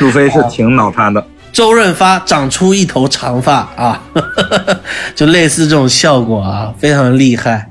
[0.01, 1.25] 路飞是挺脑瘫的。
[1.53, 4.01] 周润发长出一头长发啊，
[5.17, 7.69] 就类似这种效果啊，非常的厉害。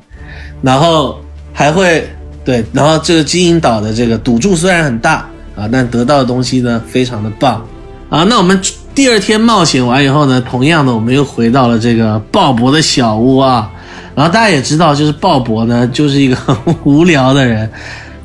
[0.61, 1.17] 然后
[1.53, 2.09] 还会
[2.43, 5.29] 对，然后这个金银岛的这个赌注虽然很大
[5.59, 7.63] 啊，但得到的东西呢非常的棒
[8.09, 8.23] 啊。
[8.23, 8.59] 那我们
[8.95, 13.69] 第二天冒险完以后呢，同样的我们又回到了这个鲍勃的小屋啊。
[14.15, 17.69] 然后大家也知道，就是鲍勃呢，就是一个很 无聊的人。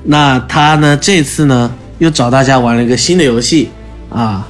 [0.02, 3.68] 那他呢，这次呢又找大家玩了一个新的游戏
[4.10, 4.46] 啊。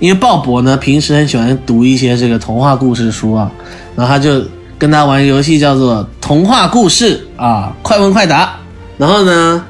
[0.00, 3.50] 因为鲍勃呢平时很喜欢读一些这个童话故事书啊，
[3.96, 4.42] 然后他就
[4.78, 8.54] 跟他玩游戏叫做童话故事啊，快问快答。
[8.98, 9.64] 然后呢，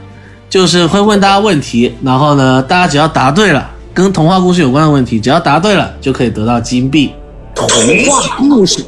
[0.55, 7.11] 就是会问大家问题，然后呢，大家只要答对了，跟童话故事有关的问题，只要答对了就可以得到金币。
[7.57, 7.69] 童
[8.07, 8.85] 话故事，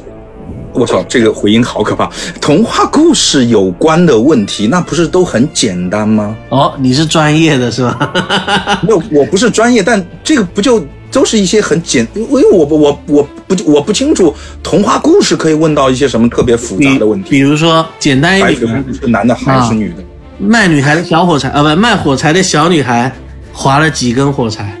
[0.71, 2.09] 我操，这个回音好可怕！
[2.39, 6.33] 童话故事有关的问题，那不是都很简单吗？
[6.47, 8.13] 哦，你是专业的是吧？
[8.87, 10.81] 没有，我不是专业，但这个不就
[11.11, 14.33] 都是一些很简，因为我不我我不我不清楚
[14.63, 17.29] 童话故事可以问到一些什么特别复杂的问题。
[17.29, 19.95] 比如说简单一点是男的还是女的？
[20.39, 23.11] 卖女孩的小火柴啊，不，卖火柴的小女孩
[23.51, 24.71] 划了几根火柴？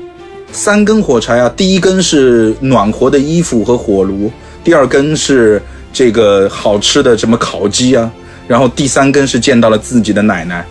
[0.51, 4.31] 三根火柴啊，第一根是暖和的衣服和火炉，
[4.63, 5.61] 第二根是
[5.91, 8.09] 这个好吃的什么烤鸡啊，
[8.47, 10.65] 然后第三根是见到了自己的奶奶。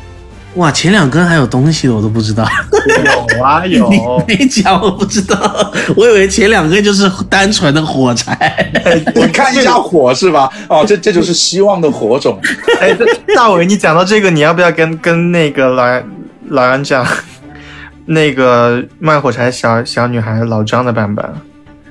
[0.56, 2.46] 哇，前两根还有东西的我都不知道。
[3.34, 3.88] 有啊有，
[4.26, 8.70] 你没讲我不知道，我以为前两根就是单纯的火柴。
[9.14, 10.50] 你看一下火是吧？
[10.68, 12.40] 哦，这这就是希望的火种。
[12.80, 12.96] 哎，
[13.34, 16.02] 大伟，你讲到这个，你要不要跟跟那个老杨
[16.48, 17.06] 老杨讲
[18.06, 21.24] 那个卖火柴小小女孩老张的版本？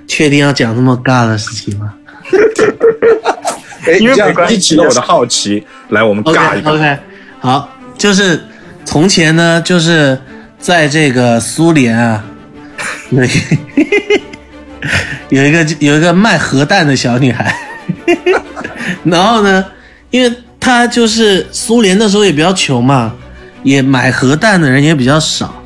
[0.07, 1.93] 确定要讲那么尬的事情吗
[3.85, 5.65] 哎，这样因为没关系激起了我的好奇。
[5.89, 6.69] 来，我们尬一？OK。
[6.77, 6.97] OK，
[7.39, 8.39] 好，就是
[8.85, 10.17] 从前呢，就是
[10.57, 12.23] 在这个苏联啊，
[13.09, 13.29] 有 一
[15.29, 17.53] 有一个有一个卖核弹的小女孩，
[19.03, 19.65] 然后呢，
[20.11, 23.13] 因为她就是苏联那时候也比较穷嘛，
[23.63, 25.61] 也买核弹的人也比较少，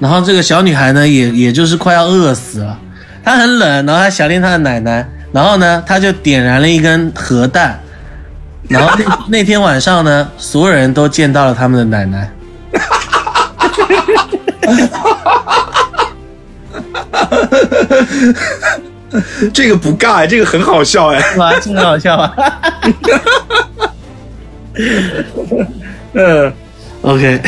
[0.00, 2.76] 然后这个小女孩呢，也也就是快要饿死了，
[3.22, 7.78] 她很冷，然后她想念她的奶奶，然后呢，她就点燃了一根核弹，
[8.68, 12.28] 然后那那天晚上呢，所有人都见到了他们的奶奶。
[19.52, 21.22] 这个不尬哎，这个很好笑哎。
[21.36, 22.34] 哇，这很好笑啊！
[26.14, 26.52] 嗯
[27.02, 27.40] ，OK，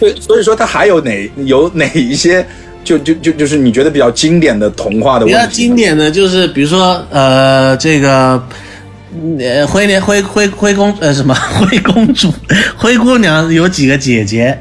[0.00, 2.44] 对，所以说它还有哪有哪一些
[2.82, 5.46] 就就就就是你觉得比较经典的童话的比问题？
[5.46, 8.42] 较经典的就是，比如说呃，这个
[9.38, 12.32] 呃，灰莲灰灰灰公呃什么 灰公主
[12.76, 14.58] 灰姑娘有几个姐姐？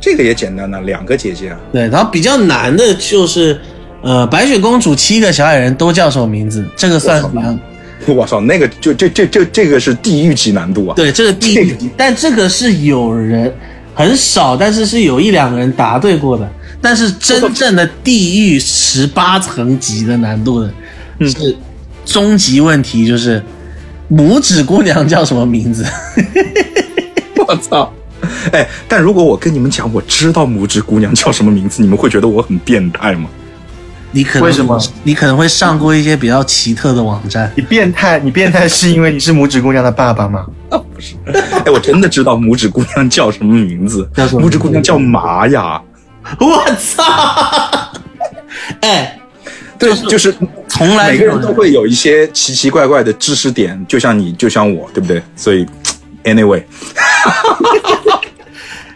[0.00, 1.60] 这个也简单的，两个姐姐啊。
[1.72, 3.60] 对，然后比较难的就是
[4.02, 6.64] 呃，白雪公主七个小矮人都叫什么名字？
[6.74, 10.94] 这个算是比较我操，那个就这这这这个是地狱级难度啊！
[10.96, 13.52] 对，这个第一，但这个是有人
[13.94, 16.50] 很少，但是是有一两个人答对过的。
[16.80, 20.72] 但是真正的地狱十八层级的难度的，
[21.28, 21.54] 是
[22.06, 23.42] 终极问题，就是
[24.10, 25.84] 拇指姑娘叫什么名字？
[27.46, 27.92] 我操！
[28.52, 33.28] 哎，但如果我跟你们讲，我知道拇指姑娘叫什么名字，你们会觉得我很变态吗？
[34.12, 34.76] 你可能为什么？
[35.04, 37.50] 你可能会上过一些比较奇特的网站。
[37.54, 40.46] 你变态，你变态是因为你是拇指姑娘的爸爸吗？
[40.70, 45.80] 不是哎，我真的知道拇指姑娘叫什么名字，叫什么拇指姑娘叫玛雅。
[46.38, 47.02] 我操！
[48.82, 49.18] 哎，
[49.78, 50.34] 对，就是
[50.68, 55.22] 从来每个人都会有一些奇奇怪怪的知识点，就像你，就像我，对不对？
[55.36, 55.64] 所以
[56.24, 56.62] ，anyway，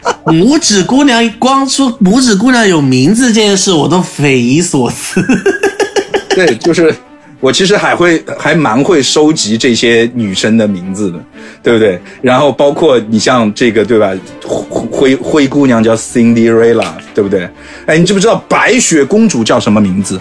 [0.25, 5.23] 拇指姑娘光说拇指姑娘有名字这件事，我都匪夷所思。
[6.29, 6.93] 对，就是
[7.39, 11.19] 我其实还会还蛮会收集这些女生的名字的，
[11.63, 11.99] 对不对？
[12.21, 14.11] 然后包括你像这个，对吧？
[14.47, 17.49] 灰灰灰姑娘叫 Cinderella，对不对？
[17.85, 20.19] 哎，你知不知道白雪公主叫什么名字？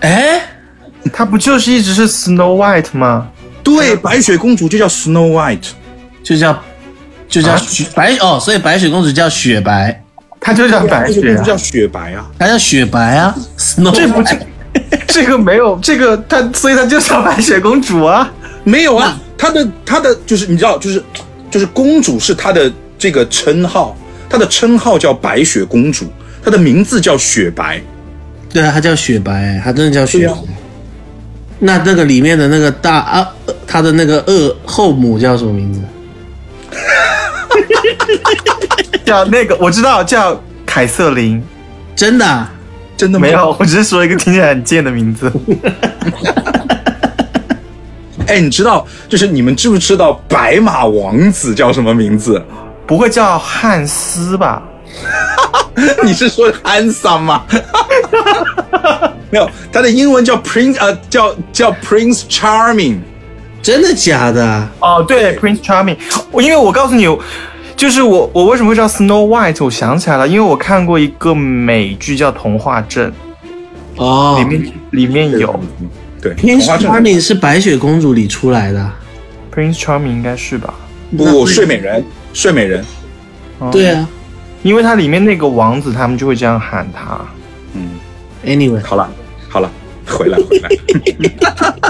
[0.00, 0.40] 哎，
[1.12, 3.28] 她不就是一直是 Snow White 吗？
[3.62, 5.68] 对，白雪公主就叫 Snow White。
[6.24, 6.56] 就叫
[7.32, 10.04] 就叫雪、白哦，所以白雪公主叫雪白，
[10.38, 12.30] 她就叫白雪公主叫雪白啊。
[12.38, 14.22] 她叫雪白啊，Snow 这不
[15.06, 18.30] 这个没有这个她，所以她就叫白雪公主啊。
[18.64, 21.02] 没有啊，她的她的就是你知道，就是
[21.50, 23.96] 就是公主是她的这个称号，
[24.28, 26.12] 她的称号叫白雪公主，
[26.44, 27.80] 她的名字叫雪白。
[28.52, 30.34] 对啊，她叫雪白，她真的叫雪白。
[31.58, 35.80] 那那个里面的那个大啊，呃她的那个二后母叫什么名字？
[39.04, 41.42] 叫那个我知道叫凯瑟琳，
[41.96, 42.50] 真的、啊？
[42.96, 45.32] 真的没有，我只是说一个听起来很贱的名字。
[48.28, 52.40] 哎，你知道，就是你们知不知道白马王子叫什么名字？
[52.86, 54.62] 不会叫汉斯吧？
[56.04, 57.44] 你是说安桑吗？
[59.30, 62.98] 没有，他的英文叫 Prince，呃，叫叫 Prince Charming。
[63.62, 64.68] 真的假的？
[64.80, 65.96] 哦，对，Prince Charming。
[66.30, 67.06] 我因为我告诉你，
[67.76, 69.64] 就是我我为什么会知道 Snow White？
[69.64, 73.12] 我想起来了，因为我看过一个美剧叫《童话镇》，
[74.02, 75.58] 哦里面里面有
[76.20, 78.90] 对，，Prince Charming 是白雪公主里出来的。
[79.54, 80.74] Prince Charming 应该是吧？
[81.16, 82.84] 不，睡美人，睡美人。
[83.58, 84.08] 哦对啊
[84.62, 87.20] 因为它里面那个王子，他们就会这样喊他。
[87.74, 87.82] 嗯
[88.46, 89.10] ，，Anyway，好了，
[89.48, 89.68] 好了，
[90.06, 90.68] 回来回来。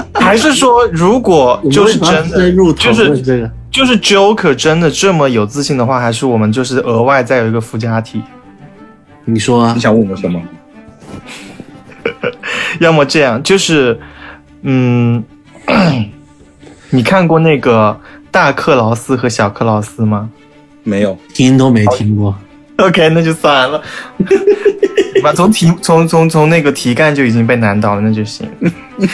[0.19, 3.51] 还是说，如果就是真的，就是这个。
[3.73, 8.21] 就是 Joker 真的这么有自信的话，还是我们就是额外再有一个附加题？
[9.25, 10.39] 你说啊你，想问我什么？
[12.79, 13.99] 要么这样，就是，
[14.61, 15.23] 嗯，
[16.91, 20.29] 你看过那个大克劳斯和小克劳斯吗
[20.83, 22.35] 没有，听都没听过。
[22.77, 23.81] ？OK，那就算了。
[25.23, 28.47] 把从题从从从那个题干就已经被难倒了，那就行，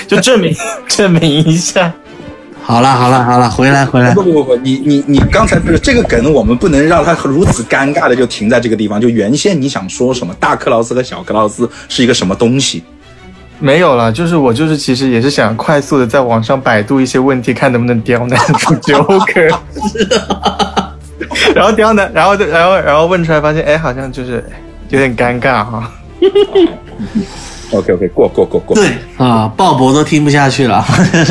[0.08, 0.54] 就证明
[0.88, 1.94] 证明一下。
[2.70, 4.22] 好了好了好了，回来回来不。
[4.22, 9.02] 不不不，你你你刚才不是这个梗，我们不能让它如此尴尬的就停在这个地方。
[9.02, 12.84] 就原先你想说什么，大克劳斯和小克劳斯是一个什么东西？
[13.58, 19.52] 没有了，就是我就是其实也是想快速的在网上百度一些问题，看能不能刁难出 Joker。
[21.56, 24.48] 然后刁难，然后就然后然后问出来，发现哎，好像就是
[24.90, 25.92] 有点尴尬哈。
[27.72, 28.76] OK OK，过过过过。
[28.76, 30.78] 对啊，鲍勃都听不下去了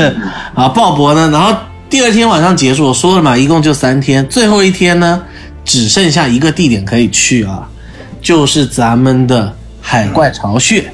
[0.55, 0.69] 啊！
[0.69, 1.52] 鲍勃呢，然后
[1.90, 5.23] 第二天晚上结束，我说了嘛，一共就三天，最后一天呢，
[5.65, 7.69] 只剩下一个地点可以去啊，
[8.20, 10.85] 就是咱们的海怪巢穴。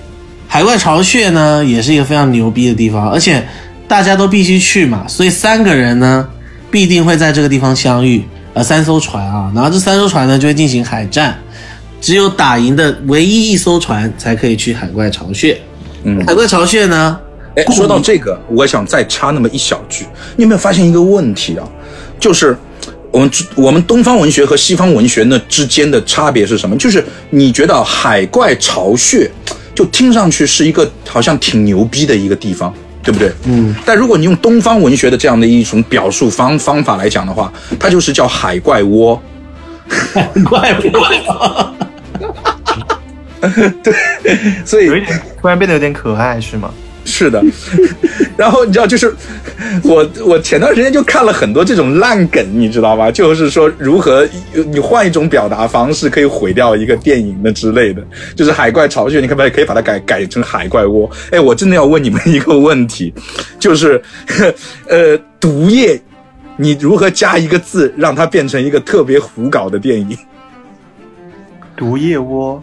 [0.47, 3.45] 海怪巢穴呢，也是一个非常牛逼的地方，而且
[3.87, 6.27] 大家都必须去嘛，所以三个人呢，
[6.71, 11.37] 必定会在这个地方相遇，呃，三艘船啊，然后这三艘船呢就会进行海战，
[12.05, 15.59] 只有打赢的唯一一艘船才可以去海怪巢穴。
[16.03, 17.19] 嗯海怪巢穴呢，
[17.57, 20.05] 哎，说到这个，我想再插那么一小句，
[20.37, 21.67] 你有没有发现一个问题啊？
[22.21, 22.55] 就是
[23.11, 26.77] 我们我们东方文学和西方文学呢之间的差别是什么？
[26.77, 29.31] 就是你觉得海怪巢穴，
[29.75, 32.71] 就听上去是一个好像挺牛逼的一个地方。
[33.03, 33.33] 对不对？
[33.45, 33.75] 嗯。
[33.87, 37.51] 但如果你用东方文学的这样的一种表述方方法来讲的话，
[37.81, 39.19] 它就是叫海怪窝。
[40.15, 40.89] 海怪不
[43.83, 43.93] 得。
[44.65, 46.73] 所以有一点突然变得有点可爱是吗？
[47.07, 47.45] 是的，
[48.35, 49.15] 然后你知道，就是
[49.83, 53.11] 我我前段时间就看了很多这种烂梗，你知道吧？
[53.11, 54.27] 就是说如何
[54.73, 58.03] 你换一种表达方式可以毁掉一个电影的之类的，
[58.35, 61.09] 就是海怪巢穴，你可不可以可以把它改改成海怪窝？
[61.31, 63.13] 哎，我真的要问你们一个问题，
[63.61, 64.03] 就是
[64.89, 66.01] 呃，毒液，
[66.57, 70.17] 你如何加一个字让它变成一个特别胡搞的电影？
[71.77, 72.63] 毒液窝，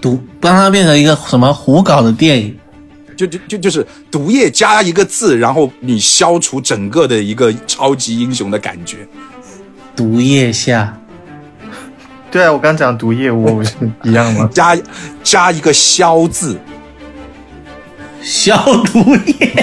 [0.00, 2.58] 毒帮它变成一个什么胡搞的电影？
[3.16, 9.08] 就就就就是毒液加一个字，然后你消除整个的一个超级英雄的感觉。
[9.94, 10.94] 毒液下，
[12.30, 13.72] 对啊，我刚讲毒液窝不是
[14.04, 14.46] 一样吗？
[14.52, 14.76] 加
[15.22, 16.58] 加一个消字，
[18.22, 19.54] 消毒液，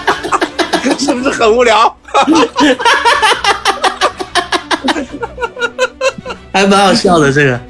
[0.98, 1.94] 是不是很无聊？
[6.52, 7.60] 还蛮好笑的这个。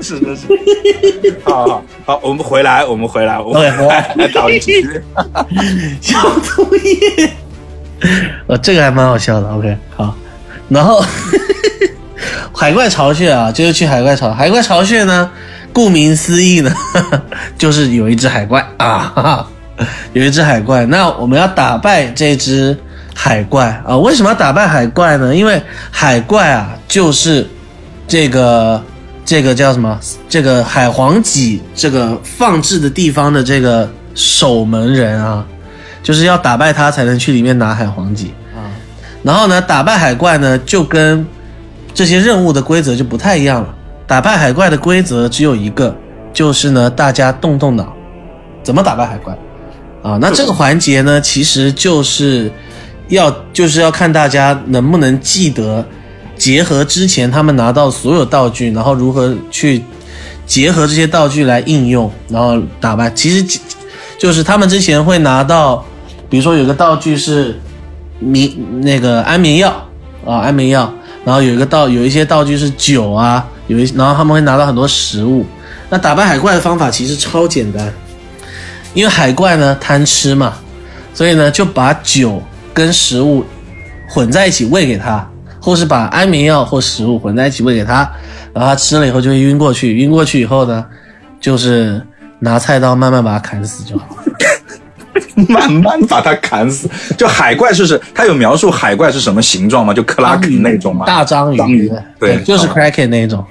[0.00, 1.34] 是是是。
[1.44, 5.00] 好好好，我们回来，我们回来，我们回来来导剧。
[6.00, 7.30] 消毒液，
[8.48, 9.48] 呃，这个还蛮好笑的。
[9.54, 10.14] OK，好，
[10.68, 11.02] 然后
[12.52, 14.30] 海怪巢穴啊，就是去海怪巢。
[14.32, 15.30] 海怪巢穴呢，
[15.72, 16.70] 顾名思义呢，
[17.56, 19.48] 就是有一只海怪啊，哈 哈
[20.12, 20.84] 有一只海怪。
[20.86, 22.76] 那我们要打败这只
[23.14, 23.96] 海怪啊？
[23.96, 25.34] 为什么要打败海怪呢？
[25.34, 25.60] 因为
[25.90, 27.48] 海怪啊，就是
[28.12, 28.82] 这个
[29.24, 29.98] 这个叫什么？
[30.28, 35.42] 这个海皇脊这个放置的地方的这个守门人啊，
[36.02, 38.68] 就是要打败他才能去里面拿海皇脊啊。
[39.22, 41.26] 然后呢，打败海怪呢，就跟
[41.94, 43.74] 这些任务的规则就不太一样了。
[44.06, 45.96] 打败海怪的规则只有一个，
[46.34, 47.94] 就是呢，大家动动脑，
[48.62, 49.34] 怎么打败海怪
[50.02, 50.18] 啊？
[50.20, 52.52] 那这个环节呢，其实就是
[53.08, 55.82] 要就是要看大家能不能记得，
[56.42, 59.80] 结合之前他们拿到所有道具，然后如何去
[60.44, 63.08] 结合这些道具来应用，然后打败。
[63.12, 63.60] 其实
[64.18, 65.86] 就是他们之前会拿到，
[66.28, 67.60] 比如说有个道具是
[68.18, 68.50] 眠
[68.80, 69.70] 那个安眠药
[70.26, 70.92] 啊，安眠药，
[71.24, 75.46] 然后有一个道有一些道具是酒啊，有一然后他们会拿到很多食物。
[75.90, 77.94] 那打败海怪的方法其实超简单，
[78.94, 80.54] 因为海怪呢贪吃嘛，
[81.14, 82.42] 所以呢就把酒
[82.74, 83.44] 跟食物
[84.08, 85.24] 混在一起喂给他，
[85.62, 88.10] 或是把安眠药或食物混在一起喂给他，
[88.52, 90.84] 然后他吃了以后就会晕过去，晕过去以后呢，
[91.40, 92.04] 就是
[92.40, 94.22] 拿菜刀慢慢把他砍死就好了。
[95.48, 96.88] 慢慢把它砍死。
[97.16, 99.92] 就海怪是是，它有描述海怪是什么形状吗？
[99.94, 101.06] 就克拉肯那种吗？
[101.06, 103.44] 大章鱼，章鱼对就是哦 Kraken 那种。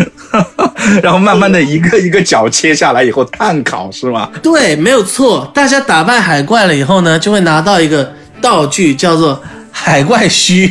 [1.02, 4.30] 然后慢慢的一个 一个角切下来以后炭烤是吗？
[4.42, 5.50] 对，没有错。
[5.54, 9.40] 大家打败海怪了以后呢，就会拿到一个道具，叫做
[9.70, 10.70] 海怪须。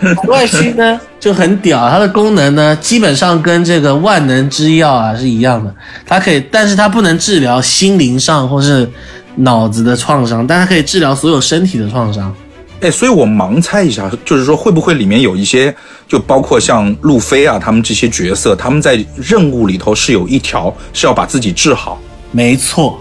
[0.00, 5.74] 海怪须呢就很屌，它的功能呢基本上跟这个万能之药啊是一样的，
[6.06, 8.88] 它可以，但是它不能治疗心灵上或是
[9.36, 12.34] 脑子的创伤，但它可以治疗所有身体的创伤。
[12.80, 15.74] 哎，所以我盲猜一下，就是说会不会里面有一些，
[16.08, 22.00] 就包括像路飞啊他们这些角色，他们在任务里头是有一条是要把自己治好。
[22.32, 22.98] 没错，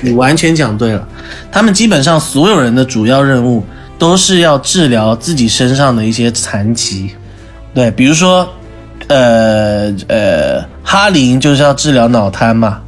[0.00, 1.08] 你完全讲对了。
[1.50, 3.64] 他们基本上所有人的主要任务
[3.98, 7.10] 都是要治疗自己身上的一些残疾，
[7.74, 8.48] 对，比如说，
[9.08, 12.80] 呃呃，哈林就是要治疗脑瘫嘛，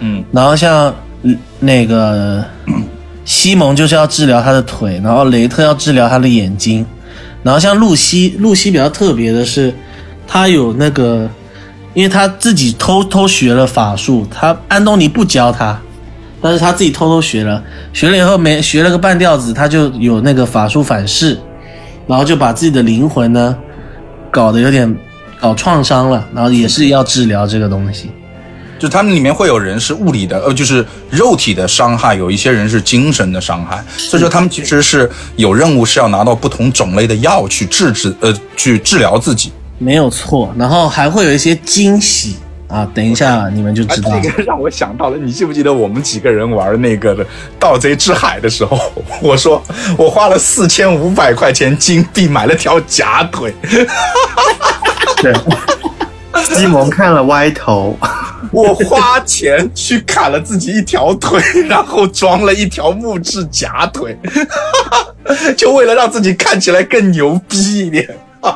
[0.00, 2.44] 嗯，然后像嗯那个
[3.24, 6.84] 西蒙就是要治疗他的腿，然后雷特要治疗他的眼睛，
[7.42, 9.72] 然后像露西，露西比较特别的是，
[10.26, 11.28] 她有那个，
[11.94, 15.80] 因为她自己偷偷学了法术，她安东尼不教她，
[16.42, 17.62] 但是他自己偷偷学了，
[17.92, 21.38] 学了以后没学了个半吊子，他就有那个法术反噬，
[22.06, 23.56] 然后就把自己的灵魂呢
[24.30, 24.96] 搞得有点
[25.40, 28.10] 搞创伤了，然后也是要治疗这个东西。
[28.78, 39.52] 就他们里面会有人是物理的，呃，就是肉体的伤害，有一些人是精神的伤害，所以说他们其实是有任务是要拿到不同种类的药去治治，呃，去治疗自己。
[39.76, 42.36] 没有错，然后还会有一些惊喜
[42.70, 42.88] 啊！
[42.94, 44.10] 等一下你们就知道。
[44.22, 47.26] 这个让我想到了，你记不记得我们几个人玩那个的
[47.58, 48.78] 盗贼之海的时候，
[49.20, 49.60] 我说
[49.98, 53.52] 我花了四千五百块钱金币买了条假腿，
[55.20, 55.34] 对，
[56.44, 57.98] 西蒙看了歪头，
[58.52, 64.16] 我花钱去砍了自己一条腿，然后装了一条木质假腿，
[65.58, 68.08] 就为了让自己看起来更牛逼一点。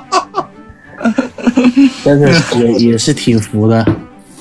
[2.04, 3.84] 真的是也也是挺服的。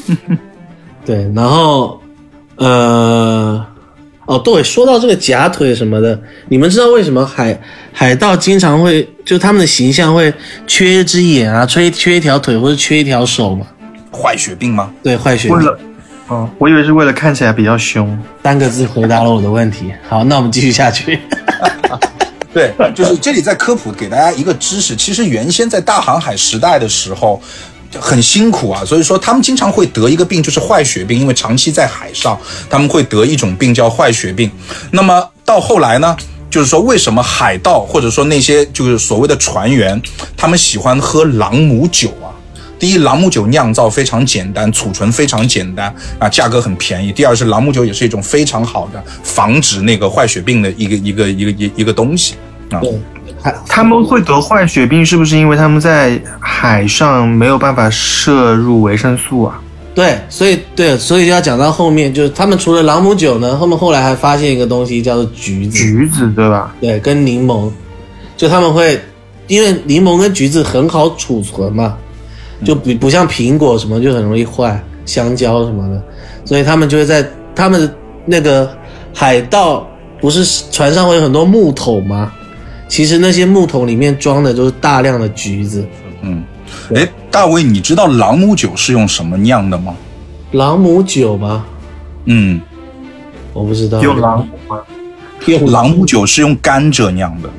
[1.06, 2.02] 对，然后
[2.56, 3.66] 呃，
[4.26, 6.18] 哦对，说到这个假腿什么的，
[6.48, 7.60] 你们知道为什么海
[7.92, 10.34] 海盗经常会就他们的形象会
[10.66, 13.66] 缺一只眼啊，缺缺一条腿或者缺一条手吗？
[14.12, 14.92] 坏血病吗？
[15.04, 15.78] 对，坏血为了，
[16.28, 18.18] 哦，我以为是为了看起来比较凶。
[18.44, 19.92] 三个字回答了我的问题。
[20.08, 21.20] 好，那我们继续下去。
[22.54, 27.42] 对，就是这里在科普给大家一个知识，其实原先在大航海时代的时候。
[28.00, 32.40] 很辛苦啊，所以说他们经常会得一个病，就是坏血病，因为长期在海上，
[32.70, 34.50] 他们会得一种病叫坏血病。
[34.92, 36.16] 那么到后来呢，
[36.50, 40.02] 就是说为什么海盗或者说那些就是所谓的船员，
[40.36, 42.32] 他们喜欢喝朗姆酒啊？
[42.80, 47.14] 第一，朗姆酒酿造非常简单，储存非常简单啊，价格很便宜。
[47.14, 52.36] 第二是朗姆酒也是一种非常好的防止那个坏血病的一个一个一个一一个东西
[52.72, 52.82] 啊。
[53.68, 59.60] 他们会得坏血病，是不是因为他们在海上没有办法摄入维生素啊？
[59.94, 65.78] 对，所以对，所以就要讲到后面，就是他们除了朗姆酒呢，他们后来还发现一个东西叫做橘子。
[65.78, 66.74] 橘子对吧？
[66.82, 67.70] 对，跟柠檬，
[68.36, 69.00] 就他们会，
[69.48, 71.96] 因为柠檬跟橘子很好储存嘛，
[72.66, 76.02] 就不不像苹果什么就很容易坏，香蕉什么的，
[76.46, 77.96] 所以他们就会在他们的
[78.26, 78.76] 那个
[79.14, 79.88] 海盗
[80.20, 82.32] 不是船上会有很多木桶吗？
[82.94, 85.84] 其实那些木桶里面装的都是大量的橘子，
[86.22, 86.44] 嗯，
[86.94, 89.96] 哎，大卫，你知道朗姆酒是用什么酿的吗？
[90.52, 91.66] 朗姆酒吗？
[92.26, 92.62] 嗯，
[93.52, 94.80] 我不知道，用朗姆吗？
[95.48, 97.50] 用朗姆酒是用甘蔗酿的。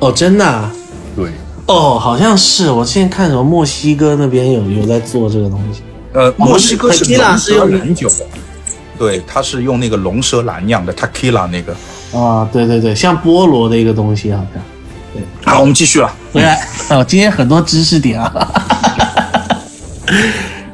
[0.00, 0.70] 哦，真的、啊。
[1.16, 1.30] 对，
[1.68, 5.80] 哦，好像是，我之前看什么墨西哥那边有有在做这个东西。
[6.12, 8.10] 呃，墨西哥是用舌兰酒，
[8.98, 11.74] 对，它是用那个龙舌兰酿的 tequila 那个。
[12.14, 14.62] 啊，对对对，像菠萝的一个东西，好像。
[15.44, 16.12] 好，我们继续了。
[16.32, 18.32] 回来哦，今天很多知识点啊。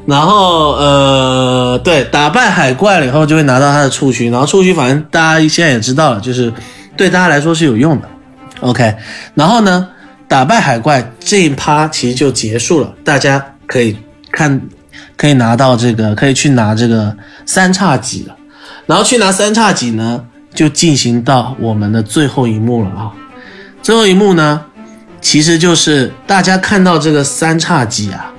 [0.07, 6.53] 然后呃，对，打败海怪了以后就会拿到他的触须，然后触须反正大家现在也知道了，就是
[6.97, 8.09] 对大家来说是有用的。
[8.61, 8.95] OK，
[9.35, 9.89] 然后呢，
[10.27, 13.97] 打败海怪这一趴其实就结束了，大家可以
[14.33, 14.61] 看，
[15.17, 18.35] 可以拿到这个，可以去拿这个三叉戟了。
[18.87, 20.25] 然后去拿三叉戟呢，
[20.55, 23.13] 就进行到我们的最后一幕了啊。
[23.83, 24.61] 最后一幕呢，
[25.21, 28.33] 其实就是大家看到这个三叉戟啊，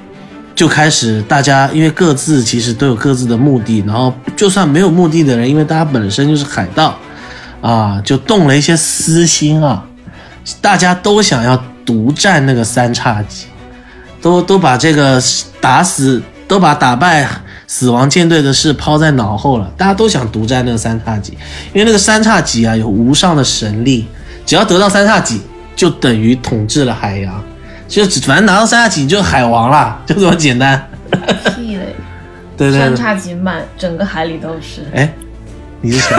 [0.55, 6.97] 就开始大家因为各自其实都有各自的目的，然后就算没有目的的人，因为大家本身就是海盗
[7.61, 9.83] 啊，就动了一些私心啊，
[10.61, 13.45] 大家都想要独占那个三叉戟，
[14.21, 15.21] 都都把这个
[15.59, 17.27] 打死都把打败
[17.65, 21.33] 死亡舰队的事抛在脑后了，大家都想独占那个三叉戟，
[21.73, 24.07] 因为那个三叉戟啊有无上的神力，
[24.49, 25.39] 只要得到三叉戟，
[25.75, 27.43] 就等于统治了海洋，
[27.87, 30.89] 就反正拿到三叉戟你就海王了，就这么简单。
[31.55, 31.93] 屁嘞！
[32.57, 34.81] 对对对，三叉戟满整个海里都是。
[34.95, 35.13] 哎，
[35.81, 36.15] 你是谁？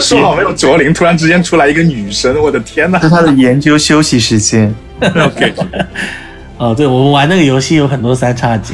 [0.00, 4.74] 说好没有卓林，突然之间出来一个女生，我的天哪是他的研究休息时间。
[5.02, 5.52] ！OK，
[6.56, 8.72] 哦，对，我们玩那个游戏有很多三叉戟，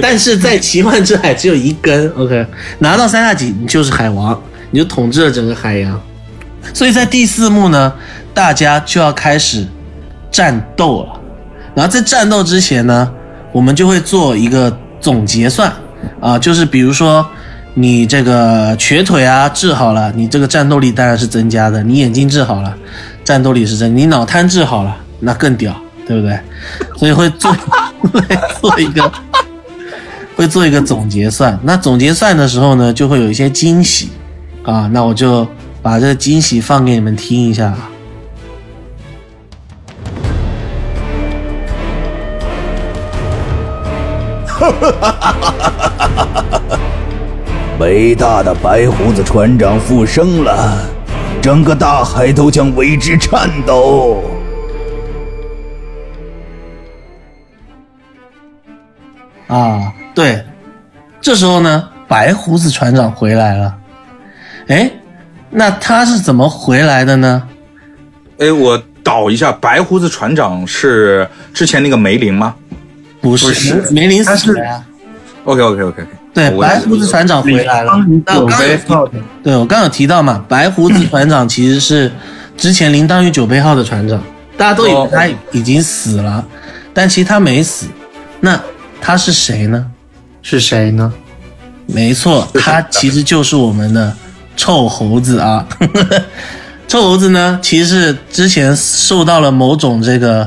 [0.00, 2.10] 但是在奇幻之海只有一根。
[2.16, 2.46] OK，
[2.78, 6.00] 拿到三叉戟，你就是海王，你就统治了整个海洋。
[6.74, 7.92] 所以在第四幕呢，
[8.32, 9.66] 大家就要开始
[10.30, 11.20] 战斗了。
[11.74, 13.10] 然后在战斗之前呢，
[13.52, 15.72] 我们就会做一个总结算
[16.20, 17.26] 啊，就是比如说
[17.74, 22.76] 你这个瘸腿啊治好了，你这个战斗力当然是增加的；你眼睛治好了，
[23.24, 25.74] 战斗力是增；你脑瘫治好了，那更屌，
[26.06, 26.38] 对不对？
[26.98, 27.50] 所以会做
[28.12, 28.20] 会
[28.60, 29.12] 做一个
[30.36, 31.58] 会做一个总结算。
[31.62, 34.10] 那总结算的时候呢，就会有一些惊喜
[34.62, 34.88] 啊。
[34.92, 35.48] 那我就
[35.82, 37.88] 把这个惊喜放给你们听一下啊。
[47.80, 50.78] 伟大的白胡子船长复生了，
[51.42, 54.22] 整个大海都将为之颤抖。
[59.48, 60.44] 啊，对，
[61.20, 63.76] 这时候呢，白胡子船长回来了。
[64.68, 64.88] 哎，
[65.52, 67.42] 那他是怎么回来的呢？
[68.38, 72.54] 哎，我倒一下，白胡子船长是之前那个梅林吗
[73.20, 74.82] 不是，不是梅林死了呀。
[75.44, 77.92] ？OK OK OK OK，对，白胡子船长回来了。
[78.24, 82.10] 那我刚刚有提对我刚刚有提到嘛，白胡子船长其实是
[82.56, 84.22] 之前铃铛与酒杯号的船长，
[84.56, 86.44] 大家都以为他已经死了，
[86.94, 87.86] 但其实他没死。
[88.40, 88.58] 那
[89.00, 89.86] 他是谁呢？
[90.40, 91.12] 是谁呢？
[91.86, 94.16] 没错，他其实就是我们的
[94.56, 95.66] 臭猴子啊。
[96.88, 100.46] 臭猴子呢，其实是之前受到了某种这个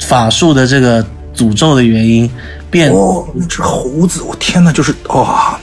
[0.00, 2.30] 法术的这个诅咒的原因，
[2.70, 5.58] 变、哦，这猴子，我天哪，就是哇、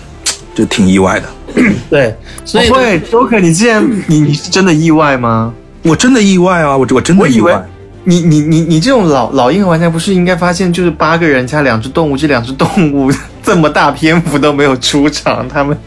[0.53, 1.27] 就挺意外的。
[1.89, 2.15] 对，
[2.45, 5.51] 所以不会，Joker，你竟然你你是真的意外吗？
[5.83, 6.77] 我真的意外啊！
[6.77, 7.69] 我我真我以为的意外。
[8.07, 13.11] 你你你你这种老老硬玩家不是应该发现，就是八个人加两只动物，这两只动物
[13.43, 15.77] 这么大篇幅都没有出场，他们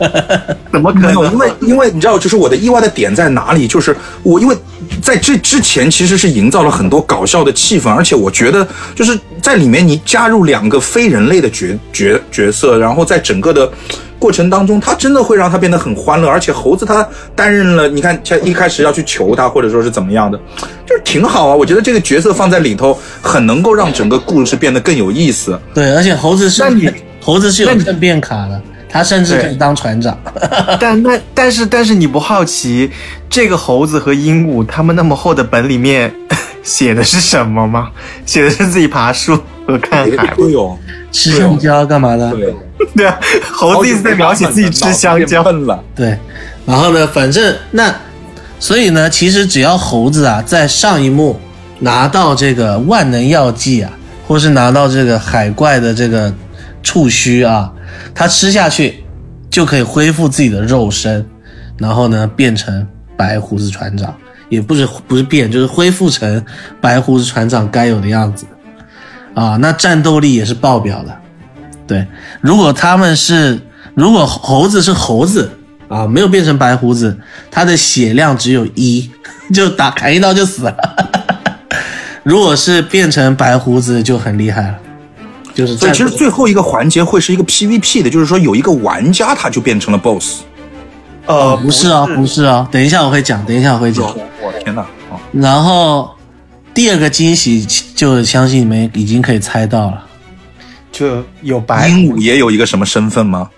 [0.72, 1.30] 怎么可能？
[1.30, 3.68] 因为因为你知道，就是我的意外的点在哪里？
[3.68, 4.56] 就是我因为
[5.02, 13.70] 在这之前其实是营造了很多搞笑的气氛，而且我觉得就是在里面你加入两个非人类的角角角色，然后在整个的
[14.18, 20.38] 过程当中，他真的会让他变得很欢乐，而且猴子他担任了，你看像一开始要去求他，或者说是怎么样的，
[20.86, 21.54] 就是挺好啊。
[21.54, 25.58] 我觉得这个角色放在里头，很能够让整个故事变得更有意思。
[25.72, 26.90] 对，而且猴子是那你
[27.20, 30.18] 猴子是有那你政变卡的，他甚至可以当船长。
[30.80, 32.90] 但那但是但是你不好奇
[33.30, 36.12] 这个猴子和鹦鹉他们那么厚的本里面
[36.62, 37.90] 写的是什么吗？
[38.26, 40.32] 写的是自己爬树和看海吗。
[40.36, 40.76] 对哦，
[41.10, 42.30] 吃香蕉干嘛的？
[42.32, 42.54] 对，
[42.94, 43.18] 对啊，
[43.50, 45.42] 猴子一直在描写自己吃香蕉。
[45.42, 45.82] 了。
[45.94, 46.18] 对，
[46.66, 47.94] 然后呢，反正那，
[48.60, 51.38] 所以呢，其实只要猴子啊，在上一幕
[51.80, 53.90] 拿到这个万能药剂啊，
[54.26, 56.32] 或是拿到这个海怪的这个
[56.82, 57.72] 触须啊，
[58.14, 59.02] 它吃下去
[59.48, 61.24] 就可以恢复自己的肉身，
[61.78, 62.86] 然后呢，变成
[63.16, 64.14] 白胡子船长，
[64.48, 66.44] 也不是不是变，就是恢复成
[66.80, 68.44] 白胡子船长该有的样子。
[69.38, 71.16] 啊，那战斗力也是爆表的。
[71.86, 72.04] 对，
[72.40, 73.60] 如果他们是，
[73.94, 75.50] 如果猴子是猴子
[75.86, 77.16] 啊，没有变成白胡子，
[77.50, 79.08] 他的血量只有一，
[79.54, 80.74] 就打砍一刀就死了。
[82.24, 84.74] 如果是变成白胡子，就很厉害了，
[85.54, 90.40] 就是所以其实最后一个环节会是一个 PVP 的，就是说有一个玩家他就变成了 BOSS。
[91.26, 94.04] 呃，不是啊，不是啊，等一下我会讲，等一下我会讲。
[94.42, 94.82] 我天哪！
[95.10, 96.10] 哦，然后
[96.78, 100.06] 第二个惊喜，就相信你们已经可以猜到了。
[100.92, 103.50] 就有白鹦鹉也有一个什么身份吗？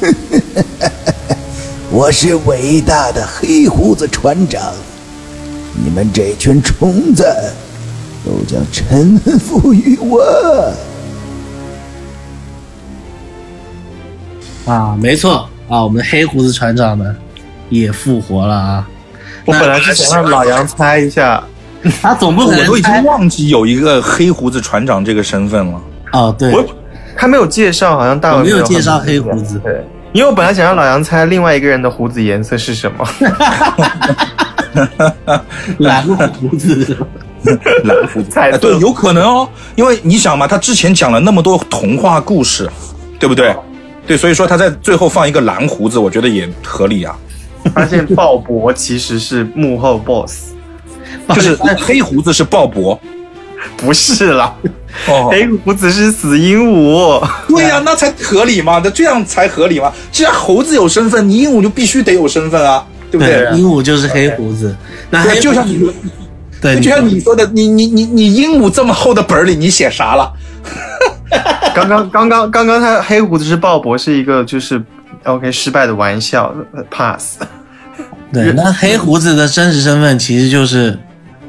[1.90, 4.72] 我是伟大的黑胡子船长，
[5.84, 7.26] 你们这群虫子
[8.24, 10.72] 都将臣服于我。
[14.64, 17.14] 啊，没错啊，我们黑胡子船长呢
[17.68, 18.88] 也复活了啊。
[19.44, 21.44] 我本来是想让老杨猜一下，
[22.00, 25.82] 他总不可能我都已经忘记有一个黑胡子船长这个身份了。
[26.12, 26.64] 哦，对，我
[27.14, 29.84] 他没有介绍，好像大文我没有介绍黑胡子对，
[30.14, 33.06] 因为我本来想让老杨猜另外一个人的胡子颜色是什么。
[35.78, 36.96] 蓝胡子，
[37.84, 38.56] 蓝胡子，彩色。
[38.56, 42.68] 哎，对，有可能哦，因为你想嘛，他之前讲了那么多童话故事，
[43.18, 43.54] 对不对？
[44.06, 47.16] 对，所以说他在最后放一个蓝胡子，我觉得也合理啊。
[47.74, 50.50] 发现鲍勃其实是幕后 boss，
[51.34, 52.98] 就是黑胡子是鲍勃，
[53.78, 54.54] 不是啦，
[55.08, 57.26] 哦，黑胡子是死鹦鹉。
[57.48, 59.90] 对呀、那才合理嘛，那这样才合理嘛。
[60.12, 62.86] 既然猴子有身份，你鹦鹉就必须得有身份啊，
[63.18, 63.58] 对不对？
[63.58, 64.74] 鹦鹉就是黑胡子。
[65.10, 65.92] 那就像你说，
[66.60, 70.32] 对，就像你说的，你你你你鹦鹉这么厚的本儿里，你写啥了？
[71.74, 74.82] 刚刚刚刚刚刚他黑胡子是鲍勃，是一个就是
[75.24, 77.38] OK 失败的玩笑呃，pass。
[78.32, 80.98] 对，那黑胡子的真实身份其实就是，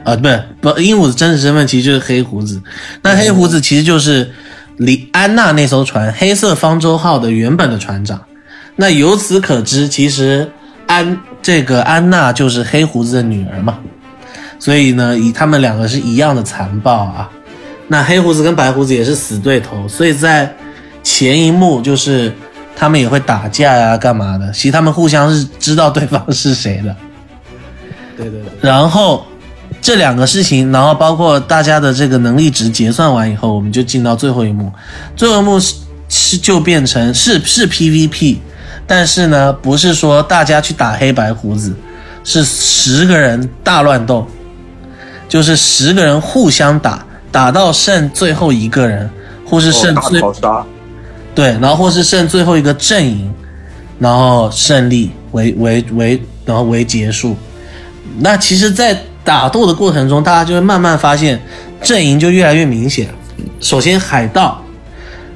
[0.04, 2.62] 啊，不是不，鹦鹉的真实身份其实就是黑胡子。
[3.02, 4.32] 那黑胡子其实就是
[4.78, 8.22] 李安娜那艘船黑色方舟号的原本的船长。
[8.76, 10.52] 那由此可知，其实
[10.88, 13.78] 安这个安娜就是黑胡子的女儿嘛。
[14.58, 17.30] 所以呢，以他们两个是一样的残暴啊。
[17.88, 20.52] 那黑胡子跟白胡子也是死对头，所以在
[21.04, 22.34] 前一幕就是
[22.76, 24.52] 他们也会打架呀、干嘛的。
[24.52, 26.96] 其实他们互相是知道对方是谁的。
[28.18, 28.50] 对对对。
[28.62, 29.24] 然后
[29.82, 34.72] 这两个事情，然后包括大家的这个能力值结算完以后，我们就进到最后一幕。
[35.16, 35.76] 最后一幕是
[36.10, 38.38] 是就变成是是 PVP，
[38.88, 41.74] 但是呢，不是说大家去打黑白胡子，
[42.24, 44.28] 是十个人大乱斗，
[45.28, 49.10] 就是十个人互相打，打到剩最后一个人，
[49.46, 50.22] 或是剩最、
[51.34, 53.34] 对，然后或是剩最后一个阵营，
[54.00, 57.36] 然后胜利为为为，然后为结束。
[58.20, 61.42] 那其实，在打斗的过程中，大家就会慢慢发现
[61.82, 63.10] 阵营就越来越明显。
[63.60, 64.62] 首先，海盗，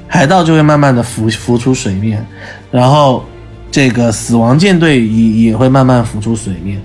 [0.08, 2.26] 海盗就会慢慢的浮浮出水面，
[2.72, 3.26] 然后
[3.72, 6.82] 这个死亡舰队也也会慢慢浮出水面。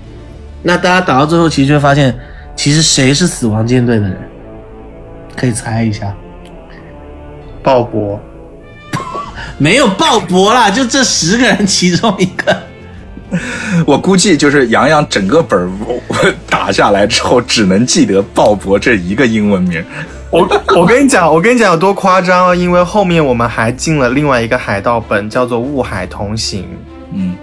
[0.61, 2.15] 那大家打到最后，其实就会发现，
[2.55, 4.17] 其实谁是死亡舰队的人？
[5.35, 6.15] 可以猜一下。
[7.61, 8.17] 鲍勃，
[9.57, 12.55] 没有鲍勃啦，就这十个人其中一个。
[13.85, 15.69] 我估计就是洋洋整个本儿
[16.47, 19.83] 打下来之后，只能记得鲍勃这一个英文名。
[20.35, 22.53] 我我跟你讲，我跟你讲有多夸张啊！
[22.55, 26.63] 因为后面我们还进了另外一个海盗本，叫做《雾海同行》。
[27.13, 27.35] 嗯，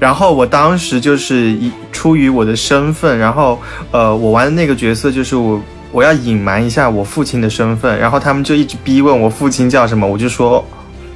[0.00, 3.60] 然后我当时就是一出于我的身份，然后
[3.92, 5.60] 呃，我玩的那个角色就是我
[5.92, 10.64] 我要隐瞒一下我父亲的身份，然后他们就一直逼问我父亲叫什么，我就说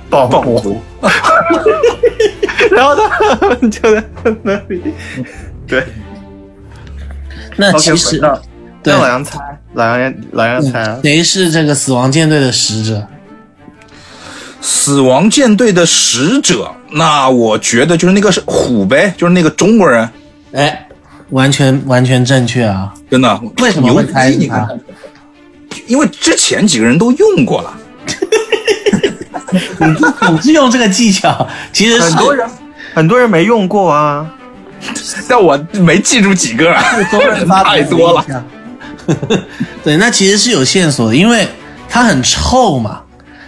[0.09, 0.77] 鲍鲍勃，勃，
[2.71, 4.05] 然后他们就在
[4.45, 4.81] 那里，
[5.67, 5.89] 对，OK，
[7.57, 8.41] 那其实回到
[8.85, 8.93] 对。
[8.93, 9.39] 让老杨猜，
[9.79, 13.07] 老杨老杨猜啊，谁是这个死亡舰队的使者？
[14.61, 20.09] 死亡舰队的使者，那我觉得就是那个是虎呗，就是那个中国人，
[20.53, 20.89] 哎，
[21.31, 22.93] 完全完全正确啊！
[23.09, 23.41] 真的。
[23.63, 24.69] 为什么会猜你看，
[25.87, 27.73] 因为之前几个人都用过了。
[29.79, 29.95] 你
[30.27, 32.47] 总是用这个技巧，其实很多人
[32.95, 34.29] 很多人没用过啊，
[35.29, 36.75] 但我没记住几个，
[37.65, 38.27] 太多了。
[39.83, 41.49] 对，那其实是有线索的，因为
[41.89, 43.01] 它很臭嘛，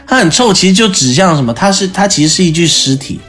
[0.07, 1.53] 它很臭，其实就指向什么？
[1.53, 3.20] 它是它其实是一具尸体，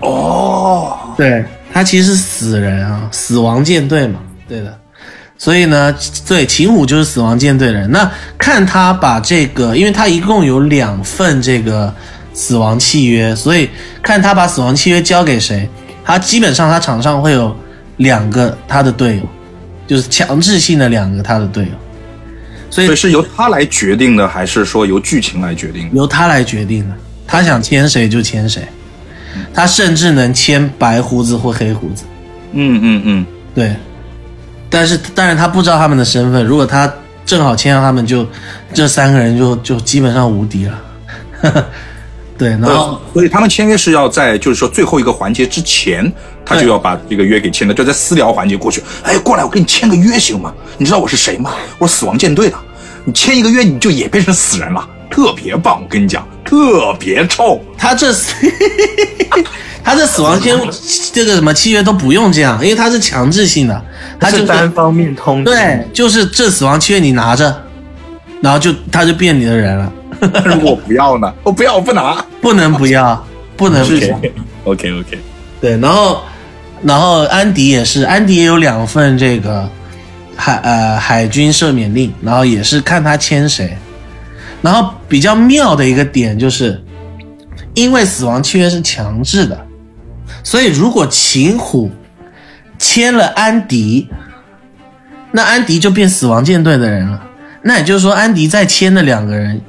[0.00, 4.76] 哦，对，它其实是死人啊，死亡舰队嘛，对的。
[5.36, 5.94] 所以呢，
[6.28, 7.90] 对，秦虎就是死亡舰队的人。
[7.90, 11.90] 那看他把这个，因为他一共有两份这个
[12.34, 13.70] 死亡契约，所以
[14.02, 15.66] 看他把死亡契约交给谁，
[16.04, 17.56] 他基本上他场上会有
[17.96, 19.22] 两个他的队友，
[19.90, 21.70] 就是强制性的两个他的队友，
[22.70, 25.96] 所以所以是由他来决定的，还是说由剧情来决定的？
[25.96, 26.94] 由他来决定的，
[27.26, 28.62] 他想签谁就签谁，
[29.52, 32.04] 他甚至能签白胡子或黑胡子。
[32.52, 33.74] 嗯嗯嗯，对，
[34.68, 36.88] 但是但是他不知道他们的身份，如果他
[37.26, 38.24] 正好签上他们就，
[38.72, 41.66] 这三个人就就基本上无敌了。
[42.40, 46.10] 对，然后呃，所以他们签约是要在就是说最后一个环节之前，
[46.42, 48.82] 他就要把这个约给签了，就在私聊环节过去。
[49.02, 50.50] 哎，过来，我跟你签个约行吗？
[50.78, 51.52] 你知道我是谁吗？
[51.78, 52.56] 我是死亡舰队的，
[53.04, 55.82] 你签一个约你就也变成死人了，特别棒！
[55.82, 57.60] 我跟你讲，特别臭。
[57.76, 58.10] 他这
[59.84, 60.58] 他这死亡签
[61.12, 63.84] 这个什么契约都不用这样，因为他是强制性的，
[64.18, 67.62] 他就是单方面通知，对，就是这死亡契约你拿着，
[68.40, 69.92] 然后就他就变你的人了，
[70.44, 71.32] 如果我不要呢？
[71.42, 72.24] 我不要，我不拿。
[72.40, 73.26] 不能不要，
[73.56, 74.20] 不能不要。
[74.64, 75.18] OK OK，
[75.60, 76.22] 对，然后
[76.82, 79.68] 然后安迪也是，安迪也有两份这个
[80.36, 83.76] 海呃海军赦免令，然后也是看他签谁。
[84.62, 86.82] 然后比较妙的一个点就是，
[87.74, 89.58] 因为死亡契约是强制的，
[90.42, 91.90] 所以如果秦虎
[92.78, 94.08] 签了安迪，
[95.32, 97.22] 那安迪就变死亡舰队的人了。
[97.62, 99.60] 那也就是说，安迪再签的两个人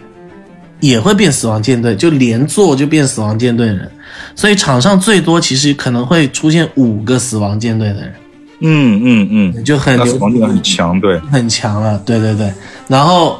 [0.81, 3.89] 也会变死亡舰队，就连坐就变死亡舰队的人。
[4.35, 8.13] 所以场上最多其实可能会出现五个死亡舰队的人，
[8.59, 11.97] 嗯嗯嗯，就很死亡力很强，对，很强了。
[12.05, 12.51] 对对对，
[12.87, 13.39] 然后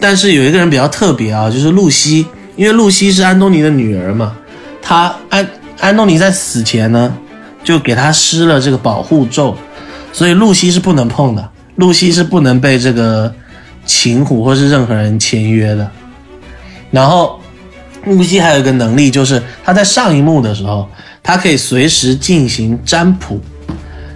[0.00, 2.26] 但是有一个人比较特别啊，就是露西，
[2.56, 4.36] 因为露西是安东尼的女儿嘛，
[4.82, 5.46] 她安
[5.78, 7.14] 安东尼在死前呢
[7.62, 9.56] 就给她施了这个保护咒，
[10.12, 13.32] 所以露西是不能碰的，露西是不能被这个
[13.86, 15.90] 秦虎或是任何人签约的。
[16.90, 17.40] 然后
[18.04, 20.88] 木西还有一个能力，就是他在上一幕的时候，
[21.22, 23.40] 他可以随时进行占卜，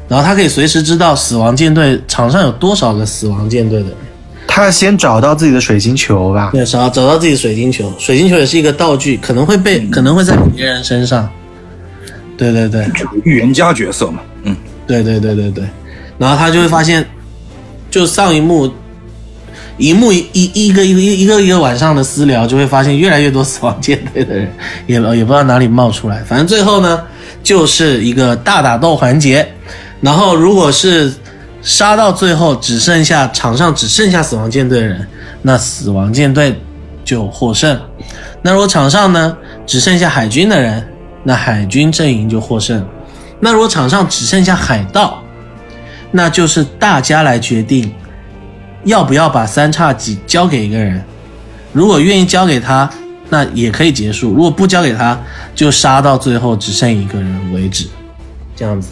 [0.08, 3.96] 然后他可以随时知道死亡舰队场上有多少个死亡舰队的人。
[4.46, 6.50] 他先找到自己的水晶球吧。
[6.52, 11.28] 对，找找到自己水晶球，水晶球也是一个道具，可能会被，可能会在别人身上。
[12.36, 12.84] 对对对
[13.24, 14.56] 预言家角色嘛，嗯，
[14.86, 15.64] 对对对对对，
[16.18, 17.04] 然后他就会发现，
[17.90, 18.70] 就上一幕，
[19.76, 24.48] 一幕一一一个一个一个一个晚上的私聊，就会发现越来越多死亡舰队的人，
[24.86, 26.22] 也也不知道哪里冒出来。
[26.22, 27.02] 反正最后呢，
[27.42, 29.46] 就是一个大打斗环节，
[30.00, 31.12] 然后如果是
[31.60, 35.06] 杀到最后只剩下场上只剩下死亡舰队的人，
[35.42, 36.54] 那死亡舰队
[37.04, 37.78] 就获胜。
[38.42, 39.36] 那如果场上呢
[39.66, 40.86] 只剩下海军的人，
[41.24, 42.86] 那海军阵营就获胜。
[43.40, 45.22] 那如果场上只剩下海盗，
[46.10, 47.92] 那就是大家来决定
[48.84, 51.02] 要不要把三叉戟交给一个人。
[51.72, 52.88] 如果愿意交给他，
[53.28, 55.18] 那也可以结束；如果不交给他，
[55.54, 57.86] 就杀到最后只剩一个人为止。
[58.54, 58.88] 这样子。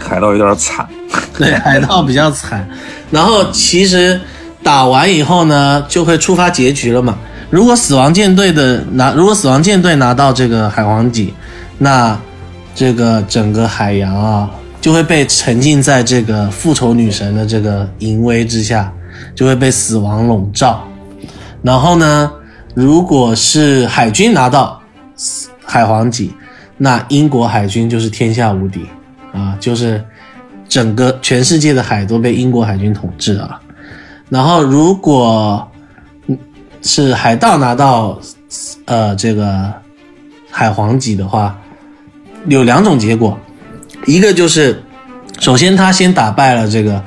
[0.00, 0.84] 海盗有点惨，
[1.38, 2.68] 对，海盗比较惨。
[3.10, 4.20] 然后其实
[4.60, 7.16] 打完以后呢，就会触发结局了嘛。
[7.50, 11.32] 如果死亡舰队的拿，如果死亡舰队拿到这个海皇戟，
[11.78, 12.18] 那
[12.74, 14.50] 这个整个海洋啊，
[14.80, 18.92] 就会被沉浸在这个复仇女神的这个淫威之下，
[19.36, 20.82] 就会被死亡笼罩。
[21.62, 22.32] 然后呢，
[22.74, 24.80] 如果是海军拿到
[25.64, 26.32] 海皇级，
[26.76, 28.84] 那英国海军就是天下无敌
[29.32, 30.04] 啊，就是
[30.68, 33.60] 整个全世界的海都被英国海军统治啊。
[34.28, 35.66] 然后如果
[36.82, 38.18] 是海盗拿到
[38.84, 39.72] 呃这个
[40.50, 41.56] 海皇级的话，
[42.46, 43.38] 有两种结果，
[44.06, 44.82] 一个就是
[45.40, 47.02] 首先他先打败了这个，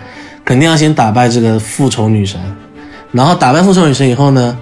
[0.50, 2.42] 肯定要先打败这个复仇女神，
[3.12, 4.58] 然后打败复仇女神以后呢，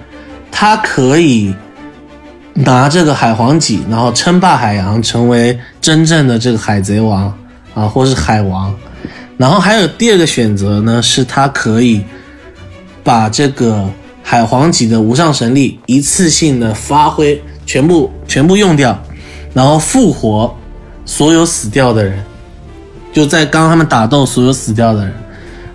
[0.52, 1.54] 他可以
[2.52, 7.32] 拿这个海皇戟，然后称霸海洋，成为真正的这个海贼王
[7.72, 8.76] 啊，或是海王。
[9.38, 12.04] 然后还有第二个选择呢，是他可以
[13.02, 13.88] 把这个
[14.22, 19.02] 海皇戟的无上神力一次性的发挥，全部全部用掉，
[19.54, 20.54] 然后复活
[21.06, 22.22] 所有死掉的人，
[23.10, 25.14] 就在刚刚他们打斗所有死掉的人，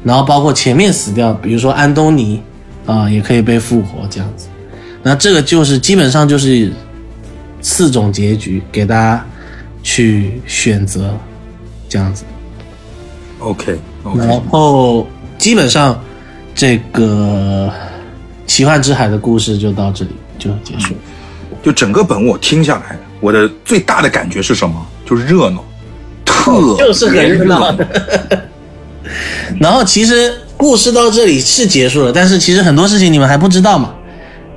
[0.04, 2.42] 然后包括前面死掉，比如说安东尼
[2.86, 4.48] 啊、也可以被复活这样子。
[5.02, 6.72] 那这个就是基本上就是
[7.62, 9.26] 四种结局给大家
[9.82, 11.18] 去选择，
[11.88, 12.24] 这样子。
[13.40, 15.08] OK 然后
[15.38, 16.02] 基本上
[16.54, 17.72] 这个
[18.46, 20.94] 奇幻之海的故事就到这里就结束。
[21.62, 24.86] 就整个本我听下来，我的最大的感觉是什么？
[25.06, 25.64] 就是热闹，
[26.26, 28.43] 特就是很别热闹的。
[29.60, 33.94] 然后其实故事到这里是结束了，但是其实很多事情你们还不知道嘛。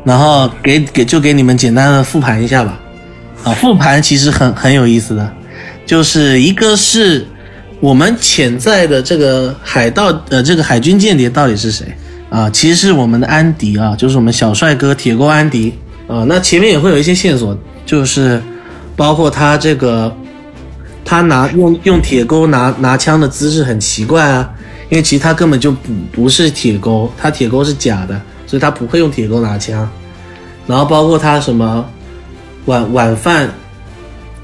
[0.05, 2.79] 然后给给就给你们简单的复盘一下吧。
[3.43, 5.33] 啊，复盘其实很很有意思的，
[5.85, 7.27] 就是一个是
[7.81, 11.87] 我们潜在的这个海盗呃这个海军间谍到底是谁
[12.31, 12.49] 啊？
[12.51, 15.73] 其实是我们的安迪啊，就是我们小帅哥铁钩安迪
[16.09, 16.25] 啊。
[16.29, 18.41] 那前面也会有一些线索，就是
[18.97, 20.13] 包括他这个
[21.05, 24.51] 他拿用用铁钩拿拿枪的姿势很奇怪啊，
[24.89, 29.89] 因为其实他根本就不不是铁钩，他铁钩是假的，所以他不会用铁钩拿枪。
[30.67, 31.85] 然后包括他什么
[32.67, 33.49] 晚晚饭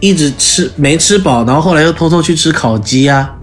[0.00, 3.34] 一直吃没吃饱，然后后来又偷偷去吃烤鸡啊，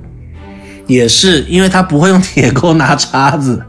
[0.87, 3.63] 也是因为他不会用铁钩拿叉子。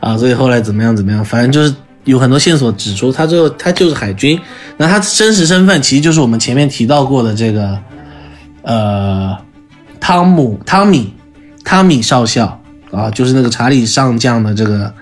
[0.00, 1.72] 啊，所以后来怎么样怎么样，反正就是
[2.04, 4.40] 有很多线索指出他最后他就是海军，
[4.76, 7.78] 那他真实身份其实就是我们前面提到过的这个
[8.62, 9.36] 呃
[10.00, 11.14] 汤姆汤米
[11.64, 12.60] 汤米少校
[12.90, 14.92] 啊，就是那个查理上将的这个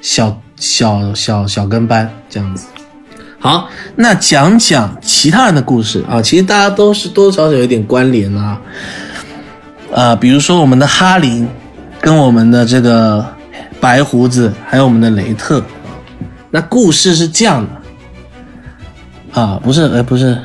[0.00, 2.66] 小小小小跟班这样子。
[3.38, 8.60] 好，那讲讲其他人的故事啊，其实大家都是多多少少有点关联啊。
[9.92, 11.46] 呃，比如说我们的哈林
[12.00, 13.24] 跟我们的这个
[13.80, 15.62] 白胡子，还有我们的雷特。
[16.50, 20.38] 那故事是这样的啊，不是，哎，不是，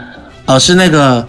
[0.46, 1.26] 哦，是那个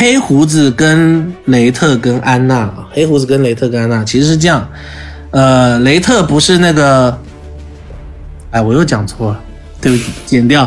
[0.00, 4.66] 黑胡子跟雷特跟安娜，黑胡子跟雷特跟安娜其实是这样，
[5.30, 7.14] 呃，雷特不是那个，
[8.50, 9.40] 哎，我又讲错了，
[9.78, 10.66] 对不起，剪掉，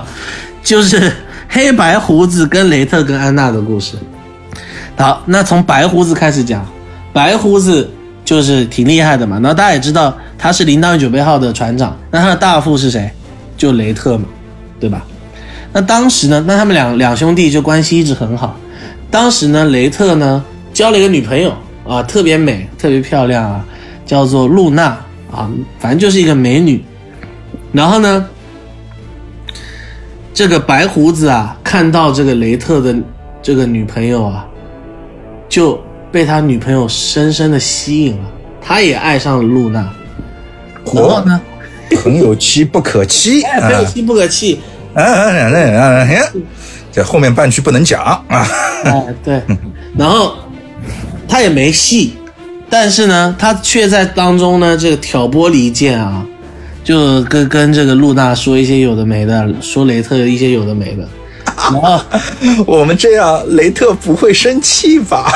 [0.64, 1.12] 就是
[1.50, 3.98] 黑白胡子跟雷特跟安娜的故事。
[4.96, 6.64] 好，那从白胡子开始讲，
[7.12, 7.90] 白胡子
[8.24, 9.40] 就是挺厉害的嘛。
[9.42, 11.98] 那大家也知道，他是铃铛九背号的船长。
[12.12, 13.12] 那他的大副是谁？
[13.58, 14.26] 就雷特嘛，
[14.80, 15.04] 对吧？
[15.72, 18.56] 那当时呢，那他们两两兄弟就关系一直很好。
[19.14, 21.54] 当时呢，雷特呢交了一个女朋友
[21.88, 23.64] 啊，特别美，特别漂亮啊，
[24.08, 24.86] 叫做露娜
[25.32, 26.84] 啊，反正就是一个美女。
[27.72, 28.28] 然后呢，
[30.34, 32.96] 这个白胡子啊，看到这个雷特的
[33.40, 34.48] 这个女朋友啊。
[35.48, 35.80] 就
[36.12, 38.24] 被他女朋友深深的吸引了，
[38.60, 39.88] 他也爱上了露娜。
[40.92, 41.40] 然后呢，
[42.02, 44.60] 朋友妻不可欺，朋友妻不可欺。
[44.96, 46.44] 嗯嗯嗯嗯嗯，
[46.94, 48.24] 这后面半句不能讲啊。
[48.30, 49.42] 哎，对。
[49.98, 50.36] 然后
[51.28, 52.14] 他也没戏，
[52.70, 56.24] 但是呢，他却在当中呢，这个挑拨离间啊，
[56.84, 61.08] 就跟跟这个露娜说一些有的没的，说雷特一些有的没的。
[61.56, 62.00] 然后
[62.66, 65.32] 我们这样，雷特不会生气吧？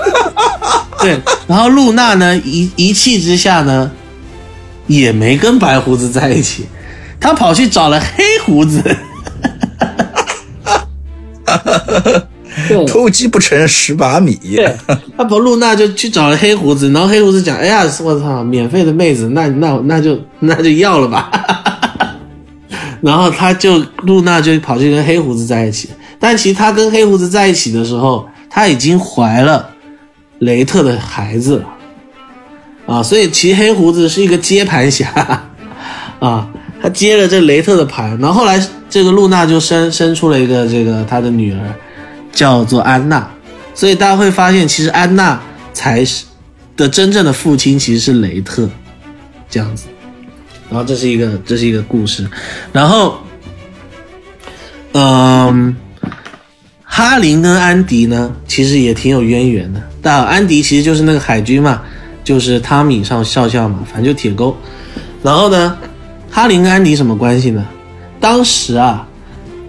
[1.00, 3.90] 对，然后露娜呢，一一气之下呢，
[4.86, 6.66] 也没跟白胡子在一起，
[7.18, 8.82] 他跑去找了黑胡子。
[12.86, 14.34] 偷鸡不成蚀把米。
[14.56, 14.74] 对，
[15.16, 21.30] 他跑露娜就去找了黑胡子，然后黑胡子讲：“哎呀，我操，免费的妹子，那那那就那就要了吧。
[23.00, 29.70] ”然后他就露娜就跑去跟黑胡子在一起，但其实他跟黑胡子在一起的时候，他已经怀了
[30.40, 31.64] 雷特的孩子了，
[32.86, 35.08] 啊，所以其实黑胡子是一个接盘侠，
[36.20, 36.46] 啊，
[36.82, 41.60] 他接了这雷特的盘，然后后来这个露娜就生生出了一个这个他的女儿，
[42.32, 43.28] 叫做安娜，
[43.74, 45.40] 所以大家会发现其实安娜
[45.72, 46.24] 才是
[46.76, 48.68] 的真正的父亲其实是雷特，
[49.48, 49.86] 这样子。
[50.70, 52.24] 然后这是一个这是一个故事，
[52.72, 53.18] 然后，
[54.92, 55.76] 嗯，
[56.84, 59.82] 哈林跟安迪呢，其实也挺有渊源的。
[60.00, 61.82] 但安迪其实就是那个海军嘛，
[62.22, 64.56] 就是汤米上少校嘛，反正就铁钩。
[65.24, 65.76] 然后呢，
[66.30, 67.66] 哈林跟安迪什么关系呢？
[68.20, 69.06] 当时啊，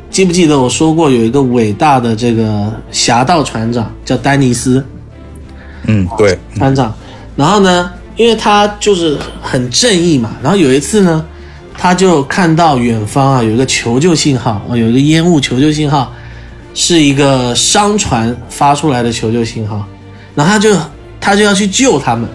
[0.09, 4.85] 记不记得我说过有一个伟大的这个侠盗船长叫丹尼斯？
[5.87, 6.93] 嗯，对，船长。
[7.35, 7.91] 然后呢？
[8.17, 11.25] 因为他就是很正义嘛，然后有一次呢，
[11.75, 16.13] 他就看到远方啊有一个求救信号，啊，有一个烟雾求救信号，
[16.75, 19.83] 是一个商船发出来的求救信号，
[20.35, 20.75] 然后他就
[21.21, 22.29] 他就要去救他们，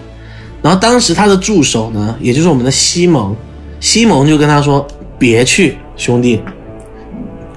[0.61, 3.33] 然后当时他的助手呢，也就是我们的西蒙，
[3.79, 4.85] 西蒙就跟他说
[5.17, 6.41] ：“别去，兄弟，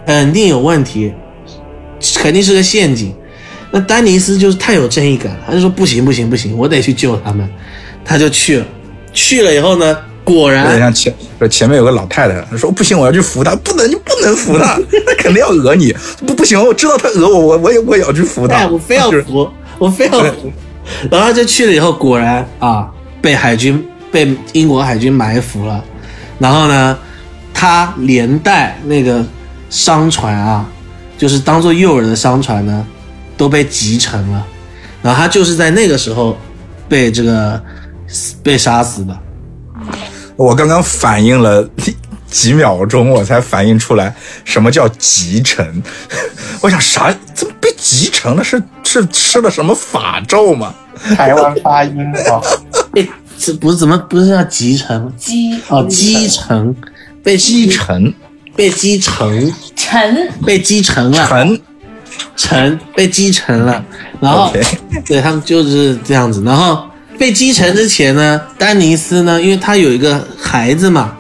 [0.07, 1.13] 肯定有问题，
[2.17, 3.15] 肯定是个陷阱。”
[3.73, 7.49] 那丹尼斯就是太有正义感，他就说：“不行，不行，不行，我得去救他们。”
[8.05, 8.67] 他就去了，
[9.13, 11.15] 去了以后呢，果然，像前
[11.49, 14.75] 前面有个老太太说不行，我要去扶她，不能，你不能扶她，
[15.07, 15.95] 她肯定要讹你，
[16.27, 19.49] 不不行，我知道她讹我，我我也我也要去扶他，我非要扶，
[19.79, 20.51] 我非要扶，
[21.11, 22.91] 然后就去了以后，果然啊，
[23.21, 25.85] 被海军被英国海军埋伏了，
[26.41, 26.99] 然后呢，
[27.55, 29.25] 他连带那个
[29.69, 30.67] 商船啊，
[31.17, 32.85] 就是当做诱饵的商船呢，
[33.37, 34.45] 都被击沉了，
[35.01, 36.37] 然后他就是在那个时候
[36.89, 37.63] 被这个。
[38.43, 39.17] 被杀死的，
[40.35, 41.65] 我刚刚反应了
[42.29, 44.13] 几秒钟，我才反应出来
[44.45, 45.65] 什么叫集成。
[46.61, 47.15] 我想啥？
[47.33, 48.43] 怎么被集成了？
[48.43, 50.75] 是是吃了什么法咒吗？
[51.17, 52.43] 台湾发音啊？
[53.41, 55.11] 哎，这不是怎么不是叫集成？
[55.17, 56.75] 积哦，积成，
[57.23, 58.13] 被积成，
[58.55, 60.29] 被积成，成。
[60.45, 61.61] 被积成了，成。
[62.37, 63.83] 成被积成了。
[64.21, 64.53] 然后
[65.07, 66.85] 对他们就是这样子，然后。
[67.19, 71.15] 被击沉之前呢，丹尼斯呢，因为他有一个孩子嘛，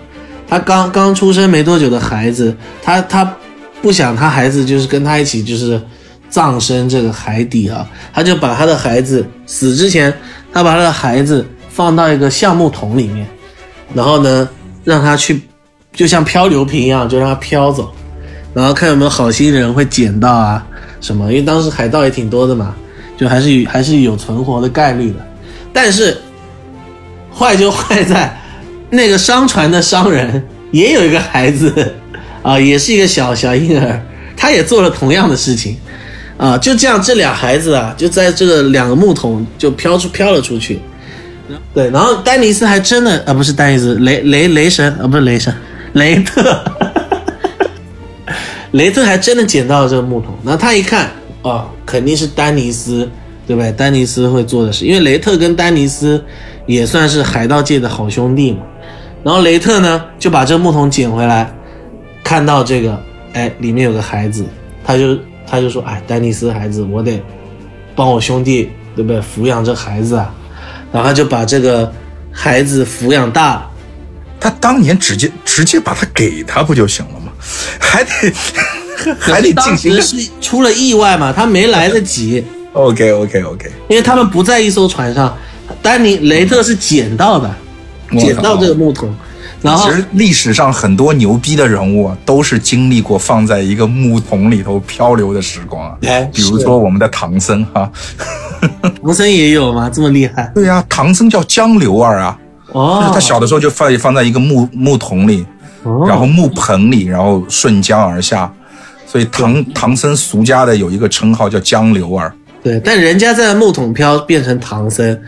[0.48, 3.36] 他刚刚出生没多久的孩子，他他
[3.82, 5.78] 不想他孩子就是跟他一起就是
[6.30, 10.10] 葬身这个海底啊，他就把他的孩子死之前，
[10.50, 11.46] 他把他的孩子
[11.80, 13.26] 放到一个橡木桶里面，
[13.94, 14.46] 然后呢
[14.84, 15.40] 让他去
[15.94, 17.90] 就像漂流瓶一样，就让他飘走，
[18.52, 20.66] 然后看有没有好心人会捡到啊
[21.00, 22.74] 什么，因为当时海盗也挺多的嘛，
[23.16, 25.26] 就还是还是有存活的概率的。
[25.72, 26.14] 但是，
[27.34, 28.38] 坏就坏在，
[28.90, 31.94] 那个商船的商人也有一个孩子，
[32.42, 33.98] 啊，也是一个小小婴儿，
[34.36, 35.78] 他也做了同样的事情，
[36.36, 40.78] 啊，就这样，这俩孩子啊，就在这个两个木桶就飘出飘了出去，
[41.74, 45.54] 对，然后丹尼斯还真的啊，不是丹尼斯，雷雷雷神啊，不是雷神，
[45.92, 46.64] 雷特，
[48.72, 50.34] 雷特还真的捡到了这个木桶。
[50.44, 51.10] 然后他一看，
[51.42, 53.08] 哦，肯定是丹尼斯，
[53.46, 53.72] 对不对？
[53.72, 56.22] 丹尼斯会做的事，因为雷特跟丹尼斯
[56.66, 58.58] 也算是海盗界的好兄弟嘛。
[59.22, 61.52] 然后雷特呢就把这个木桶捡回来，
[62.24, 62.98] 看到这个，
[63.32, 64.44] 哎，里面有个孩子，
[64.84, 65.16] 他就
[65.46, 67.22] 他就说，哎，丹尼斯孩子，我得
[67.94, 69.20] 帮我兄弟，对不对？
[69.20, 70.34] 抚养这孩子啊。
[70.92, 71.92] 然后就把这个
[72.32, 73.70] 孩子抚养大了。
[74.38, 77.32] 他当年直接直接把他给他不就行了吗？
[77.78, 78.10] 还得
[79.20, 85.36] 还得进行当时是出了意外嘛，他没来得及，OK OK OK，因为他们不在一艘船上。
[85.82, 87.48] 丹尼雷特是捡到的，
[88.18, 89.14] 捡到这个木桶，
[89.62, 95.96] 然后其实历史上很多牛逼的人物啊，都是经历过放在一个木桶里头漂流的时光啊。
[96.06, 97.90] 哎比如说我们的唐僧哈、
[99.02, 99.90] 唐僧也有吗？
[99.92, 100.50] 这么厉害？
[100.54, 102.38] 对呀、唐僧叫江流儿啊，
[102.72, 105.44] 就是哦，他小的时候就放放在一个木木桶里，
[105.82, 108.50] 哦然后木盆里，然后顺江而下，
[109.06, 112.32] 所以唐唐僧俗家的有一个称号叫江流儿。
[112.62, 115.18] 对，但人家在木桶漂变成唐僧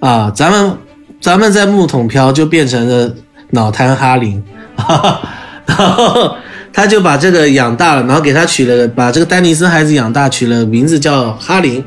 [0.00, 0.76] 啊，咱们
[1.20, 3.14] 咱们在木桶漂就变成了
[3.54, 4.42] 脑瘫哈林，
[5.66, 6.34] 然后
[6.72, 11.84] 他就把这个养大了，然后给他取了把这个丹尼斯孩子养大，取了名字叫哈林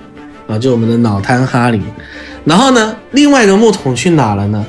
[0.47, 1.81] 啊，就我们的脑瘫哈林。
[2.43, 4.63] 然后呢，另外一个木桶去哪了呢？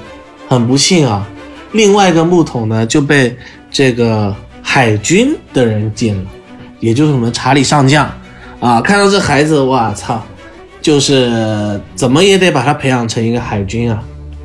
[0.49, 1.27] 很不幸啊，
[1.73, 3.37] 另外一个木桶呢就被
[3.71, 6.31] 这个海军的人捡了，
[6.81, 8.11] 也就是我们查理上将
[8.59, 10.19] 啊，看到这孩子，哇操，
[10.81, 14.03] 就是怎么也得把他培养成一个海军啊，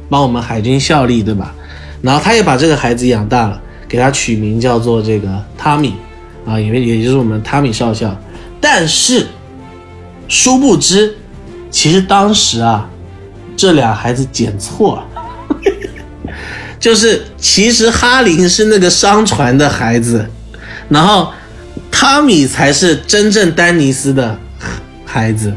[0.10, 1.56] 帮我们海军效力，对吧？
[2.02, 5.94] 然后他也把这个孩子养大了，给他取名叫做这个汤米
[6.46, 8.16] 啊，也也就是我们汤米少校。
[8.60, 9.28] 但是
[10.28, 11.16] 殊不知，
[11.70, 12.90] 其实当时啊，
[13.56, 15.08] 这俩孩子捡错了。
[16.80, 20.26] 就是其实哈林是那个商船的孩子，
[20.90, 21.32] 然后
[21.92, 24.36] 汤米才是真正丹尼斯的
[25.06, 25.54] 孩子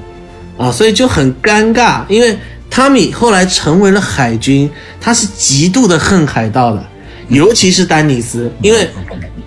[0.58, 2.36] 啊，所以就很尴尬，因为
[2.74, 4.68] 汤米后来成为了海军，
[5.00, 6.84] 他是极度的恨海盗的，
[7.28, 8.88] 尤其是丹尼斯，因为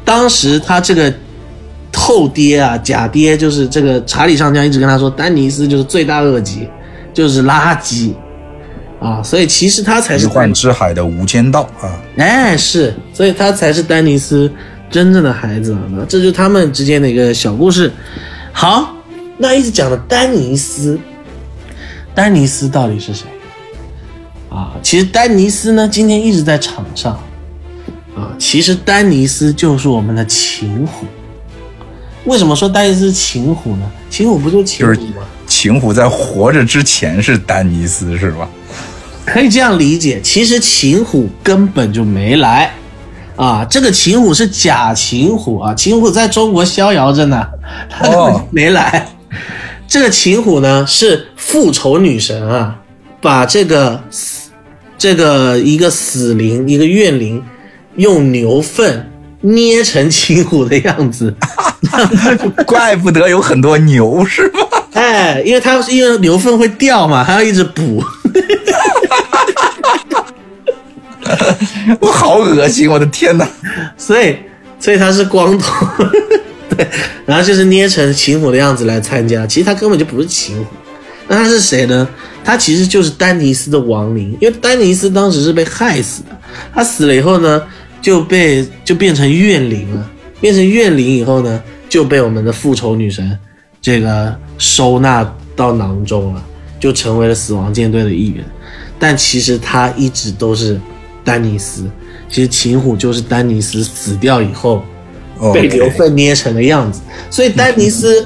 [0.05, 1.13] 当时他这个
[1.93, 6.69] 后爹啊，假爹就是这个查理上将一直跟他说，丹尼斯就是罪大恶极，
[7.13, 8.13] 就是垃圾。
[9.01, 14.49] 啊，所以其实他才一是幻之海的无间道啊，哎，是，所以他才是丹尼斯
[14.89, 17.91] 真正的孩子啊，这就是他们之间的一个小故事。
[18.53, 18.95] 好，
[19.37, 20.97] 那一直讲的丹尼斯，
[22.17, 23.27] 丹尼斯到底是谁
[24.49, 24.73] 啊？
[24.81, 27.13] 其实丹尼斯呢，今天一直在场上
[28.15, 28.33] 啊。
[28.39, 31.05] 其实丹尼斯就是我们的秦虎。
[32.25, 33.85] 为什么说丹尼斯是秦虎呢？
[34.09, 35.27] 秦虎不就是秦就是虎吗？
[35.45, 38.49] 秦虎在活着之前是丹尼斯是吧？
[39.23, 42.73] 可以这样理解，其实秦虎根本就没来，
[43.35, 47.45] 啊，这个秦虎是假秦虎啊，秦虎在中国逍遥着呢，
[47.87, 49.07] 他根本就没来。
[49.87, 52.75] 这个秦虎呢是复仇女神啊，
[53.21, 54.49] 把这个死
[54.97, 57.43] 这个一个死灵一个怨灵
[57.95, 59.11] 用牛粪
[59.41, 61.33] 捏成秦虎的样子，
[62.65, 64.59] 怪不得有很多牛是吧？
[64.93, 68.03] 哎，因为它因为牛粪会掉嘛，还要一直补。
[71.99, 73.47] 我好恶心，我的天哪！
[73.97, 74.35] 所以
[74.79, 76.26] 所以他是光头，对，
[77.25, 80.65] 然后就是捏成秦虎的样子来参加，其实他根本就不是秦虎，
[81.27, 82.07] 那他是谁呢？
[82.43, 86.29] 他其实就是丹尼斯的亡灵，因为丹尼斯当时是被害死的，
[86.73, 87.61] 他死了以后呢，
[88.01, 90.09] 就被就变成怨灵了，
[90.39, 93.37] 变成怨灵以后呢，就被我们的复仇女神
[93.81, 96.43] 这个收纳到囊中了，
[96.79, 98.45] 就成为了死亡舰队的一员。
[98.97, 100.79] 但其实他一直都是
[101.23, 101.83] 丹尼斯，
[102.29, 104.83] 其实秦虎就是丹尼斯死掉以后
[105.53, 107.01] 被牛粪捏成的样子。
[107.29, 108.25] 所以丹尼斯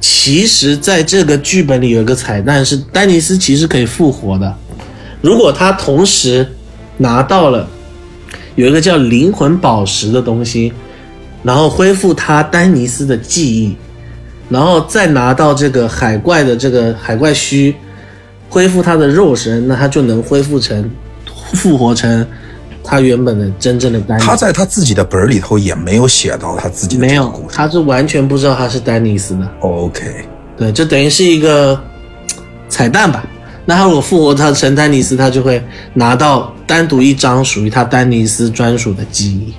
[0.00, 4.54] 其实在这个剧本里有一个彩蛋，是丹尼斯其实可以复活的。
[5.20, 6.46] 如果他同时
[6.98, 7.68] 拿到了
[8.54, 10.72] 有一个叫灵魂宝石的东西，
[11.42, 13.76] 然后恢复他丹尼斯的记忆，
[14.48, 17.74] 然后再拿到这个海怪的这个海怪须，
[18.48, 20.90] 恢复他的肉身，那他就能恢复成
[21.54, 22.26] 复活成
[22.86, 24.26] 他原本的真正的丹尼斯。
[24.26, 27.44] 他在他自己的本儿里头也没有写到他自己的没有。
[27.52, 29.48] 他是完全不知道他是丹尼斯的。
[29.60, 30.24] OK，
[30.56, 31.78] 对，这等于是一个
[32.68, 33.24] 彩蛋吧。
[33.64, 35.60] 那他如果复活他成丹尼斯，他就会
[35.94, 39.52] 拿到单独一张属于他丹尼斯专属的记忆，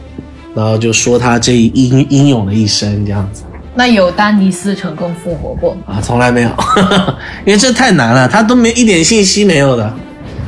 [0.55, 3.43] 然后就说他这一英英勇的一生这样子
[3.75, 5.81] 那有丹尼斯成功复活过吗？
[5.87, 6.49] 啊，从来没有，
[7.45, 9.93] 因为这太难了，他都没一点信息没有的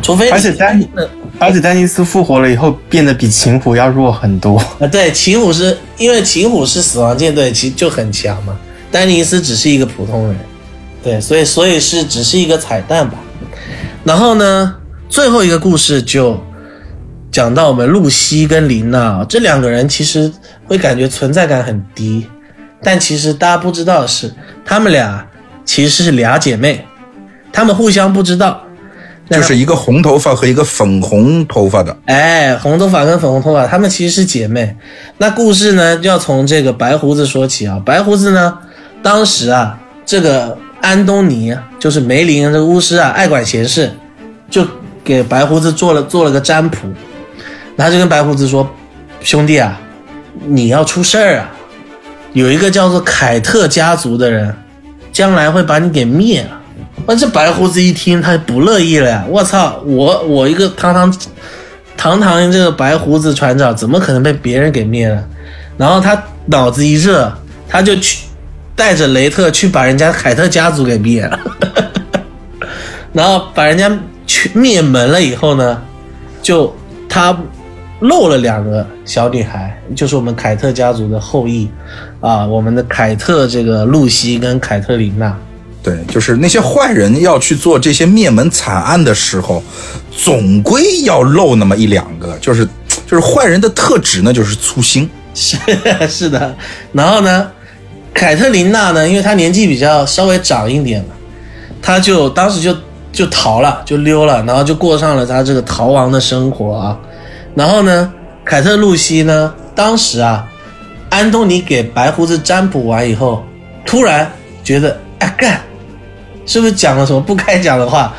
[0.02, 0.90] 除非而且丹尼，
[1.38, 4.58] 而且丹尼斯复活了以后，变得比秦虎要弱很多。
[4.80, 8.58] 啊，对，秦虎是因为秦虎是死亡舰队，其实就很强嘛。
[8.92, 10.36] 丹尼斯只是一个普通人，
[11.04, 13.18] 对，所以所以是只是一个彩蛋吧。
[14.04, 14.76] 然后呢，
[15.10, 16.42] 最后一个故事就
[17.32, 20.32] 讲到我们露西跟琳娜这两个人，其实
[20.66, 22.26] 会感觉存在感很低，
[22.82, 24.34] 但其实大家不知道的是，
[24.66, 25.28] 她们俩
[25.64, 26.84] 其实是俩姐妹，
[27.54, 28.64] 她们互相不知道。
[29.30, 34.76] 就是一个红头发和一个粉红头发的，哎，红头发跟粉红头发，她们其实是姐妹。
[35.18, 37.80] 那故事呢，就要从这个白胡子说起啊。
[37.86, 38.58] 白胡子呢，
[39.04, 43.92] 当时啊，这个安东尼就是梅林这个巫师啊，爱管闲事，
[44.50, 44.66] 就
[45.04, 46.78] 给白胡子做了做了个占卜，
[47.76, 48.68] 然后就跟白胡子说
[49.22, 49.80] ：“兄弟啊，
[50.48, 51.52] 你要出事儿啊，
[52.34, 54.52] 有一个叫做凯特家族的人，
[55.12, 56.59] 将来会把你给灭了。”
[57.08, 59.26] 那这白胡子一听，他不乐意了呀！
[59.28, 61.12] 我操，我我一个堂堂
[61.98, 65.24] 堂堂这个白胡子船长，怎么可能被别人给灭了？
[65.76, 67.32] 然后他脑子一热，
[67.68, 68.26] 他就去
[68.76, 71.40] 带着雷特去把人家凯特家族给灭了，
[73.12, 73.92] 然后把人家
[74.28, 75.82] 去灭门了以后呢，
[76.44, 76.74] 就
[77.10, 77.36] 他
[78.02, 81.68] 漏了两个小女孩，就是我们凯特家族的后裔
[82.22, 85.36] 啊，我们的凯特这个露西跟凯特琳娜。
[85.82, 89.64] 对，就是那些坏人要去做这些灭门惨案的时候，
[90.12, 92.68] 总归要漏那么一两个，就是
[93.08, 95.10] 就是坏人的特质呢，就是粗心。
[95.34, 95.58] 是
[96.10, 96.54] 是的，
[96.92, 97.50] 然后呢，
[98.14, 101.14] 凯特琳娜呢，因为她年纪比较稍微长一点嘛，
[101.82, 102.76] 她就当时就
[103.14, 107.00] 就逃了，就溜了，然后就过上了她这个逃亡的生活啊。
[107.56, 108.12] 然后呢，
[108.44, 110.46] 凯特露西呢，当时啊，
[111.10, 113.46] 安东尼给白胡子占卜完以后，
[113.86, 114.30] 突然
[114.62, 115.62] 觉得哎干。
[116.50, 118.12] 是不是讲了什么不该讲的话？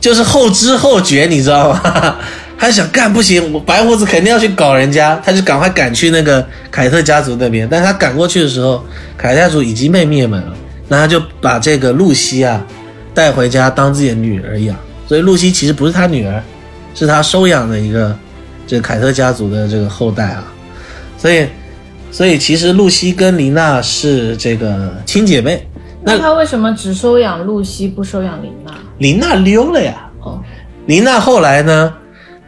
[0.00, 2.16] 就是后知后觉，你知道吗？
[2.56, 7.68] 他想干不行，我白胡子肯定要去搞人家，他就赶快赶去那个凯特家族那边。
[7.70, 8.82] 但他赶过去的时候，
[9.18, 10.56] 凯特家族已经被灭门了，
[10.88, 12.64] 那他就把这个露西啊
[13.12, 14.74] 带回家当自己的女儿养。
[15.06, 16.42] 所以露西其实不是他女儿，
[16.94, 18.16] 是他收养的一个
[18.66, 20.44] 这个凯特家族的这个后代啊。
[21.18, 21.46] 所以，
[22.10, 25.66] 所以其实露西跟琳娜是这个亲姐妹。
[26.04, 28.72] 那他为什么只收养露西，不收养琳娜？
[28.98, 30.10] 琳娜溜了呀！
[30.20, 30.38] 哦，
[30.84, 31.94] 琳娜后来呢，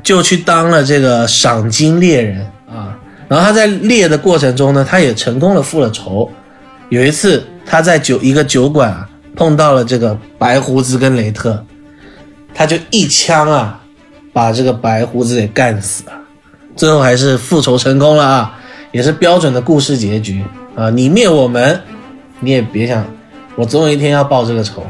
[0.02, 2.94] 就去当了这个赏金猎人啊。
[3.28, 6.30] 然后他在猎的过程中呢，他也成功的复了仇。
[6.90, 11.64] 有一次，他在酒一个酒馆啊，碰到了这个白胡子跟雷特，
[12.54, 13.80] 他就一枪啊，
[14.34, 16.12] 把这个白胡子给干死了。
[16.76, 18.58] 最后还是复仇成功了啊，
[18.92, 20.44] 也是标准的故事结局
[20.76, 20.90] 啊！
[20.90, 21.80] 你灭我们，
[22.38, 23.02] 你也别想。
[23.56, 24.84] 我总有一天要报这个仇。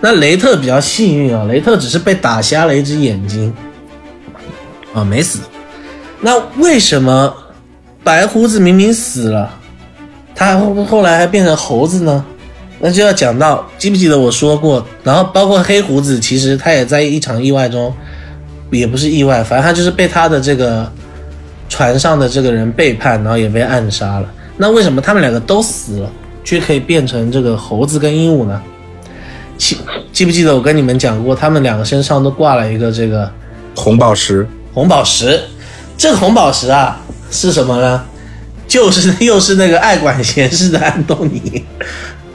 [0.00, 3.52] 那雷特比较幸运啊，雷特只是被打瞎了一只眼睛，
[4.94, 5.40] 啊，没死。
[6.20, 7.32] 那为什么
[8.02, 9.50] 白胡子明明死了，
[10.34, 12.24] 他后后来还变成猴子呢？
[12.80, 14.84] 那就要讲到，记不记得我说过？
[15.04, 17.94] 然后包括黑胡子，其实他也在一场意外中，
[18.72, 20.90] 也不是意外，反正他就是被他的这个
[21.68, 24.28] 船上的这个人背叛，然后也被暗杀了。
[24.56, 26.10] 那为什么他们两个都死了？
[26.44, 28.60] 却可以变成这个猴子跟鹦鹉呢？
[29.58, 29.76] 记
[30.12, 33.30] 记不记得我跟你们讲过，他们两个身上都挂了一个这个
[33.74, 34.46] 红宝石。
[34.74, 35.38] 红宝石，
[35.98, 36.98] 这个红宝石啊
[37.30, 38.02] 是什么呢？
[38.66, 41.62] 就是 又是那个爱管闲事的安东尼，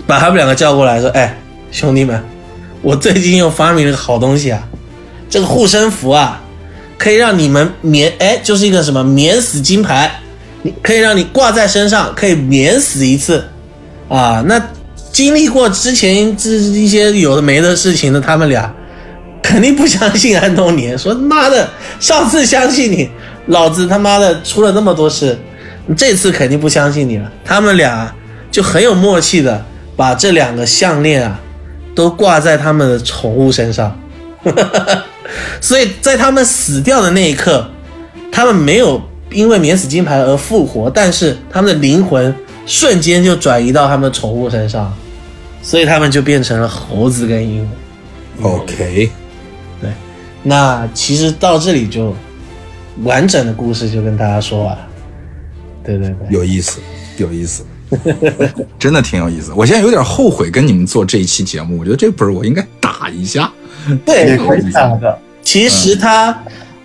[0.06, 1.36] 把他们两个叫过来说：“哎，
[1.72, 2.24] 兄弟们，
[2.84, 4.62] 我最近又发明了个好东西啊，
[5.28, 6.40] 这个护身符啊，
[6.98, 10.20] 可以让你们免哎，就是一个什么免死金牌，
[10.62, 13.44] 你可以让你挂在身上，可以免死一次。”
[14.10, 14.62] 啊，那
[15.12, 18.74] 经历过之前这一些有的没的事情的他们俩，
[19.42, 20.98] 肯定不相信安东尼。
[20.98, 21.68] 说妈的，
[22.00, 23.10] 上次相信你，
[23.48, 25.38] 老子他妈的出了那么多事，
[25.98, 27.32] 这次肯定不相信你了。
[27.44, 28.14] 他们俩
[28.52, 29.66] 就很有默契的
[29.96, 31.40] 把这两个项链啊，
[31.94, 34.00] 都挂在他们的宠物身上。
[35.60, 37.70] 所以在他们死掉的那一刻，
[38.32, 39.02] 他们没有
[39.32, 42.34] 因为免死金牌而复活，但是他们的灵魂。
[42.68, 44.94] 瞬间就转移到他们的宠物身上，
[45.64, 47.68] 所以他们就变成了猴子跟鹦
[48.42, 48.46] 鹉。
[48.46, 49.10] OK，
[49.82, 49.90] 对，
[50.44, 52.14] 那其实到这里就
[53.04, 54.88] 完整的故事就跟大家说完了。
[55.82, 56.80] 对对对，有意思，
[57.18, 57.64] 有意思，
[58.78, 59.54] 真的挺有意思。
[59.56, 63.50] 我现在有点后悔跟你们做这一期节目，我觉得这本我应该打一下。
[64.06, 65.18] 对，可以打的。
[65.42, 66.38] 其实它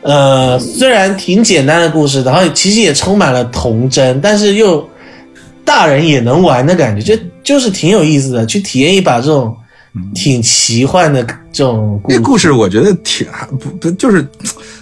[0.03, 4.89] 呃虽然挺简单的故事，然后其实也充满了童真，但是又。
[5.65, 9.57] 大人也能玩的感觉，就就是挺有意思的，去体验一把这种
[10.15, 11.23] 挺奇幻的
[11.53, 12.17] 这种故事。
[12.17, 13.27] 这故事我觉得挺
[13.61, 14.27] 不不就是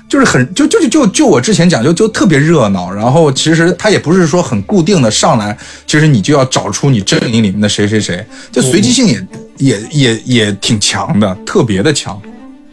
[0.08, 9.26] 就是很就就就就就我之前讲就就特别热闹，然后其实它也不是说很固定的上来，其实你就要找出你阵营里面的谁谁谁，就随机性也、
[9.58, 12.20] 也也也挺强的，特别的强。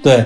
[0.01, 0.23] 对，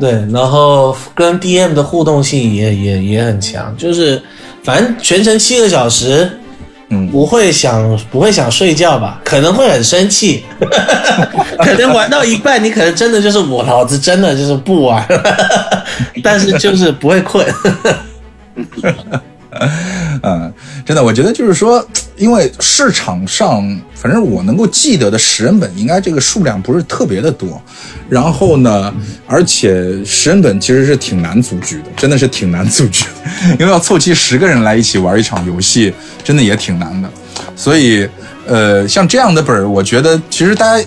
[0.00, 4.20] 对，然后跟 DM 的互动性也也也很强，就是
[4.62, 6.30] 反正全程七个小时，
[6.90, 9.20] 嗯不会想不会想睡觉吧？
[9.24, 10.44] 可能会很生气，
[11.60, 15.84] 可能玩到一半，你可能真的就是我老子真的就是不玩了，
[16.22, 17.44] 但是就是不会困。
[20.22, 20.52] 嗯，
[20.84, 21.84] 真的，我觉得就是说，
[22.18, 23.62] 因为市场上，
[23.94, 27.60] 反正我能够记得的十人本，应该这个数量不是特别的多。
[28.08, 28.92] 然后呢，
[29.26, 33.04] 而且十人本其实是挺难组局的，真的是挺难组局，
[33.58, 35.92] 因为要凑齐十个人来一起玩一场游戏，
[36.24, 37.08] 真的也挺难的。
[37.54, 38.08] 所以，
[38.46, 40.84] 呃，像这样的本儿，我觉得其实大家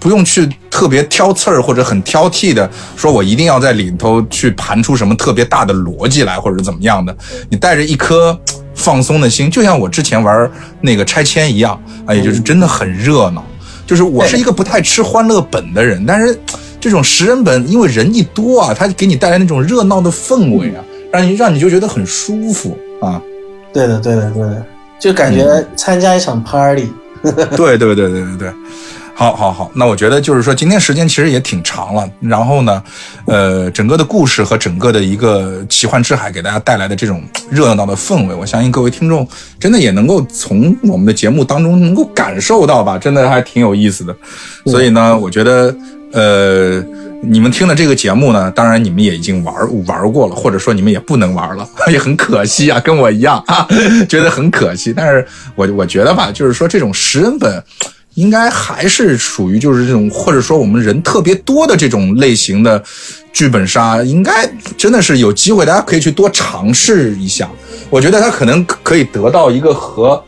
[0.00, 7.16] 不用去特别挑刺儿或者很挑剔的说，我一定要在里头去盘出什么特别大的逻辑来，或者怎么样的。
[7.48, 8.38] 你带着一颗
[8.74, 13.44] 放松的心，就像我之前玩那个拆迁一样，哎，就是真的很热闹。
[13.86, 16.38] 就是我是一个不太吃欢乐本的人，但是
[16.80, 20.82] 这种十人本，因为人一多啊，它给你带来那种热闹的氛围啊，
[21.12, 23.20] 让你让你就觉得很舒服啊。
[23.72, 24.64] 对的，对的，对的，
[24.98, 25.44] 就感觉
[25.76, 26.90] 参加一场 party。
[27.22, 28.52] 对对对对对对，
[29.16, 32.82] 好好好，那我觉得就是说，今天时间其实也挺长了，然后呢，
[33.26, 39.26] 呃，整个的故事和整个的一个奇幻之海给大家带来的这种热闹的氛围，我相信各位听众
[39.58, 44.14] 真的也能够从我们的节目当中能够感受到吧，真的还挺有意思的。
[44.66, 45.72] 所以呢，我觉得，
[46.12, 46.84] 呃，
[47.22, 49.54] 你们听了这个节目呢，当然你们也已经玩
[49.86, 53.64] 玩过了，或者说你们也不能玩了， 也很可惜啊，跟我一样啊，
[54.08, 54.92] 觉得很可惜。
[54.92, 55.24] 但是
[55.54, 57.62] 我我觉得吧，就是说这种十人本。
[58.14, 62.82] 应该还是属于就是这种，或者说我们人特别多的这种类型的
[63.32, 67.50] 剧本杀，应该真的是有机会，大家可以去多尝试一下。
[67.90, 70.22] 我觉得他可能可以得到一个和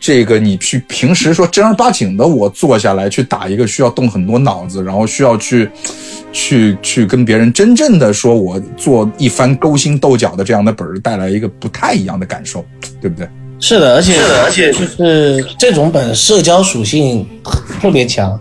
[0.00, 5.68] 这个你去平时说正儿八经的我坐下来去打一个需要动很多脑子，然后需要去
[6.32, 12.64] 去去跟别人真正的说我做一番勾心斗角的这样的本儿，带来一个不太一样的感受，
[13.00, 13.28] 对不对？
[13.60, 17.26] 是的，而且而且就是这种本社交属性
[17.80, 18.38] 特别强，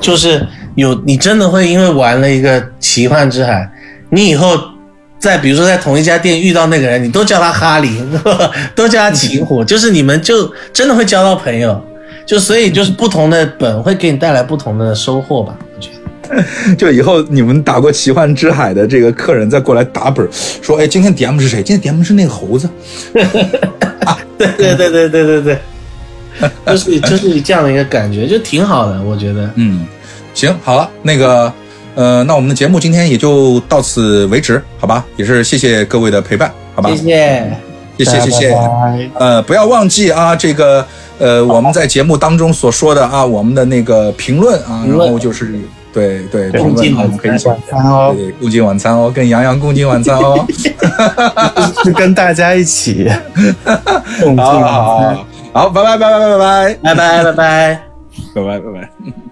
[0.00, 0.44] 就是
[0.74, 3.70] 有你真的会因为玩了一个奇幻之海，
[4.10, 4.58] 你以后
[5.18, 7.90] 在比如说在同一家店遇到那个人，你都叫他哈利，
[8.74, 11.80] 都叫他秦虎， 就是你们就真的会交到朋友，
[12.26, 15.56] 就所以就是不同的本会给你带来不同的收获吧。
[16.76, 20.26] 就以后你们打过奇幻之海的这个客人再过来打本，
[20.62, 21.62] 说，哎，今天 DM 是谁？
[21.62, 22.68] 今天 DM 是那个猴子。
[24.38, 25.58] 对对对对对对对，
[26.66, 29.50] 就 是就是这样的一个感觉，就挺好的，我觉得。
[29.54, 29.86] 嗯，
[30.34, 31.50] 行，好了，那个，
[31.94, 35.04] 呃，那我们的节目今天也就到此为止，好吧？
[35.16, 36.90] 也是谢谢各位的陪伴，好吧？
[36.90, 37.56] 谢谢，
[37.96, 38.54] 谢谢谢谢。
[39.14, 40.86] 呃，不要忘记啊，这个
[41.18, 45.58] 呃，我们在节目当中所说的啊，我们的那个评论啊，然后就是
[45.96, 50.44] 对对评论，我们可以一起晚餐哦，对共进晚餐哦，跟杨洋共进晚餐哦。
[51.82, 53.10] 是跟大家一起
[54.20, 57.82] 共进 好好好，好，拜拜拜拜拜拜拜拜拜拜。
[58.34, 59.25] 拜拜拜拜。